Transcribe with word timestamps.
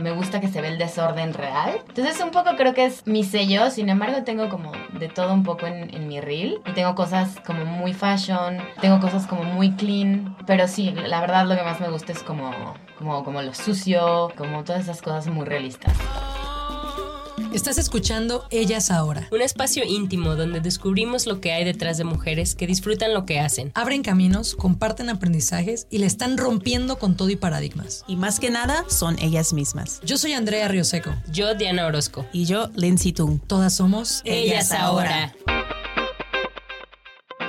me 0.00 0.12
gusta 0.12 0.40
que 0.40 0.48
se 0.48 0.60
ve 0.60 0.68
el 0.68 0.78
desorden 0.78 1.34
real. 1.34 1.82
Entonces 1.88 2.20
un 2.20 2.30
poco 2.30 2.50
creo 2.56 2.74
que 2.74 2.84
es 2.84 3.06
mi 3.06 3.24
sello, 3.24 3.70
sin 3.70 3.88
embargo 3.88 4.24
tengo 4.24 4.48
como 4.48 4.72
de 4.98 5.08
todo 5.08 5.32
un 5.32 5.42
poco 5.42 5.66
en, 5.66 5.94
en 5.94 6.08
mi 6.08 6.20
reel. 6.20 6.60
Y 6.66 6.72
tengo 6.72 6.94
cosas 6.94 7.36
como 7.46 7.64
muy 7.64 7.92
fashion, 7.92 8.58
tengo 8.80 9.00
cosas 9.00 9.26
como 9.26 9.44
muy 9.44 9.72
clean, 9.72 10.36
pero 10.46 10.68
sí, 10.68 10.90
la 10.92 11.20
verdad 11.20 11.46
lo 11.46 11.56
que 11.56 11.62
más 11.62 11.80
me 11.80 11.88
gusta 11.88 12.12
es 12.12 12.22
como, 12.22 12.50
como, 12.98 13.24
como 13.24 13.42
lo 13.42 13.54
sucio, 13.54 14.32
como 14.36 14.64
todas 14.64 14.82
esas 14.82 15.02
cosas 15.02 15.26
muy 15.26 15.44
realistas. 15.46 15.96
Estás 17.54 17.78
escuchando 17.78 18.44
Ellas 18.50 18.90
Ahora. 18.90 19.26
Un 19.32 19.40
espacio 19.40 19.82
íntimo 19.82 20.36
donde 20.36 20.60
descubrimos 20.60 21.26
lo 21.26 21.40
que 21.40 21.52
hay 21.52 21.64
detrás 21.64 21.96
de 21.96 22.04
mujeres 22.04 22.54
que 22.54 22.66
disfrutan 22.66 23.14
lo 23.14 23.24
que 23.24 23.40
hacen. 23.40 23.72
Abren 23.74 24.02
caminos, 24.02 24.54
comparten 24.54 25.08
aprendizajes 25.08 25.86
y 25.90 25.98
le 25.98 26.06
están 26.06 26.36
rompiendo 26.36 26.98
con 26.98 27.16
todo 27.16 27.30
y 27.30 27.36
paradigmas. 27.36 28.04
Y 28.06 28.16
más 28.16 28.38
que 28.38 28.50
nada, 28.50 28.84
son 28.88 29.16
ellas 29.18 29.54
mismas. 29.54 30.02
Yo 30.04 30.18
soy 30.18 30.32
Andrea 30.32 30.68
Rioseco. 30.68 31.14
Yo, 31.32 31.54
Diana 31.54 31.86
Orozco. 31.86 32.26
Y 32.34 32.44
yo, 32.44 32.68
Lindsay 32.76 33.12
Tung. 33.12 33.40
Todas 33.46 33.74
somos 33.74 34.20
Ellas, 34.26 34.70
Ahora. 34.72 35.34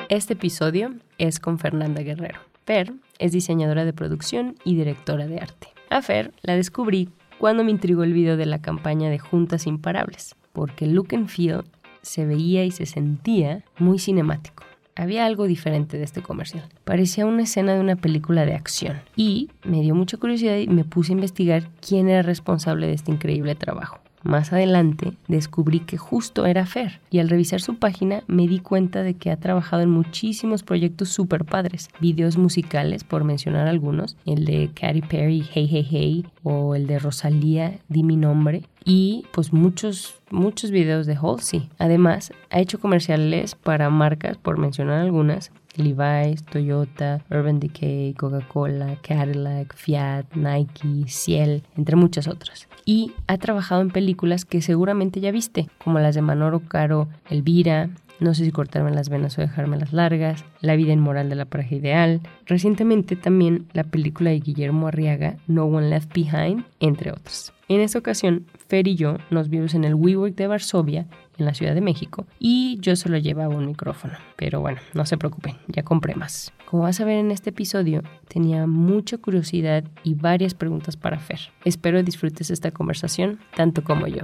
Este 0.07 0.33
episodio 0.33 0.95
es 1.17 1.39
con 1.39 1.59
Fernanda 1.59 2.01
Guerrero. 2.01 2.39
Fer 2.65 2.93
es 3.17 3.33
diseñadora 3.33 3.83
de 3.83 3.91
producción 3.91 4.55
y 4.63 4.75
directora 4.75 5.27
de 5.27 5.39
arte. 5.39 5.67
A 5.89 6.01
Fer 6.01 6.33
la 6.41 6.55
descubrí 6.55 7.09
cuando 7.39 7.63
me 7.63 7.71
intrigó 7.71 8.03
el 8.03 8.13
video 8.13 8.35
de 8.37 8.45
la 8.45 8.61
campaña 8.61 9.09
de 9.09 9.17
Juntas 9.17 9.65
Imparables, 9.65 10.35
porque 10.51 10.85
el 10.85 10.93
look 10.93 11.07
and 11.13 11.29
feel 11.29 11.63
se 12.01 12.25
veía 12.25 12.65
y 12.65 12.71
se 12.71 12.85
sentía 12.85 13.63
muy 13.77 13.97
cinemático. 13.97 14.63
Había 14.95 15.25
algo 15.25 15.47
diferente 15.47 15.97
de 15.97 16.03
este 16.03 16.21
comercial. 16.21 16.67
Parecía 16.83 17.25
una 17.25 17.43
escena 17.43 17.73
de 17.73 17.79
una 17.79 17.95
película 17.95 18.45
de 18.45 18.55
acción. 18.55 18.99
Y 19.15 19.49
me 19.63 19.81
dio 19.81 19.95
mucha 19.95 20.17
curiosidad 20.17 20.57
y 20.57 20.67
me 20.67 20.83
puse 20.83 21.13
a 21.13 21.15
investigar 21.15 21.69
quién 21.79 22.09
era 22.09 22.21
responsable 22.21 22.87
de 22.87 22.93
este 22.93 23.11
increíble 23.11 23.55
trabajo. 23.55 23.99
Más 24.23 24.51
adelante 24.51 25.13
descubrí 25.27 25.79
que 25.79 25.97
justo 25.97 26.45
era 26.45 26.65
Fer 26.65 26.99
y 27.09 27.19
al 27.19 27.29
revisar 27.29 27.61
su 27.61 27.77
página 27.77 28.23
me 28.27 28.47
di 28.47 28.59
cuenta 28.59 29.01
de 29.01 29.13
que 29.13 29.31
ha 29.31 29.37
trabajado 29.37 29.81
en 29.81 29.89
muchísimos 29.89 30.63
proyectos 30.63 31.09
super 31.09 31.45
padres, 31.45 31.89
videos 31.99 32.37
musicales 32.37 33.03
por 33.03 33.23
mencionar 33.23 33.67
algunos, 33.67 34.17
el 34.25 34.45
de 34.45 34.71
Katy 34.73 35.01
Perry 35.03 35.43
Hey 35.53 35.67
Hey 35.71 35.87
Hey 35.89 36.25
o 36.43 36.75
el 36.75 36.87
de 36.87 36.99
Rosalía 36.99 37.79
Di 37.87 38.03
mi 38.03 38.17
nombre 38.17 38.63
y 38.83 39.25
pues 39.31 39.53
muchos 39.53 40.15
muchos 40.31 40.71
videos 40.71 41.05
de 41.05 41.15
Halsey. 41.15 41.69
Además, 41.77 42.31
ha 42.49 42.59
hecho 42.59 42.79
comerciales 42.79 43.55
para 43.55 43.89
marcas 43.89 44.37
por 44.37 44.57
mencionar 44.57 45.01
algunas 45.01 45.51
Levi's, 45.79 46.43
Toyota, 46.43 47.23
Urban 47.29 47.59
Decay, 47.59 48.13
Coca-Cola, 48.13 48.97
Cadillac, 49.01 49.75
Fiat, 49.75 50.25
Nike, 50.35 51.05
Ciel, 51.07 51.63
entre 51.77 51.95
muchas 51.95 52.27
otras. 52.27 52.67
Y 52.85 53.13
ha 53.27 53.37
trabajado 53.37 53.81
en 53.81 53.91
películas 53.91 54.45
que 54.45 54.61
seguramente 54.61 55.19
ya 55.19 55.31
viste, 55.31 55.69
como 55.83 55.99
las 55.99 56.15
de 56.15 56.21
Manoro 56.21 56.61
Caro, 56.61 57.07
Elvira, 57.29 57.89
no 58.19 58.33
sé 58.33 58.43
si 58.45 58.51
cortarme 58.51 58.91
las 58.91 59.09
venas 59.09 59.37
o 59.37 59.41
dejarme 59.41 59.77
las 59.77 59.93
largas, 59.93 60.43
La 60.61 60.75
vida 60.75 60.91
inmoral 60.91 61.29
de 61.29 61.35
la 61.35 61.45
pareja 61.45 61.75
ideal, 61.75 62.21
recientemente 62.45 63.15
también 63.15 63.67
la 63.73 63.85
película 63.85 64.29
de 64.29 64.39
Guillermo 64.39 64.87
Arriaga, 64.87 65.37
No 65.47 65.65
One 65.65 65.89
Left 65.89 66.13
Behind, 66.13 66.65
entre 66.79 67.11
otras. 67.11 67.53
En 67.69 67.81
esta 67.81 67.99
ocasión, 67.99 68.45
Fer 68.67 68.87
y 68.87 68.95
yo 68.95 69.17
nos 69.29 69.49
vimos 69.49 69.73
en 69.73 69.85
el 69.85 69.95
WeWork 69.95 70.35
de 70.35 70.47
Varsovia, 70.47 71.05
en 71.39 71.45
la 71.45 71.53
Ciudad 71.53 71.73
de 71.73 71.81
México, 71.81 72.25
y 72.39 72.77
yo 72.81 72.95
solo 72.95 73.17
llevaba 73.17 73.55
un 73.55 73.65
micrófono. 73.65 74.13
Pero 74.35 74.61
bueno, 74.61 74.79
no 74.93 75.05
se 75.05 75.17
preocupen, 75.17 75.57
ya 75.67 75.83
compré 75.83 76.15
más. 76.15 76.53
Como 76.65 76.83
vas 76.83 76.99
a 76.99 77.05
ver 77.05 77.17
en 77.17 77.31
este 77.31 77.49
episodio, 77.49 78.03
tenía 78.27 78.67
mucha 78.67 79.17
curiosidad 79.17 79.83
y 80.03 80.13
varias 80.13 80.53
preguntas 80.53 80.97
para 80.97 81.19
Fer. 81.19 81.39
Espero 81.65 82.03
disfrutes 82.03 82.51
esta 82.51 82.71
conversación 82.71 83.39
tanto 83.55 83.83
como 83.83 84.07
yo. 84.07 84.23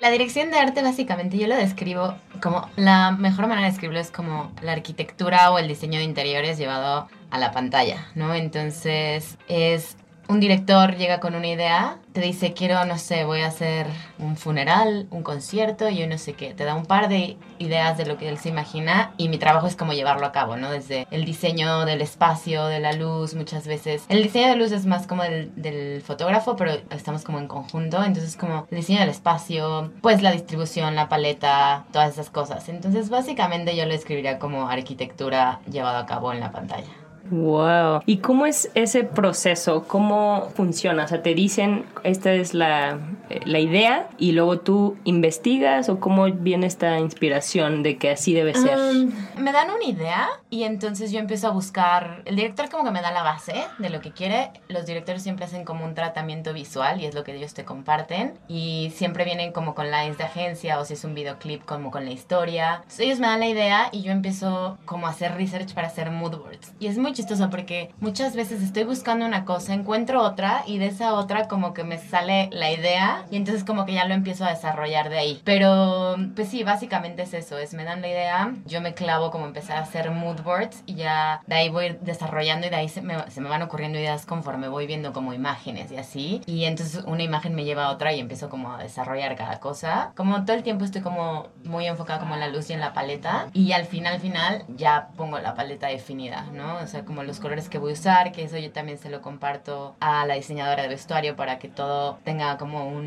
La 0.00 0.10
dirección 0.10 0.50
de 0.50 0.58
arte 0.58 0.82
básicamente 0.82 1.36
yo 1.36 1.48
lo 1.48 1.56
describo 1.56 2.14
como 2.40 2.68
la 2.76 3.10
mejor 3.10 3.48
manera 3.48 3.66
de 3.66 3.72
escribirlo 3.72 3.98
es 3.98 4.10
como 4.10 4.52
la 4.62 4.72
arquitectura 4.72 5.50
o 5.50 5.58
el 5.58 5.66
diseño 5.66 5.98
de 5.98 6.04
interiores 6.04 6.58
llevado 6.58 7.08
a 7.30 7.38
la 7.38 7.50
pantalla, 7.50 8.06
¿no? 8.14 8.32
Entonces 8.34 9.36
es 9.48 9.96
un 10.28 10.40
director 10.40 10.96
llega 10.96 11.20
con 11.20 11.34
una 11.34 11.46
idea, 11.46 11.98
te 12.12 12.20
dice, 12.20 12.52
quiero, 12.52 12.84
no 12.84 12.98
sé, 12.98 13.24
voy 13.24 13.42
a 13.42 13.48
hacer 13.48 13.86
un 14.18 14.36
funeral, 14.36 15.06
un 15.10 15.22
concierto, 15.22 15.88
y 15.88 15.98
yo 15.98 16.06
no 16.06 16.18
sé 16.18 16.32
qué. 16.32 16.54
Te 16.54 16.64
da 16.64 16.74
un 16.74 16.86
par 16.86 17.08
de 17.08 17.36
ideas 17.58 17.96
de 17.96 18.06
lo 18.06 18.16
que 18.16 18.28
él 18.28 18.38
se 18.38 18.48
imagina 18.48 19.12
y 19.16 19.28
mi 19.28 19.38
trabajo 19.38 19.66
es 19.66 19.76
como 19.76 19.92
llevarlo 19.92 20.26
a 20.26 20.32
cabo, 20.32 20.56
¿no? 20.56 20.70
Desde 20.70 21.06
el 21.10 21.24
diseño 21.24 21.84
del 21.84 22.00
espacio, 22.00 22.66
de 22.66 22.80
la 22.80 22.92
luz, 22.92 23.34
muchas 23.34 23.66
veces. 23.66 24.04
El 24.08 24.22
diseño 24.22 24.48
de 24.48 24.56
luz 24.56 24.72
es 24.72 24.86
más 24.86 25.06
como 25.06 25.22
del, 25.22 25.52
del 25.56 26.02
fotógrafo, 26.02 26.56
pero 26.56 26.72
estamos 26.90 27.22
como 27.22 27.38
en 27.38 27.48
conjunto, 27.48 28.02
entonces 28.02 28.36
como 28.36 28.66
el 28.70 28.78
diseño 28.78 29.00
del 29.00 29.10
espacio, 29.10 29.92
pues 30.00 30.22
la 30.22 30.32
distribución, 30.32 30.94
la 30.94 31.08
paleta, 31.08 31.84
todas 31.92 32.12
esas 32.12 32.30
cosas. 32.30 32.68
Entonces 32.68 33.10
básicamente 33.10 33.76
yo 33.76 33.86
lo 33.86 33.94
escribiría 33.94 34.38
como 34.38 34.68
arquitectura 34.68 35.60
llevado 35.70 35.98
a 35.98 36.06
cabo 36.06 36.32
en 36.32 36.40
la 36.40 36.50
pantalla. 36.50 37.05
Wow. 37.30 38.02
¿Y 38.06 38.18
cómo 38.18 38.46
es 38.46 38.70
ese 38.74 39.04
proceso? 39.04 39.84
¿Cómo 39.86 40.50
funciona? 40.54 41.04
O 41.04 41.08
sea, 41.08 41.22
te 41.22 41.34
dicen, 41.34 41.84
esta 42.02 42.32
es 42.32 42.54
la, 42.54 42.98
la 43.44 43.58
idea 43.58 44.08
y 44.18 44.32
luego 44.32 44.60
tú 44.60 44.96
investigas 45.04 45.88
o 45.88 46.00
cómo 46.00 46.24
viene 46.26 46.66
esta 46.66 46.98
inspiración 46.98 47.82
de 47.82 47.96
que 47.98 48.10
así 48.10 48.32
debe 48.32 48.54
ser? 48.54 48.78
Um, 48.78 49.12
me 49.42 49.52
dan 49.52 49.70
una 49.70 49.84
idea 49.84 50.28
y 50.50 50.64
entonces 50.64 51.12
yo 51.12 51.18
empiezo 51.18 51.48
a 51.48 51.50
buscar, 51.50 52.22
el 52.24 52.36
director 52.36 52.68
como 52.68 52.84
que 52.84 52.90
me 52.90 53.02
da 53.02 53.10
la 53.10 53.22
base 53.22 53.64
de 53.78 53.90
lo 53.90 54.00
que 54.00 54.12
quiere, 54.12 54.50
los 54.68 54.86
directores 54.86 55.22
siempre 55.22 55.44
hacen 55.44 55.64
como 55.64 55.84
un 55.84 55.94
tratamiento 55.94 56.52
visual 56.52 57.00
y 57.00 57.06
es 57.06 57.14
lo 57.14 57.24
que 57.24 57.34
ellos 57.34 57.54
te 57.54 57.64
comparten 57.64 58.34
y 58.48 58.92
siempre 58.94 59.24
vienen 59.24 59.52
como 59.52 59.74
con 59.74 59.90
lines 59.90 60.18
de 60.18 60.24
agencia 60.24 60.78
o 60.78 60.84
si 60.84 60.94
es 60.94 61.04
un 61.04 61.14
videoclip 61.14 61.64
como 61.64 61.90
con 61.90 62.04
la 62.04 62.12
historia. 62.12 62.76
Entonces 62.76 63.00
ellos 63.00 63.18
me 63.18 63.26
dan 63.26 63.40
la 63.40 63.48
idea 63.48 63.88
y 63.92 64.02
yo 64.02 64.12
empiezo 64.12 64.78
como 64.84 65.06
a 65.06 65.10
hacer 65.10 65.34
research 65.34 65.74
para 65.74 65.88
hacer 65.88 66.10
mood 66.10 66.36
boards 66.36 66.72
y 66.78 66.86
es 66.86 66.98
muy 66.98 67.12
chistoso 67.12 67.50
porque 67.50 67.90
muchas 68.00 68.36
veces 68.36 68.62
estoy 68.62 68.84
buscando 68.84 69.26
una 69.26 69.44
cosa, 69.44 69.74
encuentro 69.74 70.22
otra 70.22 70.62
y 70.66 70.78
de 70.78 70.86
esa 70.86 71.14
otra 71.14 71.48
como 71.48 71.74
que 71.74 71.84
me 71.84 71.98
sale 71.98 72.48
la 72.52 72.70
idea 72.70 73.15
y 73.30 73.36
entonces 73.36 73.64
como 73.64 73.86
que 73.86 73.94
ya 73.94 74.04
lo 74.06 74.14
empiezo 74.14 74.44
a 74.44 74.50
desarrollar 74.50 75.08
de 75.08 75.18
ahí. 75.18 75.40
Pero 75.44 76.16
pues 76.34 76.48
sí, 76.48 76.64
básicamente 76.64 77.22
es 77.22 77.34
eso, 77.34 77.58
es 77.58 77.74
me 77.74 77.84
dan 77.84 78.00
la 78.00 78.08
idea, 78.08 78.54
yo 78.64 78.80
me 78.80 78.94
clavo 78.94 79.30
como 79.30 79.46
empezar 79.46 79.76
a 79.76 79.80
hacer 79.80 80.10
mood 80.10 80.40
boards 80.42 80.82
y 80.86 80.94
ya 80.94 81.40
de 81.46 81.54
ahí 81.54 81.68
voy 81.68 81.96
desarrollando 82.00 82.66
y 82.66 82.70
de 82.70 82.76
ahí 82.76 82.88
se 82.88 83.02
me, 83.02 83.30
se 83.30 83.40
me 83.40 83.48
van 83.48 83.62
ocurriendo 83.62 83.98
ideas 83.98 84.26
conforme 84.26 84.68
voy 84.68 84.86
viendo 84.86 85.12
como 85.12 85.32
imágenes 85.32 85.90
y 85.92 85.96
así. 85.96 86.42
Y 86.46 86.64
entonces 86.64 87.04
una 87.04 87.22
imagen 87.22 87.54
me 87.54 87.64
lleva 87.64 87.86
a 87.86 87.90
otra 87.90 88.12
y 88.12 88.20
empiezo 88.20 88.48
como 88.48 88.72
a 88.72 88.78
desarrollar 88.78 89.36
cada 89.36 89.60
cosa. 89.60 90.12
Como 90.16 90.44
todo 90.44 90.56
el 90.56 90.62
tiempo 90.62 90.84
estoy 90.84 91.02
como 91.02 91.48
muy 91.64 91.86
enfocada 91.86 92.20
como 92.20 92.34
en 92.34 92.40
la 92.40 92.48
luz 92.48 92.70
y 92.70 92.72
en 92.72 92.80
la 92.80 92.92
paleta 92.92 93.48
y 93.52 93.72
al 93.72 93.86
final, 93.86 94.20
final 94.20 94.64
ya 94.68 95.08
pongo 95.16 95.38
la 95.38 95.54
paleta 95.54 95.88
definida, 95.88 96.46
¿no? 96.52 96.76
O 96.78 96.86
sea, 96.86 97.04
como 97.04 97.22
los 97.22 97.40
colores 97.40 97.68
que 97.68 97.78
voy 97.78 97.90
a 97.90 97.94
usar, 97.94 98.32
que 98.32 98.44
eso 98.44 98.58
yo 98.58 98.70
también 98.70 98.98
se 98.98 99.10
lo 99.10 99.20
comparto 99.22 99.96
a 100.00 100.26
la 100.26 100.34
diseñadora 100.34 100.82
de 100.82 100.88
vestuario 100.88 101.36
para 101.36 101.58
que 101.58 101.68
todo 101.68 102.18
tenga 102.24 102.56
como 102.58 102.86
un, 102.86 103.05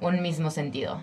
un 0.00 0.22
mismo 0.22 0.50
sentido. 0.50 1.02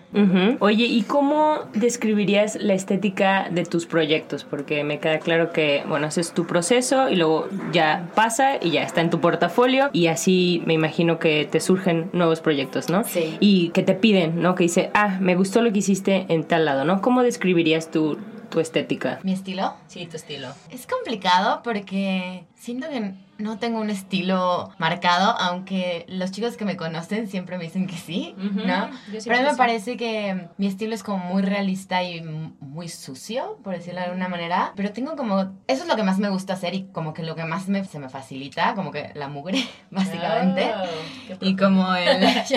Oye, 0.60 0.86
¿y 0.86 1.04
cómo 1.04 1.60
describirías 1.74 2.56
la 2.56 2.74
estética 2.74 3.48
de 3.50 3.64
tus 3.64 3.86
proyectos? 3.86 4.44
Porque 4.44 4.84
me 4.84 5.00
queda 5.00 5.20
claro 5.20 5.52
que, 5.52 5.84
bueno, 5.88 6.08
ese 6.08 6.22
es 6.22 6.34
tu 6.34 6.46
proceso 6.48 7.10
y 7.10 7.16
luego 7.16 7.48
ya 7.72 8.10
pasa 8.16 8.58
y 8.62 8.72
ya 8.72 8.84
está 8.84 9.02
en 9.02 9.10
tu 9.10 9.22
portafolio 9.22 9.90
y 9.94 10.08
así 10.08 10.64
me 10.66 10.74
imagino 10.74 11.20
que 11.20 11.48
te 11.50 11.60
surgen 11.60 12.10
nuevos 12.14 12.42
proyectos, 12.42 12.90
¿no? 12.90 13.04
Sí. 13.04 13.38
Y 13.40 13.70
que 13.70 13.84
te 13.84 13.94
piden, 13.94 14.42
¿no? 14.42 14.56
Que 14.56 14.64
dice, 14.64 14.90
ah, 14.94 15.18
me 15.22 15.36
gustó 15.36 15.62
lo 15.62 15.72
que 15.72 15.80
hiciste 15.80 16.26
en 16.30 16.44
tal 16.44 16.66
lado, 16.66 16.84
¿no? 16.84 17.02
¿Cómo 17.02 17.22
describirías 17.22 17.92
tu 17.92 18.18
tu 18.50 18.62
estética? 18.62 19.20
¿Mi 19.24 19.34
estilo? 19.34 19.74
Sí, 19.88 20.06
tu 20.06 20.16
estilo. 20.16 20.48
Es 20.72 20.88
complicado 20.88 21.62
porque 21.64 22.46
siento 22.56 22.88
que 22.90 23.14
no 23.38 23.60
tengo 23.60 23.80
un 23.80 23.90
estilo 23.90 24.72
marcado, 24.78 25.38
aunque 25.40 26.06
los 26.08 26.32
chicos 26.32 26.58
que 26.58 26.66
me 26.66 26.78
conocen 26.78 27.28
siempre 27.28 27.58
me 27.58 27.66
dicen 27.66 27.88
que 27.88 27.98
sí, 27.98 28.36
¿no? 28.38 28.90
Pero 29.24 29.36
a 29.36 29.40
mí 29.40 29.44
me 29.46 29.52
sí. 29.52 29.58
parece 29.58 29.98
que 29.98 30.48
mi 30.58 30.68
estilo 30.68 30.96
es 30.96 31.04
como 31.04 31.20
muy 31.20 31.42
realista 31.42 32.04
y 32.04 32.22
muy 32.22 32.90
sucio, 32.90 33.58
por 33.64 33.76
decirlo 33.76 34.00
de 34.00 34.08
alguna 34.08 34.28
manera. 34.28 34.74
Pero 34.76 34.92
tengo 34.92 35.16
como... 35.16 35.42
Eso 35.68 35.84
es 35.84 35.88
lo 35.88 35.96
que 35.96 36.04
más 36.04 36.20
me 36.20 36.30
gusta 36.30 36.54
hacer 36.54 36.74
y 36.74 36.84
como 36.86 37.14
que 37.14 37.24
lo 37.24 37.36
que 37.36 37.46
más 37.46 37.68
me, 37.68 37.84
se 37.86 38.00
me 38.00 38.10
facilita, 38.10 38.74
como 38.76 38.92
que 38.92 39.12
la 39.14 39.28
mugre, 39.28 39.64
básicamente. 39.92 40.72
Oh, 40.76 41.38
qué 41.40 41.46
Y 41.48 41.56
como 41.56 41.96
el... 41.96 42.28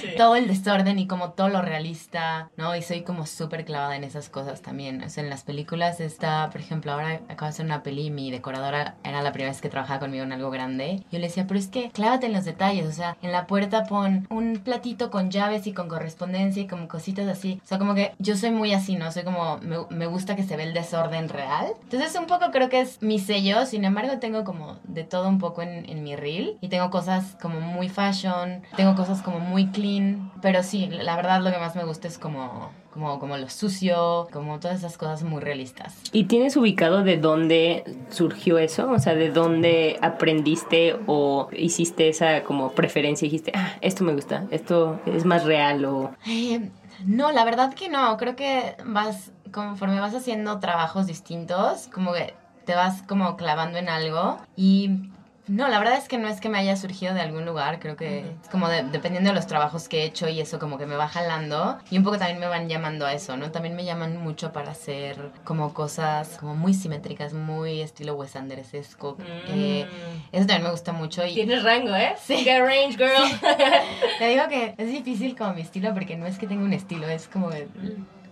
Sí. 0.00 0.08
todo 0.16 0.36
el 0.36 0.46
desorden 0.46 0.98
y 0.98 1.06
como 1.06 1.32
todo 1.32 1.48
lo 1.48 1.62
realista, 1.62 2.50
¿no? 2.56 2.76
Y 2.76 2.82
soy 2.82 3.02
como 3.02 3.26
súper 3.26 3.64
clavada 3.64 3.96
en 3.96 4.04
esas 4.04 4.28
cosas 4.28 4.62
también. 4.62 5.02
O 5.02 5.08
sea, 5.08 5.24
en 5.24 5.30
las 5.30 5.42
películas 5.42 6.00
está, 6.00 6.48
por 6.50 6.60
ejemplo, 6.60 6.92
ahora 6.92 7.20
acabo 7.28 7.44
de 7.44 7.48
hacer 7.48 7.66
una 7.66 7.82
peli 7.82 8.06
y 8.06 8.10
mi 8.10 8.30
decoradora 8.30 8.93
era 9.02 9.22
la 9.22 9.32
primera 9.32 9.50
vez 9.50 9.60
que 9.60 9.68
trabajaba 9.68 10.00
conmigo 10.00 10.24
en 10.24 10.32
algo 10.32 10.50
grande. 10.50 11.02
Yo 11.10 11.18
le 11.18 11.26
decía, 11.26 11.46
pero 11.46 11.58
es 11.58 11.68
que 11.68 11.90
clávate 11.90 12.26
en 12.26 12.32
los 12.32 12.44
detalles, 12.44 12.86
o 12.86 12.92
sea, 12.92 13.16
en 13.22 13.32
la 13.32 13.46
puerta 13.46 13.84
pon 13.84 14.26
un 14.30 14.58
platito 14.58 15.10
con 15.10 15.30
llaves 15.30 15.66
y 15.66 15.72
con 15.72 15.88
correspondencia 15.88 16.62
y 16.62 16.66
como 16.66 16.88
cositas 16.88 17.28
así. 17.28 17.60
O 17.64 17.66
sea, 17.66 17.78
como 17.78 17.94
que 17.94 18.12
yo 18.18 18.36
soy 18.36 18.50
muy 18.50 18.72
así, 18.72 18.96
¿no? 18.96 19.10
Soy 19.12 19.24
como, 19.24 19.58
me, 19.58 19.76
me 19.90 20.06
gusta 20.06 20.36
que 20.36 20.42
se 20.42 20.56
ve 20.56 20.64
el 20.64 20.74
desorden 20.74 21.28
real. 21.28 21.66
Entonces, 21.82 22.14
un 22.18 22.26
poco 22.26 22.50
creo 22.50 22.68
que 22.68 22.80
es 22.80 23.02
mi 23.02 23.18
sello, 23.18 23.66
sin 23.66 23.84
embargo, 23.84 24.18
tengo 24.18 24.44
como 24.44 24.78
de 24.84 25.04
todo 25.04 25.28
un 25.28 25.38
poco 25.38 25.62
en, 25.62 25.88
en 25.88 26.02
mi 26.02 26.16
reel 26.16 26.58
y 26.60 26.68
tengo 26.68 26.90
cosas 26.90 27.36
como 27.40 27.60
muy 27.60 27.88
fashion, 27.88 28.62
tengo 28.76 28.94
cosas 28.94 29.22
como 29.22 29.40
muy 29.40 29.66
clean, 29.68 30.32
pero 30.42 30.62
sí, 30.62 30.88
la 30.90 31.16
verdad 31.16 31.40
lo 31.40 31.50
que 31.50 31.58
más 31.58 31.76
me 31.76 31.84
gusta 31.84 32.08
es 32.08 32.18
como, 32.18 32.70
como, 32.94 33.18
como 33.18 33.36
lo 33.36 33.50
sucio, 33.50 34.28
como 34.32 34.60
todas 34.60 34.78
esas 34.78 34.96
cosas 34.96 35.24
muy 35.24 35.42
realistas. 35.42 35.96
¿Y 36.12 36.24
tienes 36.24 36.56
ubicado 36.56 37.02
de 37.02 37.18
dónde 37.18 37.82
surgió 38.08 38.58
eso? 38.58 38.88
O 38.90 38.98
sea, 39.00 39.16
¿de 39.16 39.30
dónde 39.30 39.98
aprendiste 40.00 40.96
o 41.06 41.48
hiciste 41.52 42.08
esa 42.08 42.44
como 42.44 42.70
preferencia 42.70 43.26
y 43.26 43.30
dijiste, 43.30 43.52
ah, 43.54 43.74
esto 43.80 44.04
me 44.04 44.14
gusta, 44.14 44.46
esto 44.52 45.00
es 45.06 45.24
más 45.24 45.44
real 45.44 45.84
o... 45.84 46.12
Eh, 46.26 46.70
no, 47.04 47.32
la 47.32 47.44
verdad 47.44 47.74
que 47.74 47.88
no. 47.88 48.16
Creo 48.16 48.36
que 48.36 48.76
vas, 48.86 49.32
conforme 49.52 49.98
vas 49.98 50.14
haciendo 50.14 50.60
trabajos 50.60 51.08
distintos, 51.08 51.88
como 51.92 52.12
que 52.12 52.34
te 52.64 52.76
vas 52.76 53.02
como 53.02 53.36
clavando 53.36 53.78
en 53.78 53.88
algo 53.88 54.38
y... 54.56 55.10
No, 55.46 55.68
la 55.68 55.78
verdad 55.78 55.98
es 55.98 56.08
que 56.08 56.16
no 56.16 56.26
es 56.28 56.40
que 56.40 56.48
me 56.48 56.56
haya 56.58 56.74
surgido 56.74 57.12
de 57.12 57.20
algún 57.20 57.44
lugar, 57.44 57.78
creo 57.78 57.96
que 57.96 58.20
es 58.42 58.48
como 58.50 58.66
de- 58.68 58.82
dependiendo 58.84 59.28
de 59.28 59.34
los 59.36 59.46
trabajos 59.46 59.88
que 59.90 60.00
he 60.00 60.04
hecho 60.06 60.26
y 60.28 60.40
eso 60.40 60.58
como 60.58 60.78
que 60.78 60.86
me 60.86 60.96
va 60.96 61.06
jalando 61.06 61.78
y 61.90 61.98
un 61.98 62.04
poco 62.04 62.16
también 62.16 62.40
me 62.40 62.46
van 62.46 62.66
llamando 62.68 63.04
a 63.04 63.12
eso, 63.12 63.36
¿no? 63.36 63.50
También 63.50 63.76
me 63.76 63.84
llaman 63.84 64.16
mucho 64.16 64.52
para 64.52 64.70
hacer 64.70 65.18
como 65.44 65.74
cosas 65.74 66.38
como 66.40 66.54
muy 66.54 66.72
simétricas, 66.72 67.34
muy 67.34 67.82
estilo 67.82 68.14
Wes 68.14 68.36
Andersesco. 68.36 69.18
Eh, 69.48 69.86
eso 70.32 70.46
también 70.46 70.62
me 70.62 70.70
gusta 70.70 70.92
mucho 70.92 71.24
y 71.26 71.34
Tienes 71.34 71.62
rango, 71.62 71.94
¿eh? 71.94 72.14
Sí. 72.22 72.36
Get 72.38 72.60
range, 72.60 72.96
girl. 72.96 73.40
te 74.18 74.26
digo 74.28 74.48
que 74.48 74.74
es 74.78 74.88
difícil 74.90 75.36
como 75.36 75.52
mi 75.52 75.60
estilo 75.60 75.92
porque 75.92 76.16
no 76.16 76.24
es 76.26 76.38
que 76.38 76.46
tenga 76.46 76.64
un 76.64 76.72
estilo, 76.72 77.06
es 77.06 77.28
como 77.28 77.50
que, 77.50 77.68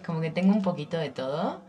como 0.02 0.20
que 0.20 0.30
tengo 0.30 0.52
un 0.52 0.62
poquito 0.62 0.96
de 0.96 1.10
todo. 1.10 1.62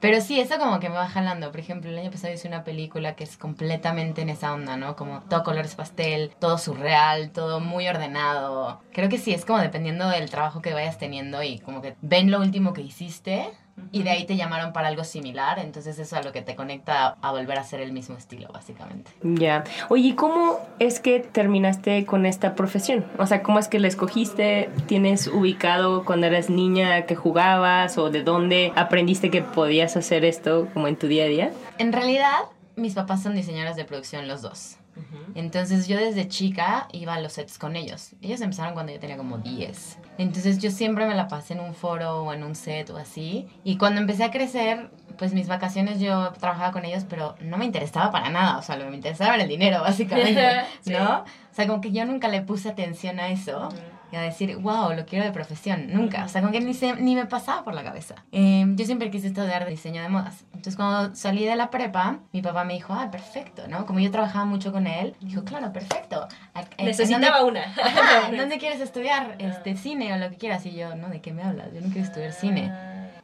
Pero 0.00 0.20
sí, 0.20 0.40
eso 0.40 0.58
como 0.58 0.80
que 0.80 0.88
me 0.88 0.96
va 0.96 1.08
jalando. 1.08 1.50
Por 1.50 1.60
ejemplo, 1.60 1.90
el 1.90 1.98
año 1.98 2.10
pasado 2.10 2.32
hice 2.32 2.48
una 2.48 2.64
película 2.64 3.16
que 3.16 3.24
es 3.24 3.36
completamente 3.36 4.22
en 4.22 4.30
esa 4.30 4.52
onda, 4.52 4.76
¿no? 4.76 4.96
Como 4.96 5.20
todo 5.20 5.42
colores 5.42 5.74
pastel, 5.74 6.30
todo 6.38 6.58
surreal, 6.58 7.30
todo 7.30 7.60
muy 7.60 7.88
ordenado. 7.88 8.80
Creo 8.92 9.08
que 9.08 9.18
sí, 9.18 9.32
es 9.32 9.44
como 9.44 9.58
dependiendo 9.58 10.08
del 10.08 10.30
trabajo 10.30 10.62
que 10.62 10.74
vayas 10.74 10.98
teniendo 10.98 11.42
y 11.42 11.58
como 11.58 11.82
que 11.82 11.96
ven 12.00 12.30
lo 12.30 12.40
último 12.40 12.72
que 12.72 12.82
hiciste 12.82 13.50
y 13.92 14.02
de 14.02 14.10
ahí 14.10 14.24
te 14.24 14.36
llamaron 14.36 14.72
para 14.72 14.88
algo 14.88 15.04
similar. 15.04 15.58
Entonces 15.58 15.98
eso 15.98 16.16
es 16.16 16.24
lo 16.24 16.32
que 16.32 16.42
te 16.42 16.54
conecta 16.54 17.16
a 17.20 17.32
volver 17.32 17.58
a 17.58 17.62
hacer 17.62 17.80
el 17.80 17.92
mismo 17.92 18.16
estilo, 18.16 18.48
básicamente. 18.52 19.10
Ya. 19.22 19.64
Oye, 19.88 20.08
¿y 20.08 20.14
cómo 20.14 20.58
es 20.78 21.00
que 21.00 21.20
terminaste 21.20 22.04
con 22.06 22.26
esta 22.26 22.54
profesión? 22.54 23.04
O 23.18 23.26
sea, 23.26 23.42
¿cómo 23.42 23.58
es 23.58 23.68
que 23.68 23.78
la 23.78 23.88
escogiste? 23.88 24.70
¿Tienes 24.86 25.26
ubicado 25.26 26.04
cuando 26.04 26.26
eras 26.26 26.50
niña 26.50 27.06
que 27.06 27.16
jugabas 27.16 27.98
o 27.98 28.10
de 28.10 28.22
dónde 28.22 28.72
aprendiste 28.76 29.30
que 29.30 29.42
podías 29.42 29.96
hacer 29.96 30.24
esto 30.24 30.68
como 30.72 30.88
en 30.88 30.96
tu 30.96 31.06
día 31.06 31.24
a 31.24 31.28
día? 31.28 31.52
En 31.78 31.92
realidad, 31.92 32.38
mis 32.76 32.94
papás 32.94 33.22
son 33.22 33.34
diseñadores 33.34 33.76
de 33.76 33.84
producción 33.84 34.26
los 34.28 34.42
dos. 34.42 34.79
Entonces 35.34 35.86
yo 35.88 35.96
desde 35.96 36.28
chica 36.28 36.88
iba 36.92 37.14
a 37.14 37.20
los 37.20 37.34
sets 37.34 37.58
con 37.58 37.76
ellos. 37.76 38.12
Ellos 38.20 38.40
empezaron 38.40 38.74
cuando 38.74 38.92
yo 38.92 38.98
tenía 38.98 39.16
como 39.16 39.38
10. 39.38 39.98
Entonces 40.18 40.58
yo 40.58 40.70
siempre 40.70 41.06
me 41.06 41.14
la 41.14 41.28
pasé 41.28 41.54
en 41.54 41.60
un 41.60 41.74
foro 41.74 42.24
o 42.24 42.32
en 42.32 42.44
un 42.44 42.54
set 42.54 42.90
o 42.90 42.96
así. 42.96 43.48
Y 43.64 43.78
cuando 43.78 44.00
empecé 44.00 44.24
a 44.24 44.30
crecer, 44.30 44.90
pues 45.18 45.32
mis 45.32 45.48
vacaciones 45.48 46.00
yo 46.00 46.32
trabajaba 46.32 46.72
con 46.72 46.84
ellos, 46.84 47.04
pero 47.08 47.36
no 47.40 47.56
me 47.58 47.64
interesaba 47.64 48.10
para 48.10 48.30
nada. 48.30 48.58
O 48.58 48.62
sea, 48.62 48.76
lo 48.76 48.84
que 48.84 48.90
me 48.90 48.96
interesaba 48.96 49.34
era 49.34 49.44
el 49.44 49.48
dinero, 49.48 49.80
básicamente. 49.82 50.40
Sí. 50.80 50.92
¿No? 50.92 51.20
O 51.20 51.54
sea, 51.54 51.66
como 51.66 51.80
que 51.80 51.92
yo 51.92 52.04
nunca 52.04 52.28
le 52.28 52.42
puse 52.42 52.68
atención 52.68 53.20
a 53.20 53.28
eso. 53.28 53.68
Y 54.12 54.16
a 54.16 54.20
decir, 54.22 54.56
wow, 54.56 54.92
lo 54.94 55.06
quiero 55.06 55.24
de 55.24 55.32
profesión. 55.32 55.88
Nunca. 55.92 56.24
O 56.24 56.28
sea, 56.28 56.40
como 56.40 56.52
que 56.52 56.60
ni, 56.60 56.74
se- 56.74 56.94
ni 56.96 57.14
me 57.14 57.26
pasaba 57.26 57.62
por 57.64 57.74
la 57.74 57.82
cabeza. 57.84 58.16
Eh, 58.32 58.64
yo 58.74 58.84
siempre 58.84 59.10
quise 59.10 59.28
estudiar 59.28 59.66
diseño 59.68 60.02
de 60.02 60.08
modas. 60.08 60.44
Entonces, 60.48 60.76
cuando 60.76 61.14
salí 61.14 61.44
de 61.44 61.56
la 61.56 61.70
prepa, 61.70 62.18
mi 62.32 62.42
papá 62.42 62.64
me 62.64 62.74
dijo, 62.74 62.92
ah, 62.92 63.10
perfecto, 63.10 63.68
¿no? 63.68 63.86
Como 63.86 64.00
yo 64.00 64.10
trabajaba 64.10 64.44
mucho 64.44 64.72
con 64.72 64.86
él, 64.86 65.14
dijo, 65.20 65.44
claro, 65.44 65.72
perfecto. 65.72 66.26
¿A- 66.54 66.60
en- 66.76 66.88
en 66.88 66.96
dónde- 66.96 67.28
una. 67.46 67.62
Ajá, 67.82 68.28
¿en 68.30 68.36
dónde 68.36 68.58
quieres 68.58 68.80
estudiar? 68.80 69.36
Este, 69.38 69.76
cine 69.76 70.12
o 70.12 70.16
lo 70.18 70.28
que 70.30 70.36
quieras. 70.36 70.66
Y 70.66 70.72
yo, 70.74 70.94
no, 70.96 71.08
¿de 71.08 71.20
qué 71.20 71.32
me 71.32 71.42
hablas? 71.42 71.68
Yo 71.72 71.80
no 71.80 71.86
quiero 71.88 72.06
estudiar 72.06 72.32
cine. 72.32 72.72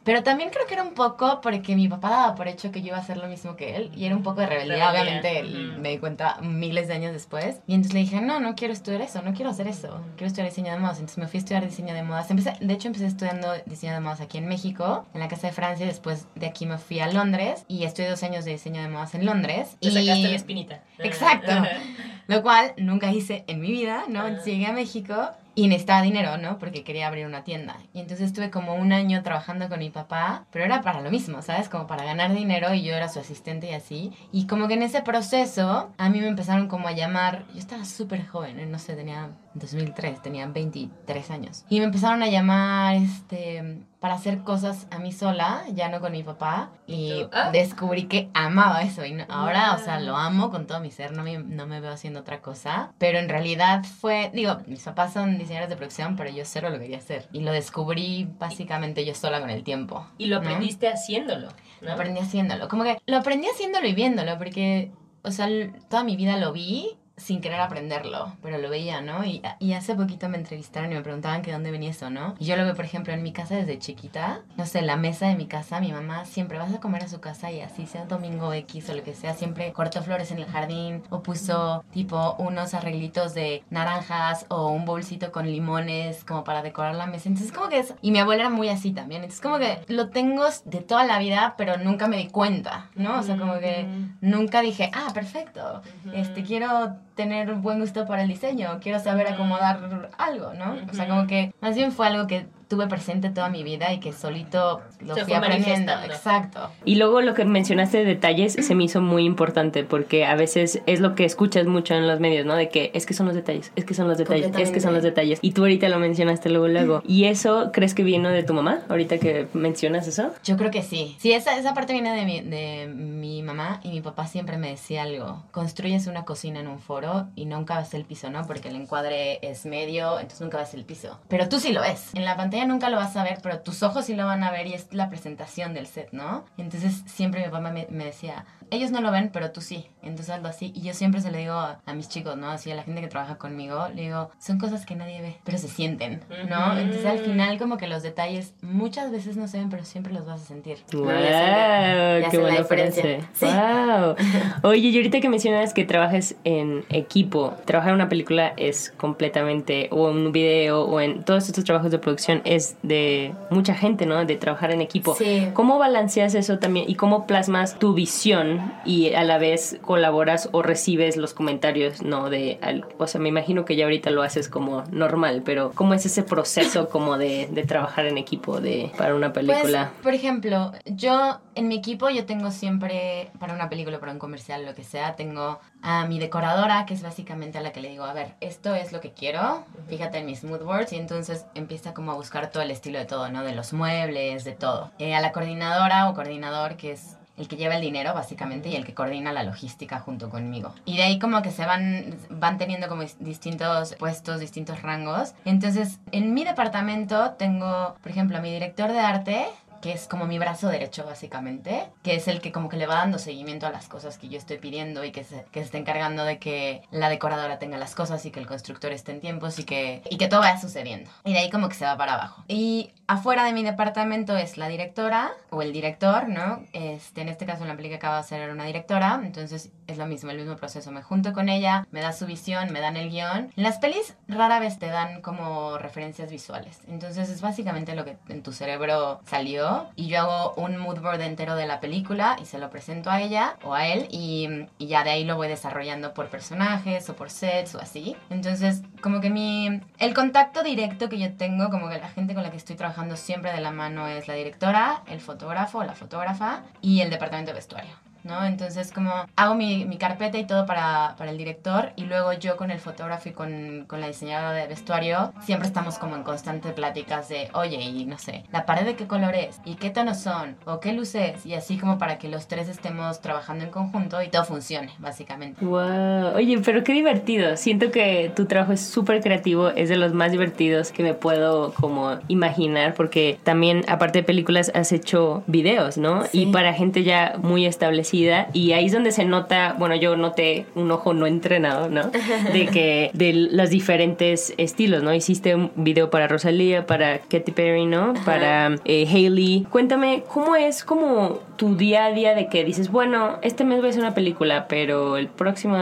Pero 0.04 0.22
también 0.22 0.50
creo 0.50 0.66
que 0.68 0.74
era 0.74 0.84
un 0.84 0.94
poco 0.94 1.40
porque 1.40 1.74
mi 1.74 1.88
papá 1.88 2.10
daba 2.10 2.34
por 2.36 2.46
hecho 2.46 2.70
que 2.70 2.80
yo 2.80 2.88
iba 2.88 2.96
a 2.96 3.00
hacer 3.00 3.16
lo 3.16 3.26
mismo 3.26 3.56
que 3.56 3.74
él. 3.74 3.90
Y 3.92 4.04
era 4.04 4.14
un 4.14 4.22
poco 4.22 4.40
de 4.40 4.46
rebeldía, 4.46 4.88
obviamente. 4.92 5.42
Me 5.80 5.88
di 5.90 5.98
cuenta 5.98 6.38
miles 6.42 6.86
de 6.86 6.94
años 6.94 7.12
después. 7.12 7.60
Y 7.66 7.74
entonces 7.74 7.92
le 7.94 8.00
dije, 8.00 8.20
no, 8.20 8.38
no 8.38 8.54
quiero 8.54 8.72
estudiar 8.72 9.00
eso, 9.02 9.20
no 9.22 9.34
quiero 9.34 9.50
hacer 9.50 9.66
eso. 9.66 10.00
Quiero 10.16 10.28
estudiar 10.28 10.48
diseño 10.48 10.70
de 10.72 10.75
modas. 10.78 10.98
Entonces 10.98 11.18
me 11.18 11.26
fui 11.26 11.38
a 11.38 11.40
estudiar 11.40 11.64
diseño 11.64 11.94
de 11.94 12.02
modas. 12.02 12.30
Empecé, 12.30 12.54
de 12.60 12.74
hecho, 12.74 12.88
empecé 12.88 13.06
estudiando 13.06 13.52
diseño 13.66 13.92
de 13.92 14.00
modas 14.00 14.20
aquí 14.20 14.38
en 14.38 14.46
México, 14.46 15.06
en 15.14 15.20
la 15.20 15.28
Casa 15.28 15.48
de 15.48 15.52
Francia. 15.52 15.84
y 15.84 15.88
Después 15.88 16.26
de 16.34 16.46
aquí 16.46 16.66
me 16.66 16.78
fui 16.78 17.00
a 17.00 17.10
Londres 17.10 17.64
y 17.68 17.84
estudié 17.84 18.10
dos 18.10 18.22
años 18.22 18.44
de 18.44 18.52
diseño 18.52 18.82
de 18.82 18.88
modas 18.88 19.14
en 19.14 19.26
Londres. 19.26 19.76
Te 19.80 19.88
y... 19.88 19.90
sacaste 19.92 20.28
la 20.28 20.36
espinita. 20.36 20.80
Exacto. 20.98 21.52
Lo 22.28 22.42
cual 22.42 22.72
nunca 22.76 23.12
hice 23.12 23.44
en 23.46 23.60
mi 23.60 23.70
vida, 23.70 24.04
¿no? 24.08 24.26
Entonces 24.26 24.46
Llegué 24.46 24.66
a 24.66 24.72
México 24.72 25.30
y 25.56 25.68
necesitaba 25.68 26.02
dinero, 26.02 26.36
¿no? 26.36 26.58
Porque 26.58 26.84
quería 26.84 27.08
abrir 27.08 27.26
una 27.26 27.42
tienda. 27.42 27.78
Y 27.94 28.00
entonces 28.00 28.26
estuve 28.26 28.50
como 28.50 28.74
un 28.74 28.92
año 28.92 29.22
trabajando 29.22 29.70
con 29.70 29.78
mi 29.78 29.88
papá, 29.88 30.44
pero 30.52 30.66
era 30.66 30.82
para 30.82 31.00
lo 31.00 31.10
mismo, 31.10 31.40
¿sabes? 31.40 31.70
Como 31.70 31.86
para 31.86 32.04
ganar 32.04 32.34
dinero 32.34 32.74
y 32.74 32.82
yo 32.82 32.94
era 32.94 33.08
su 33.08 33.18
asistente 33.18 33.70
y 33.70 33.72
así. 33.72 34.12
Y 34.32 34.46
como 34.46 34.68
que 34.68 34.74
en 34.74 34.82
ese 34.82 35.00
proceso 35.00 35.94
a 35.96 36.08
mí 36.10 36.20
me 36.20 36.28
empezaron 36.28 36.68
como 36.68 36.88
a 36.88 36.92
llamar, 36.92 37.46
yo 37.54 37.58
estaba 37.58 37.86
súper 37.86 38.26
joven, 38.26 38.60
¿eh? 38.60 38.66
no 38.66 38.78
sé, 38.78 38.94
tenía 38.96 39.30
2003, 39.54 40.20
tenía 40.20 40.46
23 40.46 41.30
años. 41.30 41.64
Y 41.70 41.78
me 41.78 41.86
empezaron 41.86 42.22
a 42.22 42.28
llamar, 42.28 42.96
este 42.96 43.80
para 44.00 44.14
hacer 44.14 44.42
cosas 44.42 44.86
a 44.90 44.98
mí 44.98 45.10
sola, 45.10 45.64
ya 45.72 45.88
no 45.88 46.00
con 46.00 46.12
mi 46.12 46.22
papá, 46.22 46.70
y 46.86 47.26
ah. 47.32 47.50
descubrí 47.50 48.04
que 48.04 48.28
amaba 48.34 48.82
eso. 48.82 49.04
Y 49.04 49.12
no- 49.12 49.24
ahora, 49.28 49.74
o 49.74 49.78
sea, 49.78 50.00
lo 50.00 50.16
amo 50.16 50.50
con 50.50 50.66
todo 50.66 50.80
mi 50.80 50.90
ser, 50.90 51.12
no 51.12 51.22
me, 51.22 51.38
no 51.38 51.66
me 51.66 51.80
veo 51.80 51.92
haciendo 51.92 52.20
otra 52.20 52.40
cosa. 52.40 52.92
Pero 52.98 53.18
en 53.18 53.28
realidad 53.28 53.84
fue, 53.84 54.30
digo, 54.34 54.58
mis 54.66 54.82
papás 54.82 55.12
son 55.12 55.38
diseñadores 55.38 55.70
de 55.70 55.76
producción, 55.76 56.16
pero 56.16 56.30
yo 56.30 56.44
cero 56.44 56.70
lo 56.70 56.78
quería 56.78 56.98
hacer. 56.98 57.28
Y 57.32 57.40
lo 57.40 57.52
descubrí 57.52 58.28
básicamente 58.38 59.04
yo 59.04 59.14
sola 59.14 59.40
con 59.40 59.50
el 59.50 59.64
tiempo. 59.64 60.06
Y 60.18 60.26
lo 60.26 60.36
¿no? 60.36 60.42
aprendiste 60.42 60.88
haciéndolo. 60.88 61.48
Lo 61.80 61.92
aprendí 61.92 62.20
haciéndolo. 62.20 62.68
Como 62.68 62.84
que 62.84 62.98
lo 63.06 63.16
aprendí 63.16 63.48
haciéndolo 63.48 63.86
y 63.86 63.94
viéndolo, 63.94 64.38
porque, 64.38 64.92
o 65.22 65.30
sea, 65.30 65.48
toda 65.88 66.04
mi 66.04 66.16
vida 66.16 66.36
lo 66.36 66.52
vi 66.52 66.96
sin 67.16 67.40
querer 67.40 67.60
aprenderlo, 67.60 68.32
pero 68.42 68.58
lo 68.58 68.68
veía, 68.68 69.00
¿no? 69.00 69.24
Y, 69.24 69.42
y 69.58 69.72
hace 69.72 69.94
poquito 69.94 70.28
me 70.28 70.36
entrevistaron 70.36 70.92
y 70.92 70.94
me 70.94 71.02
preguntaban 71.02 71.42
que 71.42 71.52
dónde 71.52 71.70
venía 71.70 71.90
eso, 71.90 72.10
¿no? 72.10 72.34
Y 72.38 72.44
yo 72.44 72.56
lo 72.56 72.64
veo, 72.64 72.74
por 72.74 72.84
ejemplo, 72.84 73.12
en 73.12 73.22
mi 73.22 73.32
casa 73.32 73.56
desde 73.56 73.78
chiquita, 73.78 74.40
no 74.56 74.66
sé, 74.66 74.80
en 74.80 74.86
la 74.86 74.96
mesa 74.96 75.26
de 75.26 75.34
mi 75.34 75.46
casa, 75.46 75.80
mi 75.80 75.92
mamá 75.92 76.24
siempre 76.24 76.58
vas 76.58 76.72
a 76.74 76.80
comer 76.80 77.04
a 77.04 77.08
su 77.08 77.20
casa 77.20 77.50
y 77.50 77.60
así 77.60 77.86
sea 77.86 78.04
domingo 78.04 78.52
X 78.52 78.90
o 78.90 78.94
lo 78.94 79.02
que 79.02 79.14
sea, 79.14 79.34
siempre 79.34 79.72
cortó 79.72 80.02
flores 80.02 80.30
en 80.30 80.38
el 80.38 80.46
jardín 80.46 81.02
o 81.10 81.22
puso 81.22 81.84
tipo 81.90 82.36
unos 82.38 82.74
arreglitos 82.74 83.34
de 83.34 83.62
naranjas 83.70 84.46
o 84.48 84.68
un 84.68 84.84
bolsito 84.84 85.32
con 85.32 85.46
limones 85.46 86.24
como 86.24 86.44
para 86.44 86.62
decorar 86.62 86.94
la 86.94 87.06
mesa. 87.06 87.28
Entonces, 87.28 87.52
como 87.52 87.68
que 87.68 87.78
es... 87.78 87.94
Y 88.02 88.10
mi 88.10 88.18
abuela 88.18 88.42
era 88.42 88.50
muy 88.50 88.68
así 88.68 88.92
también. 88.92 89.22
Entonces, 89.22 89.40
como 89.40 89.58
que 89.58 89.80
lo 89.88 90.10
tengo 90.10 90.44
de 90.64 90.80
toda 90.80 91.04
la 91.04 91.18
vida, 91.18 91.54
pero 91.56 91.78
nunca 91.78 92.08
me 92.08 92.18
di 92.18 92.28
cuenta, 92.28 92.90
¿no? 92.94 93.18
O 93.18 93.22
sea, 93.22 93.36
como 93.36 93.58
que 93.58 93.86
nunca 94.20 94.60
dije, 94.60 94.90
ah, 94.92 95.10
perfecto, 95.14 95.82
este, 96.12 96.42
quiero 96.42 96.96
tener 97.16 97.54
buen 97.54 97.80
gusto 97.80 98.06
para 98.06 98.22
el 98.22 98.28
diseño, 98.28 98.78
quiero 98.80 99.00
saber 99.00 99.26
acomodar 99.26 100.10
algo, 100.18 100.52
¿no? 100.54 100.76
O 100.88 100.94
sea, 100.94 101.08
como 101.08 101.26
que 101.26 101.52
más 101.60 101.74
bien 101.74 101.90
fue 101.90 102.06
algo 102.06 102.26
que 102.28 102.46
tuve 102.68 102.88
presente 102.88 103.30
toda 103.30 103.48
mi 103.48 103.62
vida 103.62 103.92
y 103.92 104.00
que 104.00 104.12
solito 104.12 104.82
lo 105.00 105.14
Se 105.14 105.24
fui 105.24 105.34
aprendiendo. 105.34 105.92
Exacto. 106.04 106.70
Y 106.84 106.96
luego 106.96 107.20
lo 107.20 107.34
que 107.34 107.44
mencionaste 107.44 107.98
de 107.98 108.04
detalles 108.04 108.54
se 108.54 108.74
me 108.74 108.84
hizo 108.84 109.00
muy 109.00 109.24
importante 109.24 109.84
porque 109.84 110.24
a 110.24 110.34
veces 110.34 110.82
es 110.86 111.00
lo 111.00 111.14
que 111.14 111.24
escuchas 111.24 111.66
mucho 111.66 111.94
en 111.94 112.06
los 112.06 112.20
medios, 112.20 112.44
¿no? 112.44 112.56
De 112.56 112.68
que 112.68 112.90
es 112.94 113.06
que 113.06 113.14
son 113.14 113.26
los 113.26 113.34
detalles, 113.34 113.72
es 113.76 113.84
que 113.84 113.94
son 113.94 114.08
los 114.08 114.18
detalles, 114.18 114.50
es 114.56 114.70
que 114.70 114.80
son 114.80 114.94
los 114.94 115.02
detalles. 115.02 115.38
Y 115.42 115.52
tú 115.52 115.62
ahorita 115.62 115.88
lo 115.88 115.98
mencionaste 115.98 116.50
luego, 116.50 116.68
luego. 116.68 117.02
¿Y 117.06 117.24
eso 117.24 117.70
crees 117.72 117.94
que 117.94 118.02
vino 118.02 118.28
de 118.30 118.42
tu 118.42 118.54
mamá 118.54 118.80
ahorita 118.88 119.18
que 119.18 119.48
mencionas 119.52 120.08
eso? 120.08 120.32
Yo 120.44 120.56
creo 120.56 120.70
que 120.70 120.82
sí. 120.82 121.16
Sí, 121.18 121.32
esa, 121.32 121.58
esa 121.58 121.74
parte 121.74 121.92
viene 121.92 122.14
de 122.14 122.24
mi, 122.24 122.40
de 122.40 122.88
mi 122.88 123.42
mamá 123.42 123.80
y 123.82 123.90
mi 123.90 124.00
papá 124.00 124.26
siempre 124.26 124.56
me 124.56 124.70
decía 124.70 125.02
algo. 125.02 125.44
Construyes 125.52 126.06
una 126.06 126.24
cocina 126.24 126.60
en 126.60 126.68
un 126.68 126.80
foro 126.80 127.28
y 127.36 127.46
nunca 127.46 127.78
ves 127.78 127.94
el 127.94 128.04
piso, 128.04 128.30
¿no? 128.30 128.44
Porque 128.46 128.68
el 128.68 128.76
encuadre 128.76 129.38
es 129.42 129.66
medio, 129.66 130.18
entonces 130.18 130.40
nunca 130.40 130.58
ves 130.58 130.74
el 130.74 130.84
piso. 130.84 131.18
Pero 131.28 131.48
tú 131.48 131.60
sí 131.60 131.72
lo 131.72 131.80
ves. 131.80 132.14
En 132.14 132.24
la 132.24 132.36
pantalla 132.36 132.55
nunca 132.64 132.88
lo 132.88 132.96
vas 132.96 133.16
a 133.16 133.24
ver, 133.24 133.38
pero 133.42 133.60
tus 133.60 133.82
ojos 133.82 134.06
sí 134.06 134.14
lo 134.14 134.24
van 134.24 134.42
a 134.42 134.50
ver 134.50 134.66
y 134.66 134.74
es 134.74 134.86
la 134.92 135.08
presentación 135.08 135.74
del 135.74 135.86
set, 135.86 136.08
¿no? 136.12 136.44
Entonces 136.56 137.02
siempre 137.06 137.40
mi 137.44 137.50
papá 137.50 137.70
me, 137.70 137.86
me 137.90 138.04
decía, 138.04 138.44
ellos 138.70 138.90
no 138.90 139.00
lo 139.00 139.10
ven, 139.10 139.30
pero 139.32 139.50
tú 139.50 139.60
sí. 139.60 139.86
Entonces 140.02 140.34
algo 140.34 140.48
así. 140.48 140.72
Y 140.74 140.82
yo 140.82 140.94
siempre 140.94 141.20
se 141.20 141.30
lo 141.30 141.38
digo 141.38 141.54
a, 141.54 141.80
a 141.84 141.94
mis 141.94 142.08
chicos, 142.08 142.36
¿no? 142.36 142.50
Así 142.50 142.70
a 142.70 142.74
la 142.74 142.82
gente 142.82 143.00
que 143.00 143.08
trabaja 143.08 143.36
conmigo, 143.36 143.88
le 143.94 144.02
digo, 144.02 144.30
son 144.38 144.58
cosas 144.58 144.86
que 144.86 144.94
nadie 144.94 145.20
ve, 145.20 145.36
pero 145.44 145.58
se 145.58 145.68
sienten, 145.68 146.22
¿no? 146.48 146.78
Entonces 146.78 147.06
al 147.06 147.18
final 147.18 147.58
como 147.58 147.76
que 147.76 147.86
los 147.86 148.02
detalles 148.02 148.54
muchas 148.62 149.10
veces 149.10 149.36
no 149.36 149.48
se 149.48 149.58
ven, 149.58 149.68
pero 149.68 149.84
siempre 149.84 150.12
los 150.12 150.26
vas 150.26 150.42
a 150.42 150.44
sentir. 150.44 150.78
¡Wow! 150.92 151.04
Bueno, 151.04 151.20
ya 151.20 152.28
¡Qué 152.30 152.38
buena 152.38 152.58
diferencia. 152.58 153.02
frase! 153.02 153.28
Sí. 153.34 153.46
¡Wow! 153.46 154.16
Oye, 154.70 154.88
y 154.88 154.96
ahorita 154.96 155.20
que 155.20 155.28
mencionas 155.28 155.74
que 155.74 155.84
trabajes 155.84 156.36
en 156.44 156.84
equipo, 156.88 157.54
trabajar 157.64 157.90
en 157.90 157.96
una 157.96 158.08
película 158.08 158.52
es 158.56 158.92
completamente, 158.96 159.88
o 159.90 160.10
en 160.10 160.16
un 160.18 160.32
video, 160.32 160.82
o 160.82 161.00
en 161.00 161.24
todos 161.24 161.48
estos 161.48 161.64
trabajos 161.64 161.90
de 161.90 161.98
producción, 161.98 162.42
es 162.54 162.76
de 162.82 163.34
mucha 163.50 163.74
gente, 163.74 164.06
¿no? 164.06 164.24
De 164.24 164.36
trabajar 164.36 164.70
en 164.70 164.80
equipo. 164.80 165.14
Sí. 165.14 165.48
¿Cómo 165.54 165.78
balanceas 165.78 166.34
eso 166.34 166.58
también 166.58 166.88
y 166.88 166.94
cómo 166.94 167.26
plasmas 167.26 167.78
tu 167.78 167.94
visión 167.94 168.72
y 168.84 169.14
a 169.14 169.24
la 169.24 169.38
vez 169.38 169.78
colaboras 169.82 170.48
o 170.52 170.62
recibes 170.62 171.16
los 171.16 171.34
comentarios, 171.34 172.02
¿no? 172.02 172.30
De, 172.30 172.58
al- 172.62 172.84
o 172.98 173.06
sea, 173.06 173.20
me 173.20 173.28
imagino 173.28 173.64
que 173.64 173.76
ya 173.76 173.84
ahorita 173.84 174.10
lo 174.10 174.22
haces 174.22 174.48
como 174.48 174.84
normal, 174.90 175.42
pero 175.44 175.72
¿cómo 175.74 175.94
es 175.94 176.06
ese 176.06 176.22
proceso 176.22 176.88
como 176.88 177.18
de, 177.18 177.48
de 177.50 177.62
trabajar 177.64 178.06
en 178.06 178.18
equipo 178.18 178.60
de, 178.60 178.90
para 178.96 179.14
una 179.14 179.32
película? 179.32 179.90
Pues, 179.92 180.02
por 180.02 180.14
ejemplo, 180.14 180.72
yo 180.84 181.40
en 181.54 181.68
mi 181.68 181.76
equipo 181.76 182.08
yo 182.10 182.26
tengo 182.26 182.50
siempre, 182.50 183.30
para 183.38 183.54
una 183.54 183.68
película, 183.68 183.98
para 184.00 184.12
un 184.12 184.18
comercial, 184.18 184.64
lo 184.64 184.74
que 184.74 184.84
sea, 184.84 185.16
tengo 185.16 185.58
a 185.82 186.06
mi 186.06 186.18
decoradora, 186.18 186.84
que 186.86 186.94
es 186.94 187.02
básicamente 187.02 187.58
a 187.58 187.60
la 187.60 187.72
que 187.72 187.80
le 187.80 187.88
digo, 187.90 188.04
a 188.04 188.12
ver, 188.12 188.34
esto 188.40 188.74
es 188.74 188.92
lo 188.92 189.00
que 189.00 189.12
quiero, 189.12 189.64
fíjate 189.88 190.18
en 190.18 190.26
mis 190.26 190.42
mood 190.44 190.62
boards, 190.64 190.92
y 190.92 190.96
entonces 190.96 191.46
empieza 191.54 191.94
como 191.94 192.12
a 192.12 192.14
buscar 192.14 192.50
todo 192.50 192.62
el 192.62 192.70
estilo 192.70 192.98
de 192.98 193.04
todo, 193.04 193.28
¿no? 193.30 193.42
De 193.44 193.54
los 193.54 193.72
muebles, 193.72 194.44
de 194.44 194.52
todo. 194.52 194.90
Eh, 194.98 195.14
a 195.14 195.20
la 195.20 195.32
coordinadora 195.32 196.08
o 196.08 196.14
coordinador, 196.14 196.76
que 196.76 196.92
es 196.92 197.16
el 197.36 197.48
que 197.48 197.56
lleva 197.56 197.76
el 197.76 197.82
dinero 197.82 198.14
básicamente 198.14 198.70
y 198.70 198.76
el 198.76 198.86
que 198.86 198.94
coordina 198.94 199.30
la 199.30 199.42
logística 199.42 200.00
junto 200.00 200.30
conmigo. 200.30 200.74
Y 200.86 200.96
de 200.96 201.02
ahí 201.02 201.18
como 201.18 201.42
que 201.42 201.50
se 201.50 201.66
van, 201.66 202.16
van 202.30 202.56
teniendo 202.56 202.88
como 202.88 203.02
dis- 203.02 203.18
distintos 203.18 203.94
puestos, 203.96 204.40
distintos 204.40 204.80
rangos. 204.80 205.34
Entonces, 205.44 205.98
en 206.12 206.32
mi 206.32 206.44
departamento 206.44 207.32
tengo, 207.32 207.94
por 208.00 208.10
ejemplo, 208.10 208.38
a 208.38 208.40
mi 208.40 208.50
director 208.50 208.90
de 208.90 209.00
arte, 209.00 209.46
que 209.86 209.92
es 209.92 210.08
como 210.08 210.26
mi 210.26 210.40
brazo 210.40 210.66
derecho 210.66 211.04
básicamente, 211.04 211.88
que 212.02 212.16
es 212.16 212.26
el 212.26 212.40
que 212.40 212.50
como 212.50 212.68
que 212.68 212.76
le 212.76 212.88
va 212.88 212.96
dando 212.96 213.20
seguimiento 213.20 213.68
a 213.68 213.70
las 213.70 213.86
cosas 213.86 214.18
que 214.18 214.28
yo 214.28 214.36
estoy 214.36 214.58
pidiendo 214.58 215.04
y 215.04 215.12
que 215.12 215.22
se, 215.22 215.44
que 215.52 215.60
se 215.60 215.66
está 215.66 215.78
encargando 215.78 216.24
de 216.24 216.40
que 216.40 216.82
la 216.90 217.08
decoradora 217.08 217.60
tenga 217.60 217.78
las 217.78 217.94
cosas 217.94 218.26
y 218.26 218.32
que 218.32 218.40
el 218.40 218.48
constructor 218.48 218.90
esté 218.90 219.12
en 219.12 219.20
tiempos 219.20 219.60
y 219.60 219.64
que, 219.64 220.02
y 220.10 220.16
que 220.16 220.26
todo 220.26 220.40
vaya 220.40 220.60
sucediendo. 220.60 221.08
Y 221.24 221.34
de 221.34 221.38
ahí 221.38 221.50
como 221.50 221.68
que 221.68 221.76
se 221.76 221.84
va 221.84 221.96
para 221.96 222.14
abajo. 222.14 222.42
Y 222.48 222.90
afuera 223.06 223.44
de 223.44 223.52
mi 223.52 223.62
departamento 223.62 224.36
es 224.36 224.56
la 224.56 224.66
directora 224.66 225.30
o 225.50 225.62
el 225.62 225.72
director, 225.72 226.28
¿no? 226.28 226.64
Este, 226.72 227.20
en 227.20 227.28
este 227.28 227.46
caso 227.46 227.64
la 227.64 227.76
película 227.76 228.00
que 228.00 228.06
acabo 228.06 228.26
de 228.26 228.36
era 228.36 228.52
una 228.52 228.64
directora, 228.64 229.20
entonces 229.22 229.70
es 229.86 229.98
lo 229.98 230.06
mismo, 230.06 230.32
el 230.32 230.38
mismo 230.38 230.56
proceso. 230.56 230.90
Me 230.90 231.02
junto 231.02 231.32
con 231.32 231.48
ella, 231.48 231.86
me 231.92 232.00
da 232.00 232.12
su 232.12 232.26
visión, 232.26 232.72
me 232.72 232.80
dan 232.80 232.96
el 232.96 233.10
guion. 233.10 233.52
En 233.56 233.62
las 233.62 233.78
pelis 233.78 234.14
rara 234.26 234.58
vez 234.58 234.80
te 234.80 234.88
dan 234.88 235.22
como 235.22 235.78
referencias 235.78 236.28
visuales, 236.28 236.80
entonces 236.88 237.28
es 237.28 237.40
básicamente 237.40 237.94
lo 237.94 238.04
que 238.04 238.16
en 238.28 238.42
tu 238.42 238.50
cerebro 238.52 239.20
salió 239.26 239.75
y 239.96 240.08
yo 240.08 240.20
hago 240.20 240.54
un 240.54 240.76
mood 240.78 241.00
board 241.00 241.20
entero 241.20 241.56
de 241.56 241.66
la 241.66 241.80
película 241.80 242.36
y 242.40 242.46
se 242.46 242.58
lo 242.58 242.70
presento 242.70 243.10
a 243.10 243.20
ella 243.20 243.56
o 243.62 243.74
a 243.74 243.86
él 243.86 244.08
y, 244.10 244.48
ya 244.78 245.04
de 245.04 245.10
ahí 245.10 245.24
lo 245.24 245.36
voy 245.36 245.48
desarrollando 245.48 246.14
por 246.14 246.28
personajes 246.28 247.08
o 247.10 247.16
por 247.16 247.30
sets 247.30 247.74
o 247.74 247.80
así. 247.80 248.16
Entonces, 248.30 248.82
como 249.00 249.20
que 249.20 249.30
mi... 249.30 249.80
El 249.98 250.14
contacto 250.14 250.62
directo 250.62 251.08
que 251.08 251.18
yo 251.18 251.34
tengo, 251.34 251.70
como 251.70 251.88
que 251.88 251.98
la 251.98 252.08
gente 252.08 252.34
con 252.34 252.42
la 252.42 252.50
que 252.50 252.56
estoy 252.56 252.76
trabajando 252.76 253.16
siempre 253.16 253.52
de 253.52 253.60
la 253.60 253.70
mano 253.70 254.06
es 254.06 254.28
la 254.28 254.34
directora, 254.34 255.02
el 255.08 255.20
fotógrafo 255.20 255.78
o 255.78 255.84
la 255.84 255.94
fotógrafa 255.94 256.62
y 256.80 257.00
el 257.00 257.10
departamento 257.10 257.50
de 257.50 257.56
vestuario. 257.56 258.05
¿No? 258.26 258.44
Entonces 258.44 258.92
como 258.92 259.12
hago 259.36 259.54
mi, 259.54 259.84
mi 259.84 259.96
carpeta 259.98 260.38
y 260.38 260.46
todo 260.46 260.66
para, 260.66 261.14
para 261.16 261.30
el 261.30 261.38
director 261.38 261.92
y 261.96 262.04
luego 262.04 262.32
yo 262.34 262.56
con 262.56 262.70
el 262.70 262.78
fotógrafo 262.78 263.28
y 263.28 263.32
con, 263.32 263.84
con 263.86 264.00
la 264.00 264.08
diseñadora 264.08 264.52
de 264.52 264.66
vestuario 264.66 265.32
siempre 265.40 265.66
estamos 265.66 265.98
como 265.98 266.16
en 266.16 266.22
constante 266.22 266.72
pláticas 266.72 267.28
de, 267.28 267.48
oye, 267.54 267.80
y 267.80 268.04
no 268.04 268.18
sé, 268.18 268.44
la 268.52 268.66
pared 268.66 268.84
de 268.84 268.96
qué 268.96 269.06
color 269.06 269.34
es 269.34 269.60
y 269.64 269.74
qué 269.74 269.90
tonos 269.90 270.18
son 270.18 270.56
o 270.64 270.80
qué 270.80 270.92
luces 270.92 271.46
y 271.46 271.54
así 271.54 271.78
como 271.78 271.98
para 271.98 272.18
que 272.18 272.28
los 272.28 272.48
tres 272.48 272.68
estemos 272.68 273.20
trabajando 273.20 273.64
en 273.64 273.70
conjunto 273.70 274.22
y 274.22 274.28
todo 274.28 274.44
funcione, 274.44 274.92
básicamente. 274.98 275.64
Wow, 275.64 276.34
oye, 276.36 276.58
pero 276.64 276.84
qué 276.84 276.92
divertido. 276.92 277.56
Siento 277.56 277.90
que 277.90 278.32
tu 278.34 278.46
trabajo 278.46 278.72
es 278.72 278.80
súper 278.80 279.20
creativo, 279.20 279.68
es 279.68 279.88
de 279.88 279.96
los 279.96 280.12
más 280.12 280.32
divertidos 280.32 280.92
que 280.92 281.02
me 281.02 281.14
puedo 281.14 281.72
como 281.74 282.18
imaginar, 282.28 282.94
porque 282.94 283.38
también, 283.42 283.84
aparte 283.88 284.20
de 284.20 284.24
películas, 284.24 284.70
has 284.74 284.92
hecho 284.92 285.42
videos, 285.46 285.98
¿no? 285.98 286.24
Y 286.32 286.46
para 286.46 286.72
gente 286.74 287.02
ya 287.02 287.36
muy 287.42 287.66
establecida, 287.66 288.15
y 288.52 288.72
ahí 288.72 288.86
es 288.86 288.92
donde 288.92 289.12
se 289.12 289.24
nota, 289.24 289.74
bueno, 289.78 289.94
yo 289.96 290.16
noté 290.16 290.66
un 290.74 290.90
ojo 290.90 291.14
no 291.14 291.26
entrenado, 291.26 291.88
¿no? 291.88 292.10
De 292.52 292.66
que, 292.66 293.10
de 293.12 293.32
los 293.32 293.70
diferentes 293.70 294.54
estilos, 294.56 295.02
¿no? 295.02 295.12
Hiciste 295.12 295.54
un 295.54 295.70
video 295.76 296.10
para 296.10 296.28
Rosalía, 296.28 296.86
para 296.86 297.18
Katy 297.18 297.52
Perry, 297.52 297.86
¿no? 297.86 298.14
Para 298.24 298.76
eh, 298.84 299.06
Hailey. 299.10 299.66
Cuéntame, 299.70 300.24
¿cómo 300.28 300.56
es 300.56 300.84
como 300.84 301.40
tu 301.56 301.76
día 301.76 302.06
a 302.06 302.10
día 302.10 302.34
de 302.34 302.48
que 302.48 302.64
dices, 302.64 302.90
bueno, 302.90 303.38
este 303.42 303.64
mes 303.64 303.78
voy 303.78 303.88
a 303.88 303.90
hacer 303.90 304.02
una 304.02 304.14
película, 304.14 304.66
pero 304.68 305.16
el 305.16 305.28
próximo, 305.28 305.76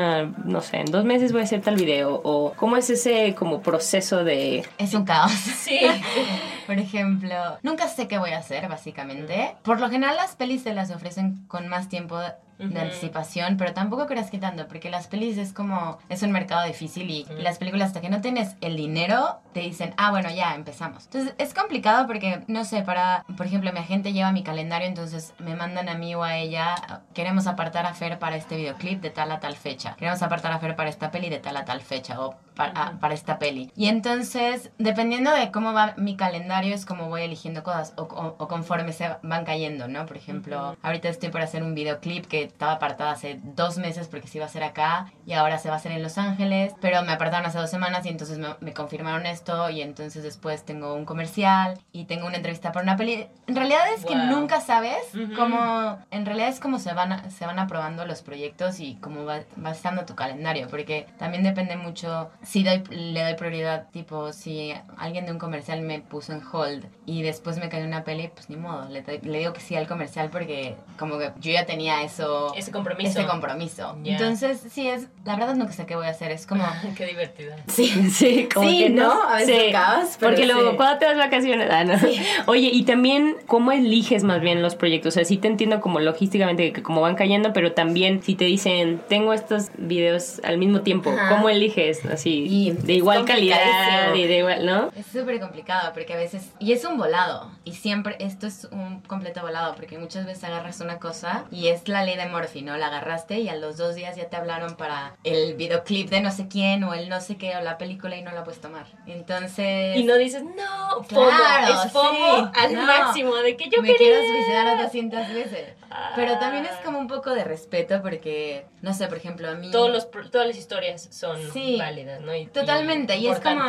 no 0.44 0.60
sé, 0.60 0.78
en 0.78 0.86
dos 0.86 1.04
meses 1.04 1.32
voy 1.32 1.42
a 1.42 1.44
hacer 1.44 1.60
tal 1.60 1.76
video? 1.76 2.20
¿O 2.24 2.52
cómo 2.54 2.76
es 2.76 2.90
ese 2.90 3.34
como 3.34 3.62
proceso 3.62 4.24
de... 4.24 4.64
Es 4.78 4.94
un 4.94 5.04
caos. 5.04 5.32
Sí. 5.64 5.80
Por 6.66 6.78
ejemplo, 6.78 7.34
nunca 7.62 7.88
sé 7.88 8.06
qué 8.06 8.18
voy 8.18 8.30
a 8.30 8.38
hacer, 8.38 8.68
básicamente. 8.68 9.54
Por 9.62 9.80
lo 9.80 9.88
general 9.88 10.16
las 10.16 10.36
pelis 10.36 10.62
se 10.62 10.74
las 10.74 10.90
ofrecen 10.90 11.46
con 11.46 11.68
más 11.68 11.88
tiempo 11.88 12.18
de 12.58 12.80
anticipación, 12.80 13.56
pero 13.56 13.74
tampoco 13.74 14.06
creas 14.06 14.30
que 14.30 14.38
tanto, 14.38 14.66
porque 14.68 14.90
las 14.90 15.06
pelis 15.06 15.38
es 15.38 15.52
como, 15.52 15.98
es 16.08 16.22
un 16.22 16.32
mercado 16.32 16.66
difícil 16.66 17.10
y 17.10 17.26
las 17.38 17.58
películas 17.58 17.88
hasta 17.88 18.00
que 18.00 18.08
no 18.08 18.20
tienes 18.20 18.56
el 18.60 18.76
dinero, 18.76 19.40
te 19.52 19.60
dicen, 19.60 19.94
ah, 19.96 20.10
bueno, 20.10 20.30
ya, 20.30 20.54
empezamos. 20.54 21.04
Entonces 21.04 21.34
es 21.38 21.54
complicado 21.54 22.06
porque, 22.06 22.42
no 22.46 22.64
sé, 22.64 22.82
para, 22.82 23.24
por 23.36 23.46
ejemplo, 23.46 23.72
mi 23.72 23.78
agente 23.78 24.12
lleva 24.12 24.32
mi 24.32 24.42
calendario, 24.42 24.88
entonces 24.88 25.34
me 25.38 25.56
mandan 25.56 25.88
a 25.88 25.94
mí 25.94 26.14
o 26.14 26.22
a 26.22 26.36
ella, 26.36 26.74
queremos 27.12 27.46
apartar 27.46 27.86
a 27.86 27.94
Fer 27.94 28.18
para 28.18 28.36
este 28.36 28.56
videoclip 28.56 29.00
de 29.00 29.10
tal 29.10 29.32
a 29.32 29.40
tal 29.40 29.56
fecha, 29.56 29.94
queremos 29.96 30.22
apartar 30.22 30.52
a 30.52 30.58
Fer 30.58 30.76
para 30.76 30.90
esta 30.90 31.10
peli 31.10 31.30
de 31.30 31.38
tal 31.38 31.56
a 31.56 31.64
tal 31.64 31.80
fecha 31.80 32.20
o 32.20 32.36
para, 32.54 32.72
ah, 32.76 32.92
para 33.00 33.14
esta 33.14 33.38
peli. 33.38 33.70
Y 33.76 33.86
entonces, 33.88 34.70
dependiendo 34.78 35.32
de 35.32 35.50
cómo 35.50 35.72
va 35.72 35.94
mi 35.96 36.16
calendario, 36.16 36.74
es 36.74 36.86
como 36.86 37.08
voy 37.08 37.22
eligiendo 37.22 37.62
cosas 37.62 37.92
o, 37.96 38.02
o- 38.02 38.36
o 38.38 38.48
conforme 38.48 38.92
se 38.92 39.10
van 39.22 39.44
cayendo, 39.44 39.88
¿no? 39.88 40.06
Por 40.06 40.16
ejemplo, 40.16 40.76
ahorita 40.82 41.08
estoy 41.08 41.30
por 41.30 41.40
hacer 41.40 41.62
un 41.62 41.74
videoclip 41.74 42.26
que 42.26 42.44
estaba 42.44 42.72
apartada 42.72 43.12
hace 43.12 43.40
dos 43.42 43.78
meses 43.78 44.08
porque 44.08 44.28
se 44.28 44.38
iba 44.38 44.44
a 44.46 44.48
hacer 44.48 44.62
acá 44.62 45.12
y 45.26 45.32
ahora 45.32 45.58
se 45.58 45.68
va 45.68 45.74
a 45.74 45.78
hacer 45.78 45.92
en 45.92 46.02
Los 46.02 46.18
Ángeles, 46.18 46.74
pero 46.80 47.02
me 47.02 47.12
apartaron 47.12 47.46
hace 47.46 47.58
dos 47.58 47.70
semanas 47.70 48.06
y 48.06 48.08
entonces 48.08 48.38
me, 48.38 48.48
me 48.60 48.72
confirmaron 48.72 49.26
esto 49.26 49.68
y 49.70 49.82
entonces 49.82 50.22
después 50.22 50.64
tengo 50.64 50.94
un 50.94 51.04
comercial 51.04 51.78
y 51.92 52.04
tengo 52.04 52.26
una 52.26 52.36
entrevista 52.36 52.72
para 52.72 52.84
una 52.84 52.96
peli. 52.96 53.26
En 53.46 53.56
realidad 53.56 53.82
es 53.96 54.04
que 54.04 54.14
Wow. 54.14 54.26
nunca 54.26 54.60
sabes 54.60 55.14
Ujú. 55.14 55.34
cómo, 55.34 55.98
en 56.10 56.24
realidad 56.26 56.48
es 56.48 56.60
como 56.60 56.78
se 56.78 56.92
van, 56.94 57.30
se 57.30 57.46
van 57.46 57.58
aprobando 57.58 58.04
los 58.06 58.22
proyectos 58.22 58.80
y 58.80 58.94
cómo 58.96 59.24
va, 59.24 59.40
va 59.64 59.70
estando 59.72 60.04
tu 60.04 60.14
calendario, 60.14 60.68
porque 60.68 61.06
también 61.18 61.42
depende 61.42 61.76
mucho 61.76 62.30
si 62.44 62.62
doy, 62.64 62.82
le 62.90 63.22
doy 63.22 63.34
prioridad, 63.34 63.88
tipo, 63.90 64.32
si 64.32 64.72
alguien 64.96 65.26
de 65.26 65.32
un 65.32 65.38
comercial 65.38 65.80
me 65.82 66.00
puso 66.00 66.32
en 66.32 66.42
hold 66.52 66.84
y 67.06 67.22
después 67.22 67.58
me 67.58 67.68
cayó 67.68 67.84
una 67.86 68.04
peli, 68.04 68.28
pues 68.34 68.48
ni 68.50 68.56
modo, 68.56 68.88
le, 68.88 69.02
doy- 69.02 69.20
le 69.22 69.38
digo 69.38 69.52
que 69.52 69.60
sí 69.60 69.74
al 69.76 69.86
comercial 69.86 70.30
porque 70.30 70.74
como 70.98 71.18
que 71.18 71.30
yo 71.40 71.52
ya 71.52 71.66
tenía 71.66 72.02
eso 72.02 72.52
Ese 72.56 72.70
compromiso. 72.70 73.18
ese 73.20 73.26
compromiso. 73.28 73.96
Entonces, 74.04 74.62
sí, 74.70 74.88
es, 74.88 75.08
la 75.24 75.36
verdad 75.36 75.54
no 75.54 75.70
sé 75.72 75.86
qué 75.86 75.96
voy 75.96 76.06
a 76.06 76.10
hacer, 76.10 76.30
es 76.30 76.46
como... 76.46 76.64
Qué 76.96 77.06
divertido. 77.06 77.54
Sí, 77.68 77.88
Sí, 78.10 78.48
como 78.52 78.68
Sí, 78.68 78.78
que 78.78 78.90
¿no? 78.90 79.10
A 79.22 79.36
veces 79.36 79.62
Sí, 79.62 79.68
acabas, 79.70 80.16
pero 80.20 80.32
Porque 80.32 80.46
luego, 80.46 80.70
sí. 80.72 80.76
cuando 80.76 80.98
te 80.98 81.04
das 81.06 81.16
vacaciones? 81.16 81.68
Ah, 81.70 81.84
no. 81.84 81.94
Oye, 82.46 82.70
y 82.72 82.84
también, 82.84 83.36
¿cómo 83.46 83.72
eliges 83.72 84.22
más 84.24 84.40
bien 84.40 84.62
los 84.62 84.74
proyectos? 84.74 85.14
O 85.14 85.14
sea, 85.14 85.24
sí 85.24 85.36
te 85.38 85.48
entiendo 85.48 85.80
como 85.80 86.00
logísticamente 86.00 86.72
que 86.72 86.82
como 86.82 87.00
van 87.00 87.14
cayendo, 87.14 87.52
pero 87.52 87.72
también 87.72 88.22
si 88.22 88.34
te 88.34 88.44
dicen, 88.44 89.00
tengo 89.08 89.32
estos 89.32 89.70
videos 89.78 90.40
al 90.44 90.58
mismo 90.58 90.80
tiempo, 90.82 91.10
Ajá. 91.10 91.28
¿cómo 91.28 91.48
eliges? 91.48 92.04
Así, 92.06 92.33
Y 92.34 92.70
de 92.72 92.92
igual 92.94 93.24
calidad 93.24 94.14
y 94.14 94.26
de 94.26 94.38
igual, 94.38 94.66
¿no? 94.66 94.90
Es 94.96 95.06
súper 95.06 95.40
complicado 95.40 95.92
porque 95.92 96.14
a 96.14 96.16
veces, 96.16 96.50
y 96.58 96.72
es 96.72 96.84
un 96.84 96.96
volado, 96.98 97.50
y 97.64 97.72
siempre 97.74 98.16
esto 98.20 98.46
es 98.46 98.64
un 98.70 99.00
completo 99.02 99.40
volado 99.42 99.74
porque 99.74 99.98
muchas 99.98 100.26
veces 100.26 100.44
agarras 100.44 100.80
una 100.80 100.98
cosa 100.98 101.44
y 101.50 101.68
es 101.68 101.88
la 101.88 102.04
ley 102.04 102.16
de 102.16 102.26
Murphy, 102.26 102.62
¿no? 102.62 102.76
La 102.76 102.86
agarraste 102.88 103.38
y 103.40 103.48
a 103.48 103.56
los 103.56 103.76
dos 103.76 103.94
días 103.94 104.16
ya 104.16 104.28
te 104.28 104.36
hablaron 104.36 104.76
para 104.76 105.16
el 105.24 105.54
videoclip 105.54 106.08
de 106.10 106.20
no 106.20 106.30
sé 106.30 106.48
quién 106.48 106.84
o 106.84 106.94
el 106.94 107.08
no 107.08 107.20
sé 107.20 107.36
qué 107.36 107.56
o 107.56 107.60
la 107.60 107.78
película 107.78 108.16
y 108.16 108.22
no 108.22 108.32
la 108.32 108.44
puedes 108.44 108.60
tomar. 108.60 108.86
Entonces... 109.06 109.96
Y 109.96 110.04
no 110.04 110.16
dices, 110.16 110.42
no, 110.42 111.02
FOMO, 111.04 111.28
Claro, 111.28 111.82
es 111.84 111.92
FOMO 111.92 112.36
sí, 112.52 112.60
al 112.60 112.74
no. 112.74 112.82
máximo, 112.86 113.34
de 113.36 113.56
que 113.56 113.68
yo 113.70 113.82
me 113.82 113.88
quería. 113.92 114.18
quiero 114.18 114.26
suicidar 114.26 114.82
200 114.82 115.28
veces. 115.34 115.74
Pero 116.16 116.38
también 116.38 116.64
es 116.66 116.72
Ah. 116.72 116.80
como 116.84 116.98
un 116.98 117.06
poco 117.06 117.30
de 117.34 117.44
respeto 117.44 118.02
porque, 118.02 118.66
no 118.82 118.92
sé, 118.94 119.06
por 119.06 119.16
ejemplo, 119.16 119.48
a 119.48 119.54
mí... 119.54 119.70
Todos 119.70 119.90
los, 119.90 120.10
todas 120.30 120.46
las 120.46 120.56
historias 120.56 121.08
son 121.10 121.38
Sí. 121.52 121.76
válidas, 121.78 122.20
¿no? 122.24 122.34
Y- 122.34 122.46
Totalmente, 122.46 123.16
y, 123.16 123.28
es 123.28 123.40
como... 123.40 123.60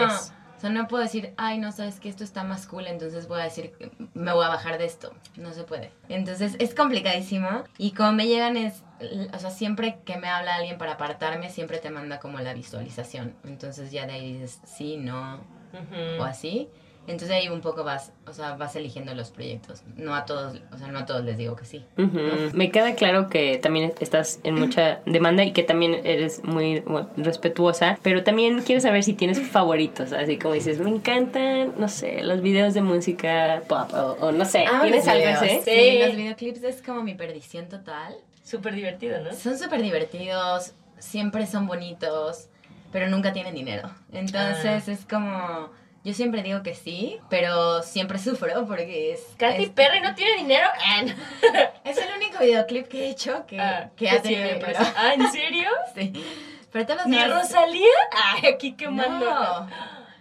O 0.56 0.60
sea, 0.60 0.70
no 0.70 0.88
puedo 0.88 1.04
decir, 1.04 1.34
ay, 1.36 1.58
no, 1.58 1.74
sabes 1.74 2.00
que 2.00 2.08
esto 2.08 2.24
está 2.24 2.46
más 2.46 2.66
cool, 2.66 2.88
entonces 2.88 3.28
voy 3.28 3.42
a 3.42 3.44
decir, 3.44 3.74
me 4.14 4.32
voy 4.32 4.46
a 4.46 4.48
bajar 4.48 4.78
de 4.78 4.86
esto. 4.86 5.14
No 5.36 5.52
se 5.52 5.64
puede. 5.64 5.92
Entonces, 6.08 6.56
es 6.60 6.74
complicadísimo. 6.74 7.66
Y 7.78 7.92
como 7.92 8.14
me 8.14 8.26
llegan 8.26 8.56
es, 8.56 8.82
o 9.34 9.38
sea, 9.38 9.52
siempre 9.52 10.00
que 10.06 10.16
me 10.18 10.30
habla 10.30 10.56
alguien 10.56 10.78
para 10.78 10.94
apartarme, 10.94 11.50
siempre 11.50 11.80
te 11.80 11.90
manda 11.90 12.20
como 12.20 12.40
la 12.40 12.54
visualización. 12.54 13.36
Entonces 13.44 13.92
ya 13.92 14.08
de 14.08 14.14
ahí 14.14 14.34
dices, 14.34 14.62
sí, 14.66 14.96
no, 14.96 15.42
o 16.20 16.24
así. 16.24 16.70
Entonces 17.08 17.32
ahí 17.38 17.50
un 17.50 17.62
poco 17.62 17.84
vas, 17.84 18.12
o 18.26 18.34
sea, 18.34 18.56
vas 18.56 18.76
eligiendo 18.76 19.14
los 19.14 19.30
proyectos. 19.30 19.84
No 19.96 20.16
a 20.16 20.26
todos, 20.26 20.60
o 20.74 20.78
sea, 20.78 20.88
no 20.88 21.00
a 21.00 21.06
todos 21.06 21.24
les 21.24 21.38
digo 21.38 21.56
que 21.56 21.64
sí. 21.66 21.86
Me 22.54 22.72
queda 22.72 22.96
claro 22.96 23.30
que 23.30 23.58
también 23.60 23.94
estás 24.00 24.40
en 24.44 24.56
mucha 24.56 25.02
demanda 25.06 25.44
y 25.44 25.52
que 25.54 25.62
también 25.64 25.94
eres 26.04 26.44
muy 26.44 26.80
bueno, 26.80 27.10
respetuosa, 27.18 28.00
pero 28.02 28.24
también 28.24 28.62
quiero 28.64 28.82
saber 28.82 29.04
si 29.04 29.14
tienes 29.14 29.40
favoritos, 29.40 30.14
así 30.14 30.38
como 30.40 30.56
dices, 30.56 30.80
me 30.80 30.90
encantan, 30.90 31.74
no 31.78 31.88
sé, 31.90 32.24
los 32.24 32.42
videos 32.42 32.74
de 32.74 32.82
música 32.82 33.62
pop 33.68 33.94
o, 33.94 34.18
o 34.28 34.32
no 34.32 34.44
sé, 34.46 34.66
Ah, 34.68 34.80
¿tienes 34.82 35.06
los 35.06 35.14
algo 35.14 35.28
así? 35.30 35.60
Sí, 35.64 36.00
los 36.06 36.16
videoclips 36.16 36.64
es 36.64 36.82
como 36.82 37.04
mi 37.04 37.14
perdición 37.14 37.68
total. 37.70 38.16
Súper 38.44 38.74
divertido, 38.76 39.20
¿no? 39.22 39.32
Son 39.34 39.58
súper 39.58 39.82
divertidos, 39.82 40.74
siempre 40.98 41.46
son 41.46 41.68
bonitos, 41.68 42.48
pero 42.92 43.08
nunca 43.10 43.34
tienen 43.34 43.54
dinero. 43.56 43.90
Entonces 44.12 44.88
Ah. 44.88 44.92
es 44.92 45.06
como, 45.06 45.70
yo 46.06 46.14
siempre 46.14 46.42
digo 46.44 46.64
que 46.64 46.74
sí, 46.76 47.20
pero 47.30 47.84
siempre 47.84 48.18
sufro 48.20 48.66
porque 48.66 49.12
es... 49.14 49.22
Katy 49.38 49.64
es, 49.64 49.70
Perry 49.72 50.00
no 50.00 50.16
tiene 50.16 50.38
dinero. 50.38 50.68
Es 51.84 51.98
el 51.98 52.16
único 52.16 52.40
videoclip 52.40 52.88
que 52.88 53.06
he 53.06 53.10
hecho 53.10 53.46
que, 53.46 53.60
Ah, 53.60 53.90
que 53.98 54.10
ha 54.10 54.22
tenido 54.22 54.60
parece- 54.60 54.94
Ah, 54.96 55.14
¿en 55.14 55.30
serio? 55.32 55.70
Sí. 55.96 56.14
Pero 56.72 56.86
todos 56.86 56.98
los 57.02 57.08
¿Ni 57.08 57.18
demás- 57.18 57.42
Rosalía? 57.44 57.88
Ay, 58.12 58.50
aquí 58.54 58.74
quemando. 58.74 59.26
No, 59.26 59.68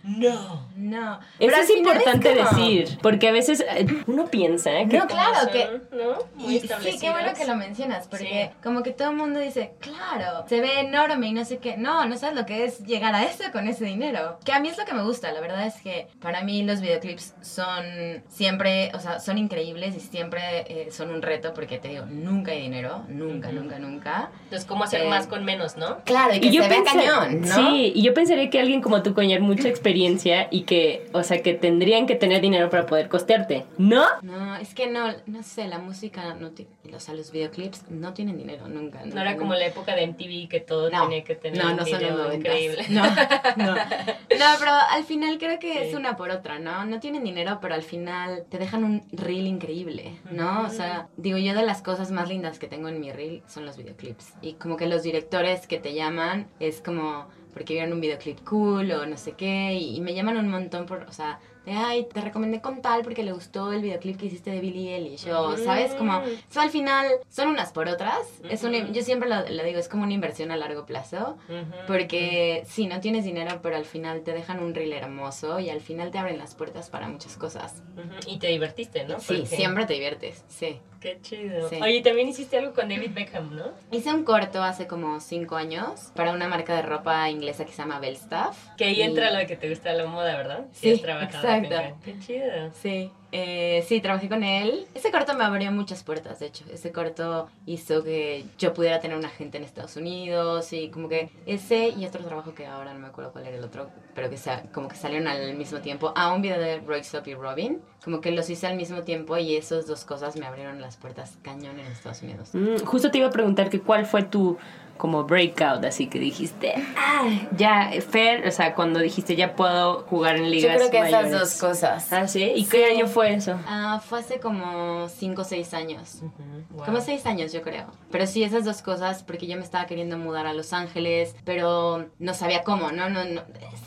No. 0.03 0.69
No. 0.77 1.15
Eso 1.15 1.27
Pero 1.39 1.57
al 1.57 1.63
es 1.63 1.71
importante 1.71 2.37
como- 2.37 2.51
decir, 2.59 2.99
porque 3.03 3.29
a 3.29 3.33
veces 3.33 3.65
eh, 3.77 3.87
uno 4.07 4.27
piensa 4.27 4.71
que 4.89 4.99
No, 4.99 5.07
claro, 5.07 5.51
que- 5.53 5.81
¿no? 5.97 6.19
Muy 6.35 6.57
Y 6.57 6.61
sí, 6.61 6.99
qué 7.01 7.11
bueno 7.11 7.33
que 7.37 7.45
lo 7.47 7.57
mencionas, 7.57 8.09
porque 8.09 8.51
Sí. 8.53 8.57
como 8.63 8.83
que 8.83 8.91
todo 8.93 9.11
el 9.11 9.17
mundo 9.17 9.39
dice, 9.41 9.73
claro, 9.81 10.45
se 10.49 10.61
ve 10.61 10.81
enorme 10.81 11.29
y 11.29 11.33
no 11.33 11.45
sé 11.45 11.59
qué. 11.59 11.77
No, 11.77 12.05
no 12.07 12.17
sabes 12.17 12.35
lo 12.37 12.47
que 12.47 12.65
es 12.65 12.81
llegar 12.85 13.15
a 13.15 13.25
eso 13.25 13.45
con 13.53 13.69
ese 13.69 13.85
dinero. 13.85 14.39
Que 14.45 14.53
a 14.53 14.61
mí 14.61 14.69
es 14.69 14.79
lo 14.79 14.85
que 14.85 14.95
me 14.95 15.03
gusta, 15.03 15.33
la 15.33 15.41
verdad 15.41 15.67
es 15.67 15.75
que 15.81 16.09
para 16.21 16.43
mí 16.43 16.63
los 16.63 16.81
videoclips 16.81 17.35
son 17.41 18.23
siempre, 18.29 18.91
o 18.95 19.01
sea, 19.01 19.21
son 19.21 19.39
increíbles 19.39 19.95
y 19.97 20.01
siempre 20.01 20.41
eh, 20.69 20.89
son 20.91 21.11
un 21.11 21.23
reto 21.23 21.55
porque 21.55 21.79
te 21.79 21.89
digo, 21.89 22.07
nunca 22.07 22.53
hay 22.53 22.63
dinero, 22.63 23.05
nunca, 23.09 23.53
nunca, 23.53 23.79
nunca. 23.79 24.31
Entonces, 24.45 24.67
¿cómo 24.67 24.85
hacer 24.85 25.03
Eh, 25.03 25.09
más 25.09 25.27
con 25.27 25.45
menos, 25.45 25.77
no? 25.77 25.99
Claro, 26.05 26.35
y 26.35 26.41
que 26.41 26.51
se 26.53 26.59
vea 26.59 26.69
pensa- 26.69 26.93
cañón, 26.95 27.41
¿no? 27.43 27.55
Sí, 27.55 27.93
y 27.95 28.03
yo 28.03 28.15
pensaría 28.15 28.51
que 28.51 28.61
alguien 28.61 28.81
como 28.81 29.03
tú 29.03 29.15
con 29.15 29.25
mucha 29.43 29.69
experiencia 29.69 30.49
y 30.51 30.63
que, 30.65 31.07
o 31.13 31.23
sea, 31.23 31.43
que 31.43 31.55
tendrían 31.55 32.07
que 32.07 32.15
tener 32.15 32.41
dinero 32.41 32.71
para 32.71 32.87
poder 32.87 33.09
costearte, 33.09 33.65
¿no? 33.79 34.05
No, 34.23 34.57
es 34.57 34.75
que 34.75 34.87
no, 34.89 35.13
no 35.27 35.43
sé, 35.43 35.69
la 35.69 35.79
música, 35.79 36.35
no 36.35 36.51
o 36.95 37.01
sea, 37.01 37.15
los 37.15 37.31
videoclips 37.33 37.91
no 37.91 38.15
tienen 38.15 38.37
dinero, 38.39 38.69
nunca. 38.69 39.03
No 39.05 39.21
era 39.21 39.37
como 39.37 39.55
la 39.55 39.67
época 39.67 39.95
de 39.97 40.07
MTV 40.07 40.49
que 40.49 40.61
todo 40.61 40.91
No, 40.91 41.03
tenía 41.05 41.25
que 41.25 41.35
tener 41.35 41.63
no, 41.63 41.71
un 41.71 41.77
no 41.77 41.87
son 41.87 41.99
video 41.99 42.33
increíble. 42.33 42.85
No, 42.91 43.03
no. 43.57 43.75
No, 43.75 44.47
pero 44.59 44.73
al 44.91 45.05
final 45.05 45.39
creo 45.39 45.59
que 45.59 45.73
Sí. 45.73 45.79
es 45.89 45.95
una 45.95 46.17
por 46.17 46.31
otra, 46.31 46.59
¿no? 46.59 46.85
No 46.85 47.01
tienen 47.01 47.25
dinero, 47.25 47.59
pero 47.61 47.75
al 47.75 47.83
final 47.83 48.45
te 48.49 48.59
dejan 48.59 48.85
un 48.85 49.03
reel 49.13 49.47
increíble, 49.47 50.19
¿no? 50.31 50.63
O 50.63 50.71
sea, 50.71 51.09
digo, 51.17 51.39
yo 51.39 51.55
de 51.55 51.65
las 51.65 51.83
cosas 51.83 52.11
más 52.11 52.29
lindas 52.29 52.59
que 52.59 52.69
tengo 52.69 52.89
en 52.89 53.01
mi 53.01 53.11
reel 53.13 53.43
son 53.49 53.67
los 53.67 53.77
videoclips. 53.77 54.35
Y 54.43 54.55
como 54.55 54.77
que 54.77 54.87
los 54.87 55.03
directores 55.03 55.67
que 55.67 55.79
te 55.79 55.95
llaman 55.95 56.47
es 56.61 56.81
como 56.81 57.29
porque 57.55 57.75
vieron 57.75 57.93
un 57.95 58.01
videoclip 58.01 58.45
cool 58.45 58.91
o 58.91 59.07
no 59.07 59.17
sé 59.17 59.33
qué, 59.33 59.75
y, 59.75 60.01
me 60.01 60.15
llaman 60.15 60.37
un 60.37 60.49
montón 60.49 60.85
por, 60.87 61.05
o 61.05 61.13
sea, 61.13 61.41
de, 61.67 61.73
ay, 61.73 62.07
te 62.13 62.21
recomendé 62.21 62.61
con 62.61 62.83
tal 62.83 63.03
porque 63.03 63.23
le 63.23 63.33
gustó 63.33 63.73
el 63.73 63.83
videoclip 63.83 64.19
que 64.19 64.27
hiciste 64.27 64.51
de 64.51 64.61
Billie 64.61 64.95
Eilish, 64.97 65.29
o, 65.31 65.57
¿sabes? 65.57 65.95
Como, 65.95 66.21
eso 66.51 66.61
al 66.61 66.71
final 66.71 67.07
son 67.29 67.49
unas 67.49 67.73
por 67.73 67.89
otras, 67.89 68.19
es 68.51 68.63
una, 68.65 68.91
yo 68.93 69.03
siempre 69.03 69.29
lo, 69.29 69.49
lo 69.49 69.65
digo, 69.65 69.79
es 69.79 69.89
como 69.89 70.03
una 70.05 70.13
inversión 70.13 70.51
a 70.51 70.57
largo 70.57 70.85
plazo, 70.87 71.39
porque 71.87 72.65
sí, 72.67 72.87
no 72.87 73.01
tienes 73.01 73.25
dinero, 73.25 73.61
pero 73.63 73.77
al 73.77 73.85
final 73.85 74.23
te 74.23 74.33
dejan 74.33 74.61
un 74.63 74.75
reel 74.75 74.93
hermoso 74.93 75.61
y 75.61 75.71
al 75.71 75.81
final 75.81 76.11
te 76.11 76.19
abren 76.19 76.39
las 76.39 76.55
puertas 76.55 76.91
para 76.91 77.09
muchas 77.09 77.37
cosas. 77.37 77.83
Y 78.27 78.39
te 78.39 78.49
divertiste, 78.49 79.05
¿no? 79.05 79.21
Sí, 79.21 79.39
Porque- 79.39 79.57
siempre 79.57 79.87
te 79.87 79.95
diviertes, 79.95 80.45
sí. 80.49 80.81
Qué 81.01 81.19
chido. 81.21 81.69
Sí. 81.69 81.77
Oye, 81.83 82.01
también 82.01 82.29
hiciste 82.29 82.57
algo 82.57 82.73
con 82.73 82.89
David 82.89 83.11
Beckham, 83.13 83.55
¿no? 83.55 83.65
Hice 83.91 84.11
un 84.15 84.25
corto 84.25 84.63
hace 84.63 84.87
como 84.87 85.21
cinco 85.21 85.55
años 85.57 86.11
para 86.17 86.33
una 86.33 86.49
marca 86.49 86.75
de 86.75 86.81
ropa 86.81 87.29
inglesa 87.29 87.67
que 87.67 87.73
se 87.73 87.79
llama 87.83 88.01
Belstaff. 88.01 88.57
Que 88.79 88.87
ahí 88.87 89.01
Y- 89.01 89.03
entra 89.03 89.31
lo 89.31 89.47
que 89.47 89.55
te 89.57 89.69
gusta 89.69 89.93
la 89.93 90.07
moda, 90.07 90.35
¿verdad? 90.35 90.65
Sí, 90.73 90.93
has 90.95 91.03
trabajado 91.03 91.47
exacto. 91.59 91.97
Qué 92.05 92.19
chido. 92.21 92.71
Sí, 92.83 93.11
eh, 93.33 93.85
sí, 93.87 94.01
trabajé 94.01 94.29
con 94.29 94.43
él. 94.45 94.87
Ese 94.95 95.11
corto 95.11 95.35
me 95.35 95.45
abrió 95.45 95.71
muchas 95.73 96.03
puertas, 96.05 96.39
de 96.41 96.47
hecho. 96.47 96.65
Ese 96.73 96.93
corto 96.93 97.49
hizo 97.67 98.03
que 98.05 98.45
yo 98.59 98.73
pudiera 98.75 99.01
tener 99.01 99.17
un 99.17 99.25
agente 99.25 99.59
en 99.59 99.65
Estados 99.65 99.97
Unidos 99.97 100.73
y 100.73 100.89
como 100.91 101.09
que 101.09 101.31
ese 101.47 101.89
y 101.89 102.05
otro 102.07 102.25
trabajo 102.25 102.55
que 102.55 102.67
ahora 102.67 102.93
no 102.95 103.01
me 103.01 103.07
acuerdo 103.09 103.33
cuál 103.33 103.47
era 103.47 103.57
el 103.57 103.65
otro, 103.65 103.91
pero 104.15 104.31
que 104.31 104.37
sa- 104.37 104.63
como 104.73 104.89
que 104.89 104.97
salieron 104.97 105.27
al 105.29 105.55
mismo 105.55 105.81
tiempo. 105.81 106.13
A 106.17 106.33
un 106.33 106.43
video 106.43 106.59
de 106.61 106.79
Royce 106.81 107.19
Up 107.19 107.25
y 107.27 107.35
Robin, 107.35 107.81
como 108.05 108.21
que 108.21 108.31
los 108.31 108.49
hice 108.51 108.67
al 108.67 108.77
mismo 108.77 109.03
tiempo 109.03 109.37
y 109.37 109.57
esas 109.57 109.87
dos 109.87 110.05
cosas 110.05 110.37
me 110.37 110.47
abrieron 110.47 110.81
las 110.81 110.97
puertas 110.97 111.39
cañón 111.43 111.79
en 111.81 111.87
Estados 111.87 112.23
Unidos. 112.23 112.51
Mm, 112.53 112.85
justo 112.85 113.11
te 113.11 113.19
iba 113.19 113.27
a 113.29 113.31
preguntar 113.31 113.71
que 113.71 113.81
cuál 113.81 114.07
fue 114.07 114.23
tu 114.23 114.57
como 114.97 115.25
breakout, 115.25 115.85
así 115.85 116.07
que 116.07 116.19
dijiste, 116.19 116.75
ah, 116.97 117.29
ya, 117.57 117.91
Fer, 118.09 118.47
o 118.47 118.51
sea, 118.51 118.75
cuando 118.75 119.01
dijiste 119.01 119.37
ya 119.37 119.55
puedo 119.57 120.03
jugar 120.05 120.37
en 120.37 120.51
ligas 120.51 120.81
mayores. 120.93 121.61
cosas. 121.61 122.13
Ah, 122.13 122.27
sí, 122.29 122.53
¿y 122.55 122.65
qué 122.67 122.87
año 122.87 123.07
fue 123.07 123.35
eso? 123.35 123.59
Ah, 123.67 124.01
fue 124.05 124.21
hace 124.21 124.41
como 124.41 125.09
5 125.09 125.43
o 125.43 125.45
6 125.45 125.75
años. 125.75 126.23
Wow. 126.71 126.87
Como 126.87 127.01
seis 127.01 127.25
años, 127.27 127.53
yo 127.53 127.63
creo. 127.63 127.87
Pero 128.11 128.27
sí, 128.27 128.43
esas 128.43 128.65
dos 128.65 128.83
cosas, 128.83 129.23
porque 129.23 129.47
yo 129.47 129.57
me 129.57 129.63
estaba 129.63 129.87
queriendo 129.87 130.19
mudar 130.19 130.47
a 130.47 130.53
Los 130.55 130.73
Ángeles, 130.73 131.37
pero 131.45 132.07
no 132.19 132.35
sabía 132.35 132.63
cómo, 132.63 132.91
¿no? 132.91 133.09
no, 133.09 133.25
no 133.25 133.43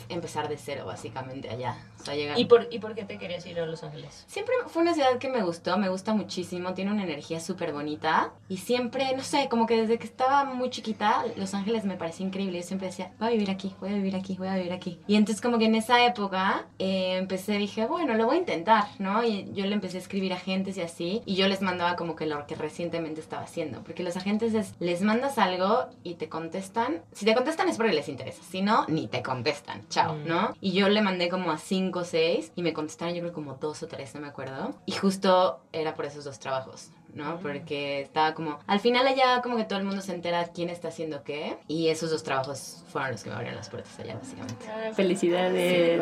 empezar 0.08 0.48
de 0.48 0.56
cero, 0.56 0.84
básicamente, 0.86 1.50
allá. 1.50 1.76
O 2.00 2.04
sea. 2.04 2.38
¿Y 2.38 2.44
por, 2.46 2.68
¿Y 2.70 2.78
por 2.78 2.94
qué 2.94 3.04
te 3.04 3.18
querías 3.18 3.44
ir 3.46 3.58
a 3.60 3.66
Los 3.66 3.82
Ángeles? 3.82 4.24
Siempre 4.26 4.54
fue 4.66 4.82
una 4.82 4.94
ciudad 4.94 5.18
que 5.18 5.28
me 5.28 5.42
gustó, 5.42 5.76
me 5.78 5.88
gusta 5.88 6.14
muchísimo, 6.14 6.74
tiene 6.74 6.92
una 6.92 7.04
energía 7.04 7.40
súper 7.40 7.72
bonita. 7.72 8.32
Y 8.48 8.58
siempre, 8.58 9.14
no 9.16 9.22
sé, 9.22 9.48
como 9.48 9.66
que 9.66 9.76
desde 9.80 9.98
que 9.98 10.06
estaba 10.06 10.44
muy 10.44 10.70
chiquita, 10.70 11.24
Los 11.36 11.54
Ángeles 11.54 11.84
me 11.84 11.96
parecía 11.96 12.26
increíble. 12.26 12.60
Yo 12.60 12.66
siempre 12.66 12.88
decía, 12.88 13.12
voy 13.18 13.28
a 13.28 13.30
vivir 13.32 13.50
aquí, 13.50 13.74
voy 13.80 13.90
a 13.90 13.94
vivir 13.94 14.16
aquí, 14.16 14.36
voy 14.36 14.48
a 14.48 14.54
vivir 14.56 14.72
aquí. 14.72 15.00
Y 15.06 15.16
entonces 15.16 15.40
como 15.40 15.58
que 15.58 15.66
en 15.66 15.74
esa 15.74 16.04
época 16.04 16.66
eh, 16.78 17.16
empecé, 17.18 17.52
dije, 17.58 17.86
bueno, 17.86 18.14
lo 18.14 18.26
voy 18.26 18.36
a 18.36 18.38
intentar, 18.40 18.84
¿no? 18.98 19.24
Y 19.24 19.50
yo 19.52 19.66
le 19.66 19.74
empecé 19.74 19.96
a 19.98 20.00
escribir 20.00 20.32
a 20.32 20.36
agentes 20.36 20.76
y 20.76 20.82
así. 20.82 21.22
Y 21.26 21.34
yo 21.36 21.48
les 21.48 21.62
mandaba 21.62 21.96
como 21.96 22.16
que 22.16 22.26
lo 22.26 22.46
que 22.46 22.54
recientemente 22.54 23.20
estaba 23.20 23.42
haciendo. 23.42 23.82
Porque 23.82 24.02
los 24.02 24.16
agentes 24.16 24.54
es, 24.54 24.74
les 24.80 25.02
mandas 25.02 25.38
algo 25.38 25.86
y 26.02 26.14
te 26.14 26.28
contestan. 26.28 27.02
Si 27.12 27.24
te 27.24 27.34
contestan 27.34 27.68
es 27.68 27.76
porque 27.76 27.92
les 27.92 28.08
interesa. 28.08 28.42
Si 28.42 28.62
no, 28.62 28.84
ni 28.88 29.08
te 29.08 29.22
contestan. 29.22 29.86
Chao, 29.88 30.14
Mm. 30.14 30.26
¿no? 30.28 30.54
Y 30.60 30.72
yo 30.72 30.88
le 30.88 31.02
mandé 31.02 31.28
como 31.28 31.50
a 31.50 31.58
cinco 31.58 31.87
o 31.94 32.04
seis 32.04 32.52
y 32.56 32.62
me 32.62 32.72
contestaron 32.72 33.14
yo 33.14 33.20
creo 33.20 33.32
como 33.32 33.54
dos 33.54 33.82
o 33.82 33.88
tres, 33.88 34.14
no 34.14 34.20
me 34.20 34.28
acuerdo. 34.28 34.74
Y 34.86 34.92
justo 34.92 35.60
era 35.72 35.94
por 35.94 36.04
esos 36.04 36.24
dos 36.24 36.38
trabajos. 36.38 36.90
¿No? 37.14 37.38
Porque 37.40 38.00
estaba 38.02 38.34
como, 38.34 38.58
al 38.66 38.80
final 38.80 39.06
allá 39.06 39.40
como 39.42 39.56
que 39.56 39.64
todo 39.64 39.78
el 39.78 39.84
mundo 39.84 40.00
se 40.02 40.12
entera 40.14 40.44
quién 40.54 40.68
está 40.70 40.88
haciendo 40.88 41.22
qué 41.24 41.56
y 41.66 41.88
esos 41.88 42.10
dos 42.10 42.22
trabajos 42.22 42.84
fueron 42.92 43.12
los 43.12 43.22
que 43.24 43.30
me 43.30 43.34
abrieron 43.36 43.56
las 43.56 43.68
puertas 43.70 43.98
allá 43.98 44.14
básicamente. 44.16 44.64
Felicidades. 44.94 45.98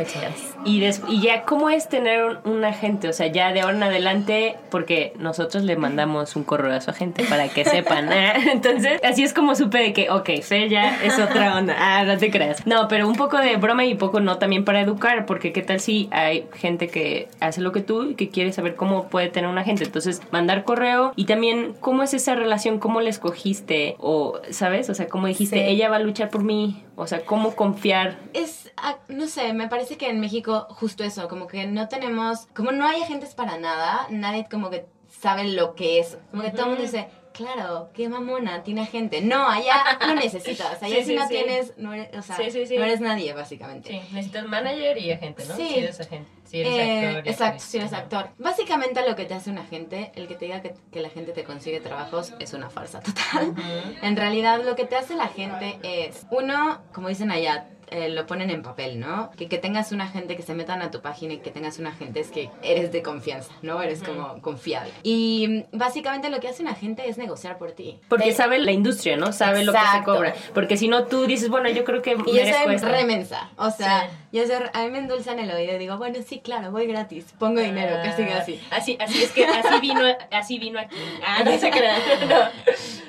y, 0.64 0.80
des- 0.80 1.02
y 1.08 1.20
ya, 1.20 1.44
¿cómo 1.44 1.70
es 1.70 1.88
tener 1.88 2.24
un, 2.24 2.38
un 2.44 2.64
agente? 2.64 3.08
O 3.08 3.12
sea, 3.12 3.26
ya 3.28 3.52
de 3.52 3.60
ahora 3.60 3.76
en 3.76 3.82
adelante, 3.82 4.56
porque 4.70 5.12
nosotros 5.18 5.62
le 5.64 5.76
mandamos 5.76 6.36
un 6.36 6.44
correo 6.44 6.74
a 6.74 6.80
su 6.80 6.90
agente 6.90 7.24
para 7.24 7.48
que 7.48 7.64
sepan. 7.64 8.12
¿eh? 8.12 8.32
Entonces, 8.52 9.00
así 9.04 9.22
es 9.22 9.32
como 9.32 9.54
supe 9.54 9.78
de 9.78 9.92
que, 9.92 10.10
ok, 10.10 10.30
Fer 10.42 10.68
ya 10.68 11.02
es 11.02 11.18
otra 11.18 11.56
onda. 11.56 11.74
Ah, 11.78 12.04
no 12.04 12.16
te 12.18 12.30
creas. 12.30 12.66
No, 12.66 12.88
pero 12.88 13.08
un 13.08 13.16
poco 13.16 13.38
de 13.38 13.56
broma 13.56 13.84
y 13.84 13.94
poco 13.94 14.20
no 14.20 14.38
también 14.38 14.64
para 14.64 14.80
educar, 14.80 15.26
porque 15.26 15.52
qué 15.52 15.62
tal 15.62 15.80
si 15.80 16.08
hay 16.12 16.46
gente 16.54 16.88
que 16.88 17.28
hace 17.40 17.60
lo 17.60 17.72
que 17.72 17.80
tú 17.80 18.10
y 18.10 18.14
que 18.14 18.28
quiere 18.30 18.52
saber 18.52 18.74
cómo 18.76 19.08
puede 19.08 19.28
tener 19.28 19.48
un 19.50 19.58
agente. 19.58 19.84
Entonces, 19.84 20.20
mandar 20.30 20.64
correo 20.64 20.95
y 21.16 21.24
también 21.26 21.74
cómo 21.80 22.02
es 22.02 22.14
esa 22.14 22.35
relación, 22.35 22.78
cómo 22.78 23.00
la 23.00 23.11
escogiste 23.11 23.96
o, 23.98 24.40
¿sabes? 24.50 24.88
O 24.90 24.94
sea, 24.94 25.09
cómo 25.09 25.26
dijiste, 25.26 25.56
Sí. 25.56 25.62
ella 25.62 25.88
va 25.88 25.96
a 25.96 26.00
luchar 26.00 26.30
por 26.30 26.42
mí. 26.44 26.82
O 26.96 27.06
sea, 27.06 27.24
cómo 27.24 27.54
confiar. 27.54 28.18
Es, 28.32 28.72
ah, 28.76 28.96
no 29.09 29.26
sé, 29.26 29.52
me 29.52 29.68
parece 29.68 29.96
que 29.96 30.09
en 30.09 30.18
México 30.20 30.66
justo 30.70 31.04
eso, 31.04 31.28
como 31.28 31.46
que 31.46 31.66
no 31.66 31.88
tenemos, 31.88 32.46
como 32.54 32.72
no 32.72 32.87
hay 32.87 33.02
agentes 33.02 33.35
para 33.35 33.59
nada, 33.59 34.06
nadie 34.11 34.46
como 34.50 34.70
que 34.70 34.87
sabe 35.09 35.44
lo 35.44 35.74
que 35.74 35.98
es, 36.00 36.18
como 36.30 36.42
que 36.42 36.50
todo 36.50 36.62
el 36.64 36.68
mundo 36.70 36.82
dice, 36.82 37.09
claro, 37.37 37.90
qué 37.94 38.09
mamona, 38.09 38.62
tiene 38.62 38.83
agente. 38.83 39.20
No, 39.20 39.49
allá 39.49 39.99
no 40.01 40.14
necesitas, 40.16 40.83
allá 40.83 40.96
Sí, 40.96 41.03
si 41.03 41.11
sí, 41.11 41.14
no 41.16 41.22
sí. 41.22 41.29
tienes, 41.35 41.72
no 41.77 41.92
eres, 41.92 42.09
o 42.16 42.22
sea, 42.22 42.37
no 42.38 42.85
eres 42.85 43.01
nadie 43.01 43.33
básicamente. 43.33 43.90
Sí, 43.90 44.01
necesitas 44.12 44.46
manager 44.46 44.99
y 44.99 45.12
agente, 45.12 45.44
¿no? 45.46 45.55
Sí. 45.57 45.68
Si 45.68 45.79
eres 45.79 46.01
agente. 46.01 46.31
Si 46.44 46.61
eres 46.61 46.72
Eh, 46.75 47.07
actor. 47.09 47.29
exacto, 47.29 47.62
si 47.66 47.77
eres 47.79 47.92
actor. 47.92 48.29
Básicamente 48.38 49.07
lo 49.09 49.16
que 49.16 49.25
te 49.25 49.35
hace 49.35 49.51
un 49.51 49.59
agente, 49.59 50.12
el 50.14 50.29
que 50.29 50.37
te 50.37 50.44
diga 50.46 50.62
que, 50.62 50.75
que 50.92 51.01
la 51.01 51.11
gente 51.11 51.33
te 51.33 51.42
consigue 51.44 51.81
trabajos, 51.81 52.33
es 52.38 52.53
una 52.53 52.70
farsa 52.70 53.01
total. 53.01 53.55
En 54.03 54.16
realidad 54.16 54.62
lo 54.64 54.77
que 54.77 54.85
te 54.85 54.96
hace 54.96 55.16
la 55.16 55.27
gente 55.29 55.79
es, 55.83 56.25
uno, 56.31 56.83
como 56.94 57.09
dicen 57.09 57.31
allá, 57.33 57.66
eh, 57.90 58.09
lo 58.09 58.27
ponen 58.27 58.51
en 58.51 58.62
papel, 58.62 58.99
¿no? 59.01 59.31
Que, 59.37 59.49
que 59.49 59.59
tengas 59.59 59.92
un 59.92 60.01
agente 60.01 60.37
que 60.37 60.42
se 60.42 60.55
metan 60.55 60.83
a 60.83 60.90
tu 60.90 61.01
página 61.01 61.35
y 61.35 61.38
que 61.38 61.51
tengas 61.51 61.79
un 61.79 61.87
agente 61.87 62.20
es 62.20 62.31
que 62.31 62.51
eres 62.62 62.92
de 62.92 63.03
confianza, 63.03 63.53
¿no? 63.62 63.81
Eres 63.83 64.03
como 64.03 64.40
confiable. 64.42 64.90
Y 65.03 65.64
mm, 65.72 65.77
básicamente 65.79 66.29
lo 66.31 66.40
que 66.40 66.49
hace 66.49 66.62
un 66.62 66.68
agente 66.68 67.09
es 67.09 67.18
negociar 67.18 67.59
por 67.59 67.72
ti. 67.72 67.99
Porque 68.09 68.33
sabe 68.33 68.59
la 68.59 68.72
industria, 68.72 69.16
¿no? 69.16 69.33
Sabe 69.33 69.64
lo 69.64 69.72
que 69.72 69.79
se 69.79 70.05
cobra. 70.05 70.35
Porque 70.55 70.77
si 70.77 70.88
no, 70.88 71.05
tú 71.05 71.27
dices, 71.27 71.49
bueno, 71.49 71.68
yo 71.68 71.85
creo 71.85 72.03
que 72.03 72.12
Y 72.27 72.37
yo 72.37 72.42
soy 72.44 72.77
remensa. 72.79 73.51
O 73.57 73.70
sea, 73.70 74.09
Sí. 74.31 74.38
yo 74.38 74.46
soy, 74.46 74.57
a 74.72 74.83
mí 74.85 74.90
me 74.90 74.99
endulzan 74.99 75.38
el 75.38 75.51
oído 75.51 75.75
y 75.75 75.79
digo, 75.79 75.96
bueno, 75.99 76.18
sí, 76.27 76.40
claro, 76.40 76.70
voy 76.70 76.87
gratis. 76.87 77.27
Pongo 77.38 77.61
dinero, 77.61 77.96
casi 78.03 78.22
Ah, 78.22 78.29
casi. 78.38 78.61
Así, 78.70 78.96
así 79.01 79.22
es 79.22 79.33
que 79.33 79.44
así 79.46 79.81
vino, 79.81 80.01
así 80.33 80.59
vino 80.59 80.79
aquí. 80.81 80.96
Ah, 81.27 81.42
no 81.44 81.57
se 81.59 81.70
crean. 81.70 82.01
No. 82.29 82.37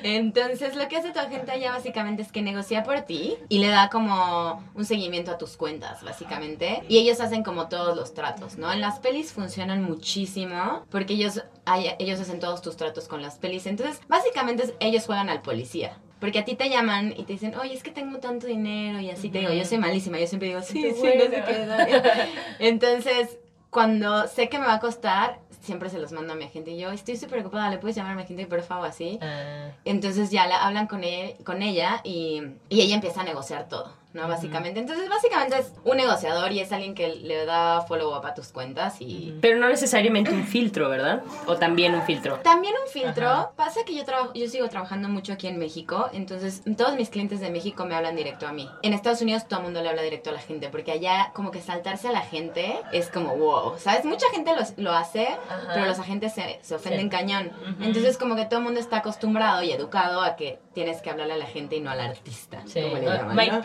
Entonces, 0.04 0.76
lo 0.76 0.88
que 0.88 0.98
hace 0.98 1.12
tu 1.12 1.20
agente 1.20 1.52
allá 1.52 1.72
básicamente 1.72 2.22
es 2.22 2.32
que 2.32 2.42
negocia 2.42 2.84
por 2.84 3.02
ti 3.02 3.36
y 3.50 3.60
le 3.60 3.68
da 3.68 3.90
como 3.90 4.64
un 4.78 4.86
seguimiento 4.86 5.32
a 5.32 5.38
tus 5.38 5.58
cuentas, 5.58 6.04
básicamente. 6.04 6.84
Y 6.88 7.00
ellos 7.00 7.20
hacen 7.20 7.44
como 7.44 7.68
todos 7.68 7.98
los 7.98 8.14
tratos, 8.14 8.58
¿no? 8.58 8.72
En 8.72 8.80
las 8.80 9.00
pelis 9.00 9.32
funcionan 9.34 9.84
muchísimo 9.84 10.84
porque 10.92 11.14
ellos, 11.16 11.44
hay- 11.66 11.92
ellos 12.00 12.20
hacen 12.20 12.40
todos 12.40 12.62
tus 12.62 12.78
tratos 12.78 13.08
con 13.08 13.22
las 13.22 13.38
pelis. 13.38 13.66
Entonces, 13.66 14.00
básicamente 14.08 14.76
ellos 14.80 15.06
juegan 15.06 15.30
al 15.30 15.42
policía. 15.42 15.98
Porque 16.20 16.40
a 16.40 16.46
ti 16.46 16.56
te 16.56 16.70
llaman 16.70 17.14
y 17.16 17.24
te 17.24 17.34
dicen, 17.34 17.56
oye, 17.58 17.74
es 17.76 17.84
que 17.84 17.92
tengo 17.92 18.18
tanto 18.20 18.48
dinero 18.48 19.00
y 19.00 19.10
así 19.12 19.30
te 19.30 19.40
digo, 19.40 19.52
yo 19.54 19.64
soy 19.66 19.78
malísima, 19.78 20.18
yo 20.20 20.26
siempre 20.26 20.48
digo, 20.50 20.62
sí, 20.64 20.82
sí, 20.96 21.04
no 21.16 21.26
sé 21.26 21.44
qué. 21.48 21.66
no". 21.68 21.76
Entonces, 22.60 23.38
cuando 23.70 24.28
sé 24.28 24.50
que 24.50 24.60
me 24.60 24.66
va 24.66 24.76
a 24.76 24.80
costar, 24.80 25.40
siempre 25.62 25.90
se 25.90 26.00
los 26.00 26.12
mando 26.12 26.34
a 26.34 26.36
mi 26.36 26.46
agente 26.46 26.72
y 26.72 26.78
yo 26.80 26.92
estoy 26.92 27.18
súper 27.18 27.42
ocupada, 27.42 27.70
le 27.70 27.78
puedes 27.78 27.96
llamar 27.96 28.14
a 28.14 28.16
mi 28.16 28.24
agente, 28.24 28.46
por 28.48 28.62
favor, 28.64 28.88
así. 28.88 29.20
Ah, 29.22 29.70
Entonces 29.86 30.32
ya 30.32 30.48
la 30.48 30.66
hablan 30.66 30.88
con 30.88 31.04
ella, 31.04 31.36
con 31.44 31.62
ella 31.62 32.02
y, 32.04 32.42
y 32.70 32.82
ella 32.82 32.96
empieza 32.96 33.22
a 33.22 33.24
negociar 33.24 33.68
todo, 33.68 33.92
¿no? 34.18 34.28
Básicamente. 34.28 34.80
Entonces, 34.82 35.08
básicamente 35.10 35.58
es 35.60 35.72
un 35.86 35.96
negociador 35.98 36.52
y 36.52 36.60
es 36.60 36.72
alguien 36.74 36.94
que 36.96 37.08
le 37.16 37.46
da 37.46 37.82
follow-up 37.82 38.26
a 38.26 38.34
tus 38.34 38.50
cuentas 38.50 38.96
y... 39.00 39.38
Pero 39.42 39.58
no 39.60 39.70
necesariamente 39.70 40.32
un 40.32 40.44
filtro, 40.44 40.90
¿verdad? 40.90 41.22
O 41.46 41.56
también 41.56 41.94
un 41.96 42.02
filtro. 42.02 42.36
También 42.44 42.74
un 42.84 42.90
filtro. 42.92 43.28
Ajá. 43.30 43.52
Pasa 43.56 43.82
que 43.86 43.96
yo 43.96 44.04
trabajo, 44.04 44.34
yo 44.34 44.48
sigo 44.50 44.68
trabajando 44.70 45.08
mucho 45.08 45.34
aquí 45.34 45.48
en 45.48 45.58
México, 45.60 46.10
entonces 46.14 46.64
todos 46.76 46.96
mis 46.96 47.10
clientes 47.10 47.40
de 47.40 47.50
México 47.50 47.86
me 47.86 47.96
hablan 47.96 48.16
directo 48.16 48.48
a 48.48 48.52
mí. 48.52 48.70
En 48.82 48.94
Estados 48.94 49.22
Unidos 49.22 49.48
todo 49.48 49.60
el 49.60 49.66
mundo 49.66 49.82
le 49.82 49.90
habla 49.90 50.02
directo 50.02 50.32
a 50.32 50.34
la 50.34 50.40
gente, 50.40 50.70
porque 50.70 50.92
allá 50.92 51.32
como 51.34 51.52
que 51.52 51.62
saltarse 51.62 52.08
a 52.08 52.12
la 52.12 52.22
gente 52.22 52.80
es 52.92 53.10
como 53.10 53.36
wow, 53.38 53.78
¿sabes? 53.78 54.04
Mucha 54.06 54.26
gente 54.34 54.52
lo, 54.56 54.84
lo 54.84 54.92
hace, 54.94 55.28
Ajá. 55.28 55.72
pero 55.74 55.86
los 55.86 56.00
agentes 56.00 56.34
se, 56.34 56.60
se 56.62 56.76
ofenden 56.76 56.98
Sí. 56.98 57.10
cañón. 57.10 57.52
Ujú. 57.62 57.84
Entonces 57.84 58.18
como 58.18 58.36
que 58.36 58.46
todo 58.46 58.60
el 58.60 58.66
mundo 58.66 58.80
está 58.80 58.98
acostumbrado 58.98 59.62
y 59.64 59.72
educado 59.72 60.22
a 60.22 60.36
que 60.36 60.60
tienes 60.74 61.02
que 61.02 61.10
hablarle 61.12 61.34
a 61.34 61.38
la 61.38 61.46
gente 61.46 61.76
y 61.76 61.80
no 61.82 61.92
al 61.92 62.00
artista. 62.00 62.62
sí. 62.66 62.82
como 62.82 62.98
le 62.98 63.08
Ah, 63.10 63.18
llaman, 63.18 63.36
My 63.36 63.48
¿no? 63.50 63.62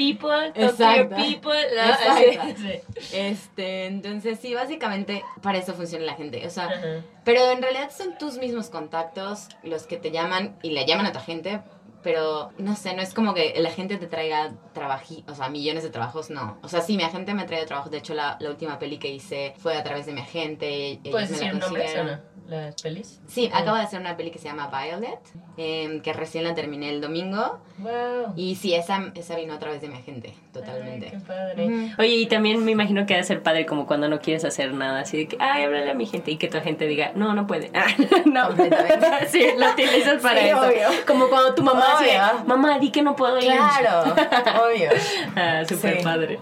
People, 0.49 0.63
talk 0.63 0.77
to 0.77 0.85
your 0.85 1.07
Exacto. 1.07 1.17
people. 1.17 1.53
¿no? 1.53 1.83
Exacto. 1.91 2.41
Así, 2.43 2.55
sí. 3.01 3.17
Este, 3.17 3.87
entonces 3.87 4.39
sí, 4.41 4.55
básicamente 4.55 5.23
para 5.43 5.59
eso 5.59 5.75
funciona 5.75 6.05
la 6.05 6.15
gente. 6.15 6.47
O 6.47 6.51
sea, 6.51 6.69
pero 7.25 7.51
en 7.51 7.63
realidad 7.63 7.91
son 7.97 8.19
tus 8.19 8.39
mismos 8.39 8.71
contactos 8.71 9.49
los 9.63 9.85
que 9.85 9.97
te 9.97 10.11
llaman 10.11 10.57
y 10.63 10.71
le 10.71 10.85
llaman 10.87 11.07
a 11.07 11.13
tu 11.13 11.19
agente, 11.19 11.61
pero 12.03 12.51
no 12.59 12.77
sé, 12.77 12.95
no 12.95 13.03
es 13.03 13.15
como 13.15 13.35
que 13.35 13.55
la 13.59 13.71
gente 13.71 13.97
te 13.97 14.07
traiga 14.07 14.53
trabaji, 14.73 15.25
o 15.29 15.35
sea, 15.35 15.49
millones 15.49 15.83
de 15.85 15.91
trabajos, 15.91 16.31
no. 16.31 16.59
O 16.63 16.69
sea, 16.69 16.81
sí, 16.81 16.97
mi 16.97 17.03
agente 17.03 17.35
me 17.35 17.45
trae 17.45 17.65
trabajos. 17.67 17.91
De 17.91 17.99
hecho, 17.99 18.15
la, 18.15 18.37
la 18.41 18.51
última 18.51 18.79
peli 18.79 18.99
que 18.99 19.09
hice 19.09 19.55
fue 19.59 19.77
a 19.77 19.83
través 19.83 20.07
de 20.07 20.13
mi 20.13 20.21
agente. 20.21 21.01
¿Puedes 21.11 21.31
decir 21.31 21.55
nombres 21.55 21.67
o 21.67 21.69
consiguieron. 21.69 22.07
no? 22.07 22.33
¿Las 22.49 22.83
pelis? 22.83 23.21
Sí, 23.27 23.49
acabo 23.53 23.77
de 23.77 23.85
hacer 23.85 24.01
una 24.01 24.17
peli 24.17 24.31
que 24.31 24.39
se 24.39 24.49
llama 24.49 24.69
Violet, 24.69 25.21
em, 25.57 26.01
que 26.03 26.13
recién 26.13 26.45
la 26.45 26.55
terminé 26.55 26.91
el 26.91 27.01
domingo. 27.01 27.61
Wow. 27.79 28.35
Y 28.37 28.57
sí, 28.57 28.75
esa, 28.75 29.13
esa 29.15 29.37
vino 29.37 29.55
a 29.55 29.59
través 29.59 29.81
de 29.81 29.89
mi 29.89 29.95
agente, 29.95 30.35
totalmente. 30.53 31.07
Ay, 31.07 31.13
qué 31.13 31.19
padre. 31.27 31.95
Oye, 31.99 32.15
y 32.17 32.27
también 32.27 32.65
me 32.65 32.71
imagino 32.73 33.07
que 33.07 33.15
ha 33.15 33.17
de 33.17 33.25
ser 33.25 33.43
padre 33.43 33.67
como 33.67 33.87
cuando 33.87 34.09
no 34.09 34.21
quieres 34.21 34.45
hacer 34.45 34.75
nada, 34.75 35.01
así 35.01 35.17
de 35.17 35.27
que, 35.29 35.37
ay, 35.41 35.65
háblale 35.65 35.91
a 35.91 35.95
mi 35.95 36.07
gente 36.07 36.31
y 36.31 36.37
que 36.37 36.49
tu 36.49 36.61
gente 36.61 36.87
diga, 36.87 37.13
no, 37.15 37.33
no 37.35 37.47
puede. 37.47 37.71
Ah, 37.83 37.87
no. 38.27 38.49
Completamente. 38.49 39.07
sí, 39.29 39.45
lo 39.59 39.71
utilizas 39.71 40.21
para 40.23 40.41
Sí, 40.43 40.49
eso. 40.49 40.61
obvio. 40.61 40.89
Como 41.07 41.29
cuando 41.29 41.55
tu 41.55 41.63
mamá 41.63 41.85
Obvio. 41.99 42.07
dice, 42.07 42.21
mamá, 42.47 42.79
di 42.79 42.91
que 42.91 43.03
no 43.03 43.17
puedo 43.17 43.39
ir. 43.39 43.47
Claro, 43.47 44.15
obvio. 44.67 44.91
Ah, 45.37 45.63
súper 45.67 45.99
Sí. 45.99 46.05
padre. 46.05 46.39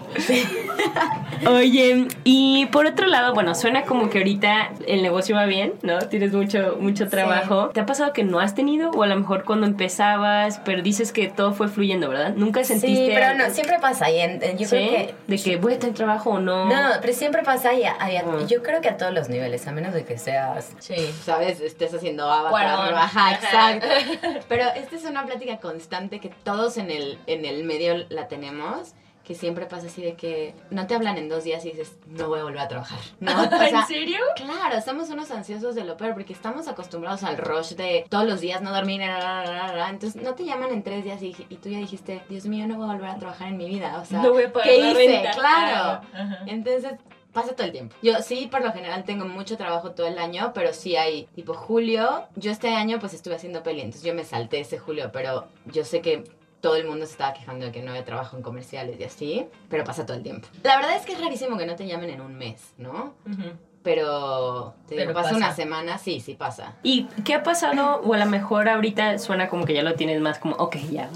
Oye, 1.46 2.06
y 2.24 2.66
por 2.66 2.86
otro 2.86 3.06
lado, 3.06 3.32
bueno, 3.32 3.54
suena 3.54 3.82
como 3.82 4.10
que 4.10 4.18
ahorita 4.18 4.72
el 4.86 5.02
negocio 5.02 5.34
va 5.36 5.46
bien, 5.46 5.72
¿no? 5.82 5.98
Tienes 6.00 6.32
mucho, 6.32 6.76
mucho 6.80 7.08
trabajo. 7.08 7.68
¿Te 7.70 7.80
ha 7.80 7.86
pasado 7.86 8.12
que 8.12 8.24
no 8.24 8.40
has 8.40 8.54
tenido? 8.54 8.90
O 8.90 9.02
a 9.02 9.06
lo 9.06 9.16
mejor 9.16 9.44
cuando 9.44 9.66
empezabas, 9.66 10.60
pero 10.64 10.82
dices 10.82 11.12
que 11.12 11.28
todo 11.28 11.52
fue 11.52 11.68
fluyendo, 11.68 12.08
¿verdad? 12.08 12.34
Nunca 12.36 12.62
sentiste... 12.64 13.06
Sí, 13.06 13.10
pero 13.14 13.34
no, 13.34 13.48
siempre 13.50 13.78
pasa. 13.80 13.99
Y 14.08 14.20
en- 14.20 14.42
en- 14.42 14.56
yo 14.56 14.68
¿Sí? 14.68 14.76
creo 14.76 14.90
que. 14.90 15.14
De 15.26 15.42
que 15.42 15.56
voy 15.56 15.74
a 15.74 15.78
tener 15.78 15.94
trabajo 15.96 16.30
o 16.30 16.38
no. 16.40 16.66
No, 16.66 16.90
pero 17.00 17.12
siempre 17.12 17.42
pasa 17.42 17.74
y 17.74 17.84
a- 17.84 17.96
y 18.10 18.16
a- 18.16 18.24
Ujú. 18.24 18.46
yo 18.46 18.62
creo 18.62 18.80
que 18.80 18.88
a 18.88 18.96
todos 18.96 19.12
los 19.12 19.28
niveles, 19.28 19.66
a 19.66 19.72
menos 19.72 19.92
de 19.92 20.04
que 20.04 20.16
seas 20.16 20.72
Sí. 20.78 21.12
¿sabes? 21.24 21.60
Estés 21.60 21.92
haciendo 21.92 22.30
avatar, 22.30 22.94
ajá, 22.94 23.30
Ajá. 23.30 23.34
exacto. 23.34 23.86
Pero 24.48 24.64
esta 24.76 24.96
es 24.96 25.04
una 25.04 25.26
plática 25.26 25.58
constante 25.58 26.20
que 26.20 26.28
todos 26.44 26.76
en 26.78 26.90
el, 26.90 27.18
en 27.26 27.44
el 27.44 27.64
medio 27.64 28.06
la 28.08 28.28
tenemos, 28.28 28.94
que 29.30 29.36
siempre 29.36 29.66
pasa 29.66 29.86
así 29.86 30.02
de 30.02 30.14
que 30.14 30.54
no 30.70 30.88
te 30.88 30.96
hablan 30.96 31.16
en 31.16 31.28
dos 31.28 31.44
días 31.44 31.64
y 31.64 31.70
dices, 31.70 31.96
no 32.08 32.26
voy 32.26 32.40
a 32.40 32.42
volver 32.42 32.58
a 32.58 32.66
trabajar. 32.66 32.98
¿no? 33.20 33.30
O 33.30 33.48
sea, 33.48 33.68
¿En 33.68 33.86
serio? 33.86 34.18
Claro, 34.34 34.76
estamos 34.76 35.08
unos 35.10 35.30
ansiosos 35.30 35.76
de 35.76 35.84
lo 35.84 35.96
peor 35.96 36.14
porque 36.14 36.32
estamos 36.32 36.66
acostumbrados 36.66 37.22
al 37.22 37.38
rush 37.38 37.74
de 37.76 38.06
todos 38.08 38.26
los 38.26 38.40
días 38.40 38.60
no 38.60 38.72
dormir, 38.74 39.02
ra, 39.02 39.20
ra, 39.20 39.44
ra, 39.44 39.72
ra. 39.72 39.88
entonces 39.88 40.20
no 40.20 40.34
te 40.34 40.44
llaman 40.44 40.72
en 40.72 40.82
tres 40.82 41.04
días 41.04 41.22
y, 41.22 41.28
y 41.48 41.56
tú 41.58 41.68
ya 41.68 41.78
dijiste, 41.78 42.22
Dios 42.28 42.46
mío, 42.46 42.66
no 42.66 42.74
voy 42.74 42.88
a 42.88 42.92
volver 42.94 43.08
a 43.10 43.18
trabajar 43.18 43.46
en 43.46 43.56
mi 43.56 43.68
vida, 43.68 44.00
o 44.02 44.04
sea, 44.04 44.20
No 44.20 44.32
voy 44.32 44.42
a 44.42 44.52
pagar 44.52 44.68
¿qué 44.68 44.80
la 44.80 44.90
hice? 44.90 45.06
renta. 45.06 45.30
Claro. 45.30 46.00
Ah, 46.12 46.22
ajá. 46.22 46.38
Entonces 46.48 46.94
pasa 47.32 47.54
todo 47.54 47.66
el 47.68 47.72
tiempo. 47.72 47.94
Yo 48.02 48.14
sí, 48.22 48.48
por 48.50 48.62
lo 48.64 48.72
general 48.72 49.04
tengo 49.04 49.26
mucho 49.26 49.56
trabajo 49.56 49.92
todo 49.92 50.08
el 50.08 50.18
año, 50.18 50.50
pero 50.56 50.72
sí 50.72 50.96
hay, 50.96 51.26
tipo 51.36 51.54
julio, 51.54 52.24
yo 52.34 52.50
este 52.50 52.74
año 52.74 52.98
pues 52.98 53.14
estuve 53.14 53.36
haciendo 53.36 53.62
peli, 53.62 53.82
entonces 53.82 54.02
yo 54.02 54.12
me 54.12 54.24
salté 54.24 54.58
ese 54.58 54.76
julio, 54.80 55.10
pero 55.12 55.46
yo 55.66 55.84
sé 55.84 56.00
que 56.00 56.24
todo 56.60 56.76
el 56.76 56.86
mundo 56.86 57.06
se 57.06 57.12
estaba 57.12 57.32
quejando 57.32 57.66
de 57.66 57.72
que 57.72 57.82
no 57.82 57.90
había 57.90 58.04
trabajo 58.04 58.36
en 58.36 58.42
comerciales 58.42 58.98
y 59.00 59.04
así, 59.04 59.46
pero 59.68 59.84
pasa 59.84 60.06
todo 60.06 60.16
el 60.16 60.22
tiempo. 60.22 60.48
La 60.62 60.76
verdad 60.76 60.96
es 60.96 61.06
que 61.06 61.12
es 61.12 61.20
rarísimo 61.20 61.56
que 61.56 61.66
no 61.66 61.76
te 61.76 61.86
llamen 61.86 62.10
en 62.10 62.20
un 62.20 62.36
mes, 62.36 62.74
¿no? 62.78 63.14
Pero, 63.82 64.74
te 64.86 64.94
digo, 64.94 65.06
Pero 65.06 65.14
pasa, 65.14 65.30
pasa. 65.30 65.36
una 65.38 65.54
semana, 65.54 65.96
sí, 65.96 66.20
sí 66.20 66.34
pasa. 66.34 66.74
¿Y 66.82 67.04
qué 67.24 67.32
ha 67.32 67.42
pasado? 67.42 68.02
O 68.02 68.12
a 68.12 68.18
lo 68.18 68.26
mejor 68.26 68.68
ahorita 68.68 69.18
suena 69.18 69.48
como 69.48 69.64
que 69.64 69.72
ya 69.72 69.82
lo 69.82 69.94
tienes 69.94 70.20
más 70.20 70.38
como, 70.38 70.54
ok, 70.56 70.76
ya, 70.90 71.08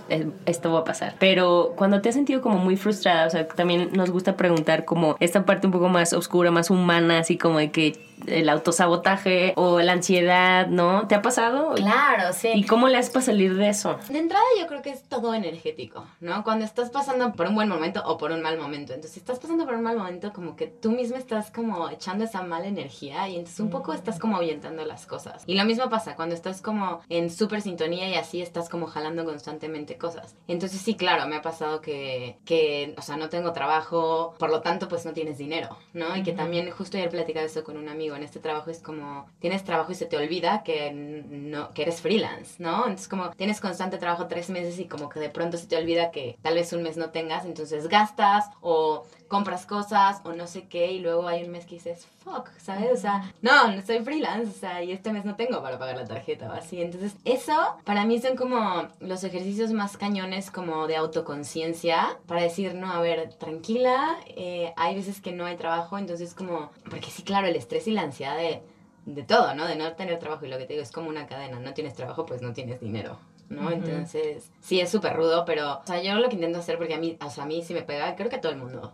esto 0.47 0.73
va 0.73 0.81
a 0.81 0.85
pasar. 0.85 1.15
Pero 1.19 1.75
cuando 1.77 2.01
te 2.01 2.09
has 2.09 2.15
sentido 2.15 2.41
como 2.41 2.57
muy 2.57 2.77
frustrada, 2.77 3.27
o 3.27 3.31
sea, 3.31 3.47
también 3.47 3.91
nos 3.93 4.11
gusta 4.11 4.39
preguntar 4.39 4.87
como 4.87 5.17
esta 5.21 5.45
parte 5.45 5.67
un 5.67 5.75
poco 5.75 5.91
más 5.91 6.15
oscura, 6.15 6.51
más 6.51 6.71
humana, 6.71 7.19
así 7.19 7.37
como 7.37 7.59
de 7.59 7.71
que 7.71 8.03
el 8.27 8.49
autosabotaje 8.49 9.53
o 9.57 9.81
la 9.81 9.93
ansiedad, 9.93 10.67
¿no? 10.69 11.07
¿Te 11.09 11.15
ha 11.15 11.23
pasado? 11.23 11.75
Claro, 11.75 12.33
sí. 12.33 12.51
¿Y 12.55 12.65
cómo 12.65 12.89
le 12.89 12.99
haces 12.99 13.11
para 13.11 13.25
salir 13.25 13.57
de 13.57 13.69
eso? 13.69 13.99
De 14.09 14.19
entrada 14.19 14.45
yo 14.59 14.67
creo 14.67 14.83
que 14.83 14.91
es 14.91 15.03
todo 15.03 15.35
energético, 15.35 16.07
¿no? 16.21 16.45
Cuando 16.45 16.65
estás 16.65 16.91
pasando 16.91 17.33
por 17.33 17.47
un 17.47 17.55
buen 17.55 17.69
momento 17.69 18.03
o 18.05 18.19
por 18.19 18.33
un 18.33 18.43
mal 18.43 18.59
momento. 18.59 18.93
Entonces, 18.93 19.13
si 19.13 19.21
estás 19.21 19.39
pasando 19.39 19.65
por 19.65 19.75
un 19.75 19.83
mal 19.83 19.97
momento, 19.97 20.33
como 20.33 20.57
que 20.57 20.67
tú 20.67 20.91
mismo 20.91 21.17
estás 21.17 21.51
como 21.51 21.89
echando 21.91 22.25
esa 22.25 22.43
mala 22.43 22.67
energía 22.67 23.29
y 23.29 23.37
entonces 23.37 23.61
un 23.61 23.71
poco 23.71 23.93
estás 23.93 24.19
como 24.19 24.37
ahuyentando 24.37 24.85
las 24.85 25.07
cosas. 25.07 25.43
Y 25.47 25.57
lo 25.57 25.65
mismo 25.65 25.89
pasa 25.89 26.17
cuando 26.17 26.35
estás 26.35 26.63
como 26.63 27.01
en 27.09 27.31
súper 27.31 27.61
sintonía 27.61 28.09
y 28.09 28.15
así 28.15 28.41
estás 28.41 28.69
como 28.69 28.87
jalando 28.87 29.25
constantemente 29.25 29.97
cosas. 29.97 30.35
Entonces 30.49 30.81
sí, 30.81 30.95
claro, 30.95 31.27
me 31.27 31.37
ha 31.37 31.43
pasado 31.43 31.81
que, 31.81 32.37
que, 32.45 32.95
o 32.97 33.03
sea, 33.03 33.17
no 33.17 33.29
tengo 33.29 33.53
trabajo, 33.53 34.35
por 34.39 34.51
lo 34.51 34.61
tanto 34.61 34.89
pues 34.89 35.05
no 35.05 35.13
tienes 35.13 35.39
dinero, 35.39 35.77
¿no? 35.93 36.17
Y 36.17 36.23
que 36.23 36.33
también 36.33 36.71
justo 36.71 36.97
ayer 36.97 37.11
platicaba 37.11 37.47
eso 37.47 37.65
con 37.65 37.77
un 37.77 37.89
en 38.13 38.23
este 38.23 38.41
trabajo 38.41 38.71
es 38.71 38.81
como, 38.81 39.27
tienes 39.39 39.65
trabajo 39.65 39.93
y 39.93 39.95
se 39.95 40.07
te 40.07 40.17
olvida 40.17 40.63
que, 40.63 40.93
no, 40.93 41.71
que 41.71 41.83
eres 41.83 42.01
freelance, 42.01 42.63
¿no? 42.63 42.85
Entonces 42.85 43.09
como 43.09 43.31
tienes 43.31 43.61
constante 43.61 43.99
trabajo 43.99 44.27
tres 44.27 44.51
meses 44.51 44.79
y 44.79 44.87
como 44.87 45.09
que 45.09 45.21
de 45.21 45.31
pronto 45.31 45.57
se 45.57 45.67
te 45.67 45.77
olvida 45.77 46.11
que 46.11 46.39
tal 46.43 46.55
vez 46.55 46.73
un 46.73 46.83
mes 46.83 46.97
no 46.97 47.11
tengas, 47.11 47.45
entonces 47.45 47.89
gastas 47.89 48.47
o 48.61 49.05
compras 49.29 49.67
cosas 49.67 50.21
o 50.25 50.33
no 50.33 50.47
sé 50.47 50.69
qué 50.69 50.93
y 50.93 51.01
luego 51.01 51.27
hay 51.27 51.45
un 51.45 51.51
mes 51.51 51.67
que 51.67 51.77
dices, 51.77 52.07
fuck, 52.23 52.49
¿sabes? 52.59 52.93
O 52.93 52.97
sea, 52.97 53.33
no, 53.43 53.73
no 53.73 53.83
soy 53.83 54.01
freelance, 54.01 54.51
o 54.51 54.59
sea, 54.59 54.83
y 54.83 54.93
este 54.93 55.13
mes 55.13 55.25
no 55.25 55.37
tengo 55.37 55.63
para 55.63 55.79
pagar 55.79 55.97
la 55.97 56.05
tarjeta 56.05 56.49
o 56.49 56.53
así. 56.53 56.81
Entonces, 56.81 57.15
eso 57.25 57.77
para 57.85 58.05
mí 58.05 58.21
son 58.21 58.37
como 58.37 58.89
los 59.01 59.25
ejercicios 59.25 59.73
más 59.73 59.97
cañones 59.97 60.51
como 60.51 60.87
de 60.87 60.97
autoconciencia 60.97 62.19
para 62.27 62.43
decir, 62.43 62.75
no, 62.75 62.93
a 62.93 63.01
ver, 63.01 63.35
tranquila, 63.35 64.17
eh, 64.29 64.73
hay 64.77 64.95
veces 64.95 65.21
que 65.21 65.33
no 65.33 65.47
hay 65.47 65.57
trabajo, 65.57 65.99
entonces 65.99 66.35
como, 66.35 66.71
porque 66.89 67.11
sí, 67.11 67.23
claro, 67.23 67.47
el 67.47 67.57
estrés 67.57 67.87
y 67.89 67.93
la 67.93 68.03
ansiedad 68.03 68.37
de, 68.37 68.63
de 69.07 69.23
todo, 69.23 69.55
¿no? 69.55 69.67
De 69.67 69.77
no 69.77 69.93
tener 69.93 70.19
trabajo 70.19 70.47
y 70.47 70.49
lo 70.49 70.59
que 70.59 70.65
te 70.65 70.75
digo 70.75 70.83
es 70.83 70.93
como 70.93 71.09
una 71.09 71.27
cadena, 71.27 71.59
no 71.61 71.75
tienes 71.75 71.95
trabajo, 71.95 72.27
pues 72.27 72.43
no 72.43 72.53
tienes 72.53 72.81
dinero. 72.81 73.19
¿No? 73.49 73.71
Entonces, 73.71 74.51
sí, 74.61 74.81
es 74.81 74.91
súper 74.91 75.15
rudo, 75.15 75.45
pero, 75.45 75.79
o 75.81 75.87
sea, 75.87 76.03
yo 76.03 76.15
lo 76.17 76.29
que 76.29 76.35
intento 76.37 76.59
hacer, 76.59 76.77
porque 76.79 76.95
a 76.95 76.99
mí, 76.99 77.17
o 77.25 77.31
sea, 77.31 77.45
a 77.45 77.47
mí 77.47 77.63
sí 77.63 77.75
me 77.75 77.83
pega, 77.83 78.15
creo 78.17 78.29
que 78.31 78.37
a 78.37 78.41
todo 78.41 78.53
el 78.53 78.59
mundo, 78.59 78.93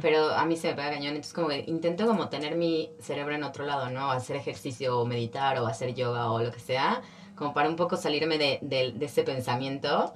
pero 0.00 0.30
a 0.32 0.44
mí 0.44 0.56
se 0.56 0.68
me 0.68 0.74
pega 0.74 0.90
cañón, 0.90 1.08
entonces 1.10 1.32
como 1.32 1.48
que 1.48 1.64
intento 1.66 2.06
como 2.06 2.28
tener 2.28 2.56
mi 2.56 2.90
cerebro 3.00 3.34
en 3.34 3.44
otro 3.44 3.64
lado, 3.64 3.90
¿no? 3.90 4.10
Hacer 4.10 4.36
ejercicio 4.36 4.98
o 5.00 5.06
meditar 5.06 5.58
o 5.58 5.66
hacer 5.66 5.94
yoga 5.94 6.30
o 6.30 6.40
lo 6.42 6.50
que 6.52 6.60
sea, 6.60 7.02
como 7.36 7.54
para 7.54 7.68
un 7.68 7.76
poco 7.76 7.96
salirme 7.96 8.38
de, 8.38 8.58
de, 8.62 8.92
de 8.92 9.06
ese 9.06 9.22
pensamiento. 9.22 10.12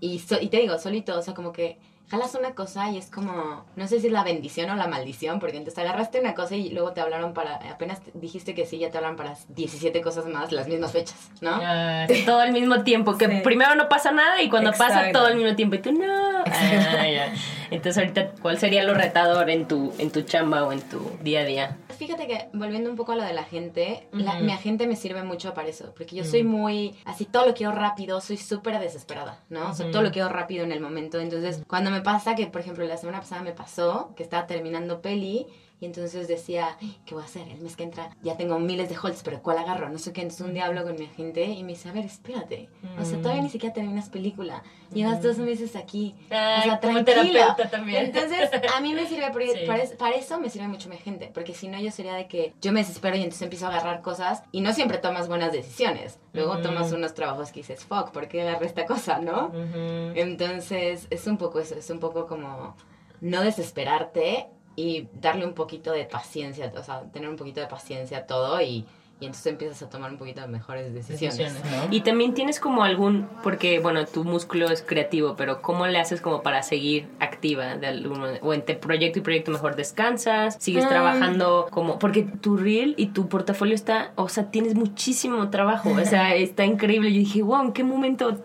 y, 0.00 0.18
so- 0.18 0.40
y 0.40 0.48
te 0.48 0.58
digo, 0.58 0.76
solito, 0.78 1.18
o 1.18 1.22
sea, 1.22 1.34
como 1.34 1.52
que 1.52 1.78
jalas 2.10 2.34
una 2.34 2.54
cosa 2.54 2.90
y 2.90 2.98
es 2.98 3.10
como, 3.10 3.64
no 3.76 3.86
sé 3.86 4.00
si 4.00 4.08
es 4.08 4.12
la 4.12 4.24
bendición 4.24 4.68
o 4.70 4.74
la 4.76 4.86
maldición, 4.88 5.38
porque 5.38 5.56
entonces 5.58 5.78
agarraste 5.78 6.20
una 6.20 6.34
cosa 6.34 6.56
y 6.56 6.70
luego 6.70 6.92
te 6.92 7.00
hablaron 7.00 7.34
para, 7.34 7.56
apenas 7.70 8.00
te- 8.02 8.10
dijiste 8.14 8.54
que 8.54 8.66
sí, 8.66 8.78
ya 8.78 8.90
te 8.90 8.98
hablan 8.98 9.16
para 9.16 9.34
17 9.48 10.00
cosas 10.00 10.26
más, 10.26 10.50
las 10.52 10.66
mismas 10.68 10.92
fechas, 10.92 11.30
¿no? 11.40 11.50
Ah, 11.62 12.06
Todo 12.26 12.40
al 12.40 12.52
mismo 12.52 12.82
tiempo, 12.82 13.16
que 13.16 13.26
Sí. 13.28 13.40
primero 13.44 13.74
no 13.76 13.88
pasa 13.88 14.10
nada 14.10 14.42
y 14.42 14.50
cuando 14.50 14.72
pasa 14.72 15.12
todo 15.12 15.26
al 15.26 15.36
mismo 15.36 15.54
tiempo 15.54 15.76
y 15.76 15.78
tú 15.82 15.92
no. 15.92 16.44
Ah, 16.46 17.06
ya. 17.08 17.32
Entonces 17.70 17.98
ahorita, 17.98 18.32
¿cuál 18.42 18.58
sería 18.58 18.82
lo 18.82 18.94
retador 18.94 19.48
en 19.50 19.68
tu, 19.68 19.92
en 19.98 20.10
tu 20.10 20.22
chamba 20.22 20.64
o 20.64 20.72
en 20.72 20.80
tu 20.82 20.98
día 21.22 21.40
a 21.40 21.44
día? 21.44 21.76
Fíjate 21.98 22.26
que 22.26 22.48
volviendo 22.54 22.90
un 22.90 22.96
poco 22.96 23.12
a 23.12 23.16
lo 23.16 23.22
de 23.22 23.34
la 23.34 23.44
gente, 23.44 24.08
la- 24.12 24.40
mi 24.40 24.50
agente 24.52 24.86
me 24.86 24.96
sirve 24.96 25.22
mucho 25.22 25.54
para 25.54 25.68
eso, 25.68 25.92
porque 25.96 26.16
yo 26.16 26.24
soy 26.24 26.42
muy, 26.42 26.96
así 27.04 27.26
todo 27.26 27.46
lo 27.46 27.54
quiero 27.54 27.72
rápido, 27.72 28.20
soy 28.20 28.38
súper 28.38 28.78
desesperada, 28.80 29.38
¿no? 29.50 29.70
O 29.70 29.74
sea, 29.74 29.90
todo 29.90 30.02
lo 30.02 30.10
quiero 30.10 30.28
rápido 30.30 30.64
en 30.64 30.72
el 30.72 30.80
momento. 30.80 31.20
Entonces, 31.20 31.62
cuando 31.68 31.90
me 31.90 31.99
pasa 32.00 32.34
que, 32.34 32.46
por 32.46 32.60
ejemplo, 32.60 32.84
la 32.84 32.96
semana 32.96 33.20
pasada 33.20 33.42
me 33.42 33.52
pasó 33.52 34.12
que 34.16 34.22
estaba 34.22 34.46
terminando 34.46 35.00
peli 35.00 35.46
y 35.80 35.86
entonces 35.86 36.28
decía, 36.28 36.76
"Ay, 36.80 36.98
¿qué 37.06 37.14
voy 37.14 37.22
a 37.22 37.26
hacer? 37.26 37.48
El 37.48 37.60
mes 37.60 37.74
que 37.76 37.84
entra 37.84 38.10
ya 38.22 38.36
tengo 38.36 38.58
miles 38.58 38.88
de 38.88 38.96
holds, 39.02 39.22
pero 39.22 39.42
¿cuál 39.42 39.58
agarro? 39.58 39.88
No 39.88 39.98
sé 39.98 40.12
qué. 40.12 40.20
Entonces 40.20 40.46
un 40.46 40.52
día 40.54 40.66
hablo 40.66 40.84
con 40.84 40.94
mi 40.96 41.06
agente 41.06 41.44
y 41.44 41.62
me 41.64 41.70
dice, 41.72 41.88
a 41.88 41.92
ver, 41.92 42.04
espérate. 42.04 42.68
O 43.00 43.04
sea, 43.04 43.18
todavía 43.20 43.42
ni 43.42 43.48
siquiera 43.50 43.74
terminas 43.74 44.08
película. 44.10 44.62
Llevas 44.92 45.22
dos 45.22 45.38
meses 45.38 45.76
aquí. 45.76 46.14
Ay, 46.30 46.60
o 46.60 46.62
sea, 46.64 46.80
como 46.80 47.04
tranquila. 47.04 47.40
terapeuta 47.56 47.70
también. 47.70 48.04
Entonces, 48.06 48.50
a 48.74 48.80
mí 48.80 48.92
me 48.94 49.06
sirve 49.06 49.20
Sí. 49.30 49.66
para, 49.66 49.84
para 49.98 50.16
eso 50.16 50.38
me 50.38 50.50
sirve 50.50 50.68
mucho 50.68 50.88
mi 50.88 50.96
gente, 50.98 51.30
porque 51.32 51.54
si 51.54 51.68
no 51.68 51.78
yo 51.80 51.90
sería 51.90 52.14
de 52.14 52.26
que 52.28 52.52
yo 52.60 52.72
me 52.72 52.80
desespero 52.80 53.16
y 53.16 53.20
entonces 53.20 53.42
empiezo 53.42 53.66
a 53.66 53.70
agarrar 53.70 54.02
cosas 54.02 54.42
y 54.52 54.60
no 54.60 54.72
siempre 54.72 54.98
tomas 54.98 55.28
buenas 55.28 55.52
decisiones. 55.52 56.18
Luego 56.32 56.52
Ujú. 56.54 56.62
tomas 56.62 56.92
unos 56.92 57.14
trabajos 57.14 57.52
que 57.52 57.60
dices, 57.60 57.84
fuck, 57.84 58.10
¿por 58.10 58.28
qué 58.28 58.42
agarré 58.42 58.66
esta 58.66 58.84
cosa, 58.86 59.18
no? 59.18 59.46
Ujú. 59.46 60.12
Entonces, 60.14 61.06
es 61.10 61.26
un 61.26 61.38
poco 61.38 61.60
eso, 61.60 61.74
es 61.76 61.88
un 61.90 62.00
poco 62.00 62.26
como 62.26 62.76
no 63.20 63.42
desesperarte 63.42 64.46
y 64.76 65.08
darle 65.12 65.46
un 65.46 65.54
poquito 65.54 65.92
de 65.92 66.04
paciencia, 66.04 66.72
o 66.76 66.82
sea, 66.82 67.02
tener 67.12 67.28
un 67.28 67.36
poquito 67.36 67.60
de 67.60 67.66
paciencia 67.66 68.18
a 68.18 68.26
todo 68.26 68.60
y, 68.60 68.86
y 69.20 69.26
entonces 69.26 69.46
empiezas 69.46 69.82
a 69.82 69.88
tomar 69.90 70.10
un 70.10 70.16
poquito 70.18 70.40
de 70.40 70.48
mejores 70.48 70.92
decisiones. 70.94 71.36
Decisiones, 71.38 71.88
¿no? 71.88 71.94
Y 71.94 72.00
también 72.00 72.32
tienes 72.34 72.58
como 72.58 72.82
algún, 72.82 73.28
porque 73.42 73.78
bueno, 73.78 74.06
tu 74.06 74.24
músculo 74.24 74.70
es 74.70 74.82
creativo, 74.82 75.36
pero 75.36 75.60
¿cómo 75.62 75.86
le 75.86 75.98
haces 75.98 76.20
como 76.20 76.42
para 76.42 76.62
seguir 76.62 77.08
activa 77.20 77.76
de 77.76 77.86
alguno, 77.88 78.26
o 78.40 78.54
entre 78.54 78.76
proyecto 78.76 79.18
y 79.18 79.22
proyecto 79.22 79.50
mejor 79.50 79.76
descansas, 79.76 80.56
sigues 80.58 80.84
Mm. 80.84 80.88
trabajando 80.88 81.66
como, 81.70 81.98
porque 81.98 82.22
tu 82.22 82.56
reel 82.56 82.94
y 82.96 83.08
tu 83.08 83.28
portafolio 83.28 83.74
está, 83.74 84.12
o 84.16 84.28
sea, 84.28 84.50
tienes 84.50 84.74
muchísimo 84.74 85.50
trabajo, 85.50 85.90
o 85.90 86.04
sea, 86.04 86.34
está 86.34 86.64
increíble. 86.64 87.12
Yo 87.12 87.18
dije, 87.18 87.42
wow, 87.42 87.60
¿en 87.62 87.72
qué 87.72 87.84
momento 87.84 88.36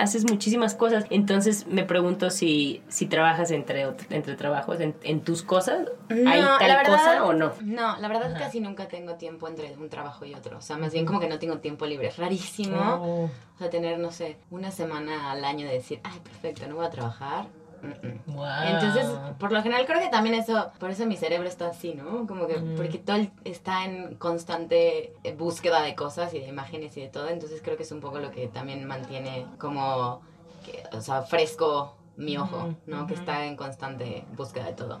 haces 0.00 0.24
muchísimas 0.28 0.74
cosas? 0.74 1.04
Entonces 1.10 1.66
me 1.68 1.84
pregunto 1.84 2.30
si, 2.30 2.82
si 2.88 3.06
trabajas 3.06 3.50
entre, 3.52 3.86
entre 4.10 4.34
trabajos, 4.34 4.80
en, 4.80 4.94
en 5.04 5.20
tus 5.20 5.42
cosas, 5.42 5.88
¿hay 6.10 6.40
tal 6.42 6.68
la 6.68 6.76
verdad- 6.78 6.84
cosa 6.86 7.24
o 7.24 7.32
no? 7.32 7.52
No, 7.62 7.96
la 7.98 8.08
verdad 8.08 8.34
casi 8.38 8.60
nunca 8.60 8.88
tengo 8.88 9.14
tiempo 9.14 9.46
entre 9.48 9.74
un 9.76 9.88
trabajo 9.88 10.23
y 10.24 10.34
otro. 10.34 10.58
O 10.58 10.60
sea, 10.60 10.76
más 10.76 10.92
bien 10.92 11.06
como 11.06 11.20
que 11.20 11.28
no 11.28 11.38
tengo 11.38 11.58
tiempo 11.58 11.86
libre. 11.86 12.08
Es 12.08 12.16
rarísimo. 12.16 12.78
Oh. 12.80 13.24
O 13.24 13.58
sea, 13.58 13.70
tener, 13.70 13.98
no 13.98 14.10
sé, 14.10 14.36
una 14.50 14.70
semana 14.70 15.30
al 15.30 15.44
año 15.44 15.66
de 15.66 15.74
decir, 15.74 16.00
ay, 16.04 16.18
perfecto, 16.20 16.66
no 16.66 16.76
voy 16.76 16.86
a 16.86 16.90
trabajar. 16.90 17.46
Mm, 17.82 18.06
mm. 18.30 18.34
Wow. 18.34 18.46
Entonces, 18.66 19.06
por 19.38 19.52
lo 19.52 19.62
general 19.62 19.84
creo 19.86 20.00
que 20.00 20.08
también 20.08 20.34
eso, 20.34 20.70
por 20.78 20.90
eso 20.90 21.04
mi 21.06 21.16
cerebro 21.16 21.46
está 21.48 21.68
así, 21.68 21.94
¿no? 21.94 22.26
Como 22.26 22.46
que, 22.46 22.56
Mm. 22.56 22.76
porque 22.76 22.98
todo 22.98 23.18
está 23.44 23.84
en 23.84 24.14
constante 24.16 25.12
eh, 25.22 25.34
búsqueda 25.34 25.82
de 25.82 25.94
cosas 25.94 26.32
y 26.34 26.40
de 26.40 26.46
imágenes 26.48 26.96
y 26.96 27.02
de 27.02 27.08
todo, 27.08 27.28
entonces 27.28 27.60
creo 27.62 27.76
que 27.76 27.82
es 27.82 27.92
un 27.92 28.00
poco 28.00 28.18
lo 28.20 28.30
que 28.30 28.48
también 28.48 28.84
mantiene 28.86 29.46
como, 29.58 30.22
que, 30.64 30.82
o 30.96 31.00
sea, 31.02 31.22
fresco 31.22 31.94
mi 32.16 32.38
ojo, 32.38 32.56
Ujú, 32.56 32.76
¿no? 32.86 33.06
Que 33.06 33.14
está 33.14 33.44
en 33.44 33.54
constante 33.56 34.24
búsqueda 34.36 34.64
de 34.66 34.72
todo. 34.72 35.00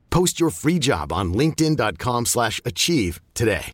Post 0.11 0.39
your 0.39 0.51
free 0.51 0.77
job 0.77 1.11
on 1.11 1.33
linkedin.com/achieve 1.33 2.25
slash 2.25 2.61
achieve 2.63 3.19
today. 3.33 3.71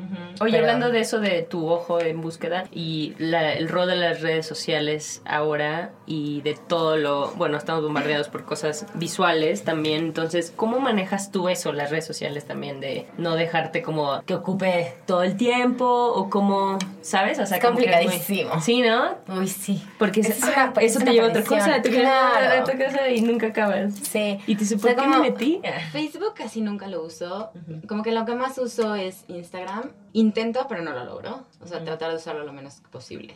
Mm-hmm. 0.00 0.27
Oye, 0.40 0.52
Pero- 0.52 0.64
hablando 0.64 0.90
de 0.90 1.00
eso 1.00 1.20
de 1.20 1.42
tu 1.42 1.68
ojo 1.68 2.00
en 2.00 2.20
búsqueda 2.20 2.64
y 2.72 3.14
la- 3.18 3.52
el 3.52 3.68
rol 3.68 3.88
de 3.88 3.96
las 3.96 4.20
redes 4.20 4.46
sociales 4.46 5.22
ahora 5.24 5.92
y 6.06 6.40
de 6.42 6.54
todo 6.54 6.96
lo, 6.96 7.32
bueno, 7.32 7.56
estamos 7.58 7.82
bombardeados 7.82 8.28
por 8.28 8.44
cosas 8.44 8.86
visuales 8.94 9.64
también, 9.64 10.04
entonces, 10.04 10.52
¿cómo 10.54 10.80
manejas 10.80 11.30
tú 11.32 11.48
eso, 11.48 11.72
las 11.72 11.90
redes 11.90 12.06
sociales 12.06 12.44
también, 12.46 12.80
de 12.80 13.06
no 13.18 13.34
dejarte 13.34 13.82
como 13.82 14.22
que 14.24 14.34
ocupe 14.34 14.94
todo 15.06 15.22
el 15.22 15.36
tiempo 15.36 15.84
o 15.86 16.30
como, 16.30 16.78
¿sabes? 17.02 17.38
O 17.38 17.46
sea, 17.46 17.56
Es 17.58 17.62
que 17.62 17.70
muy- 17.70 17.84
complicadísimo. 17.86 18.60
sí, 18.60 18.82
¿no? 18.82 19.16
Uy, 19.36 19.48
sí. 19.48 19.82
Porque 19.98 20.20
es- 20.20 20.30
es 20.30 20.42
una- 20.42 20.52
ah, 20.64 20.72
es 20.80 20.90
eso 20.92 20.98
una 21.00 21.06
te 21.06 21.12
lleva 21.12 21.26
a 21.26 21.30
otra 21.30 21.42
cosa, 21.44 21.82
te 21.82 21.90
Claro. 21.90 22.62
otra 22.62 22.76
cosa 22.86 23.08
y 23.10 23.20
nunca 23.22 23.48
acabas. 23.48 23.94
Sí. 23.94 24.38
Y 24.46 24.54
te 24.54 24.60
dice, 24.60 24.76
O 24.76 24.78
¿por 24.78 24.90
sea, 24.94 25.02
qué 25.02 25.08
me 25.08 25.18
metí? 25.20 25.60
Facebook 25.92 26.34
casi 26.34 26.60
nunca 26.60 26.86
lo 26.86 27.02
uso. 27.04 27.50
Como 27.88 28.02
que 28.02 28.12
lo 28.12 28.24
que 28.24 28.34
más 28.34 28.58
uso 28.58 28.94
es 28.94 29.24
Instagram. 29.28 29.90
Intento, 30.28 30.66
pero 30.68 30.82
no 30.82 30.92
lo 30.92 31.04
logro. 31.04 31.44
O 31.62 31.66
sea, 31.66 31.82
tratar 31.84 32.10
de 32.10 32.16
usarlo 32.16 32.44
lo 32.44 32.52
menos 32.52 32.82
posible. 32.90 33.34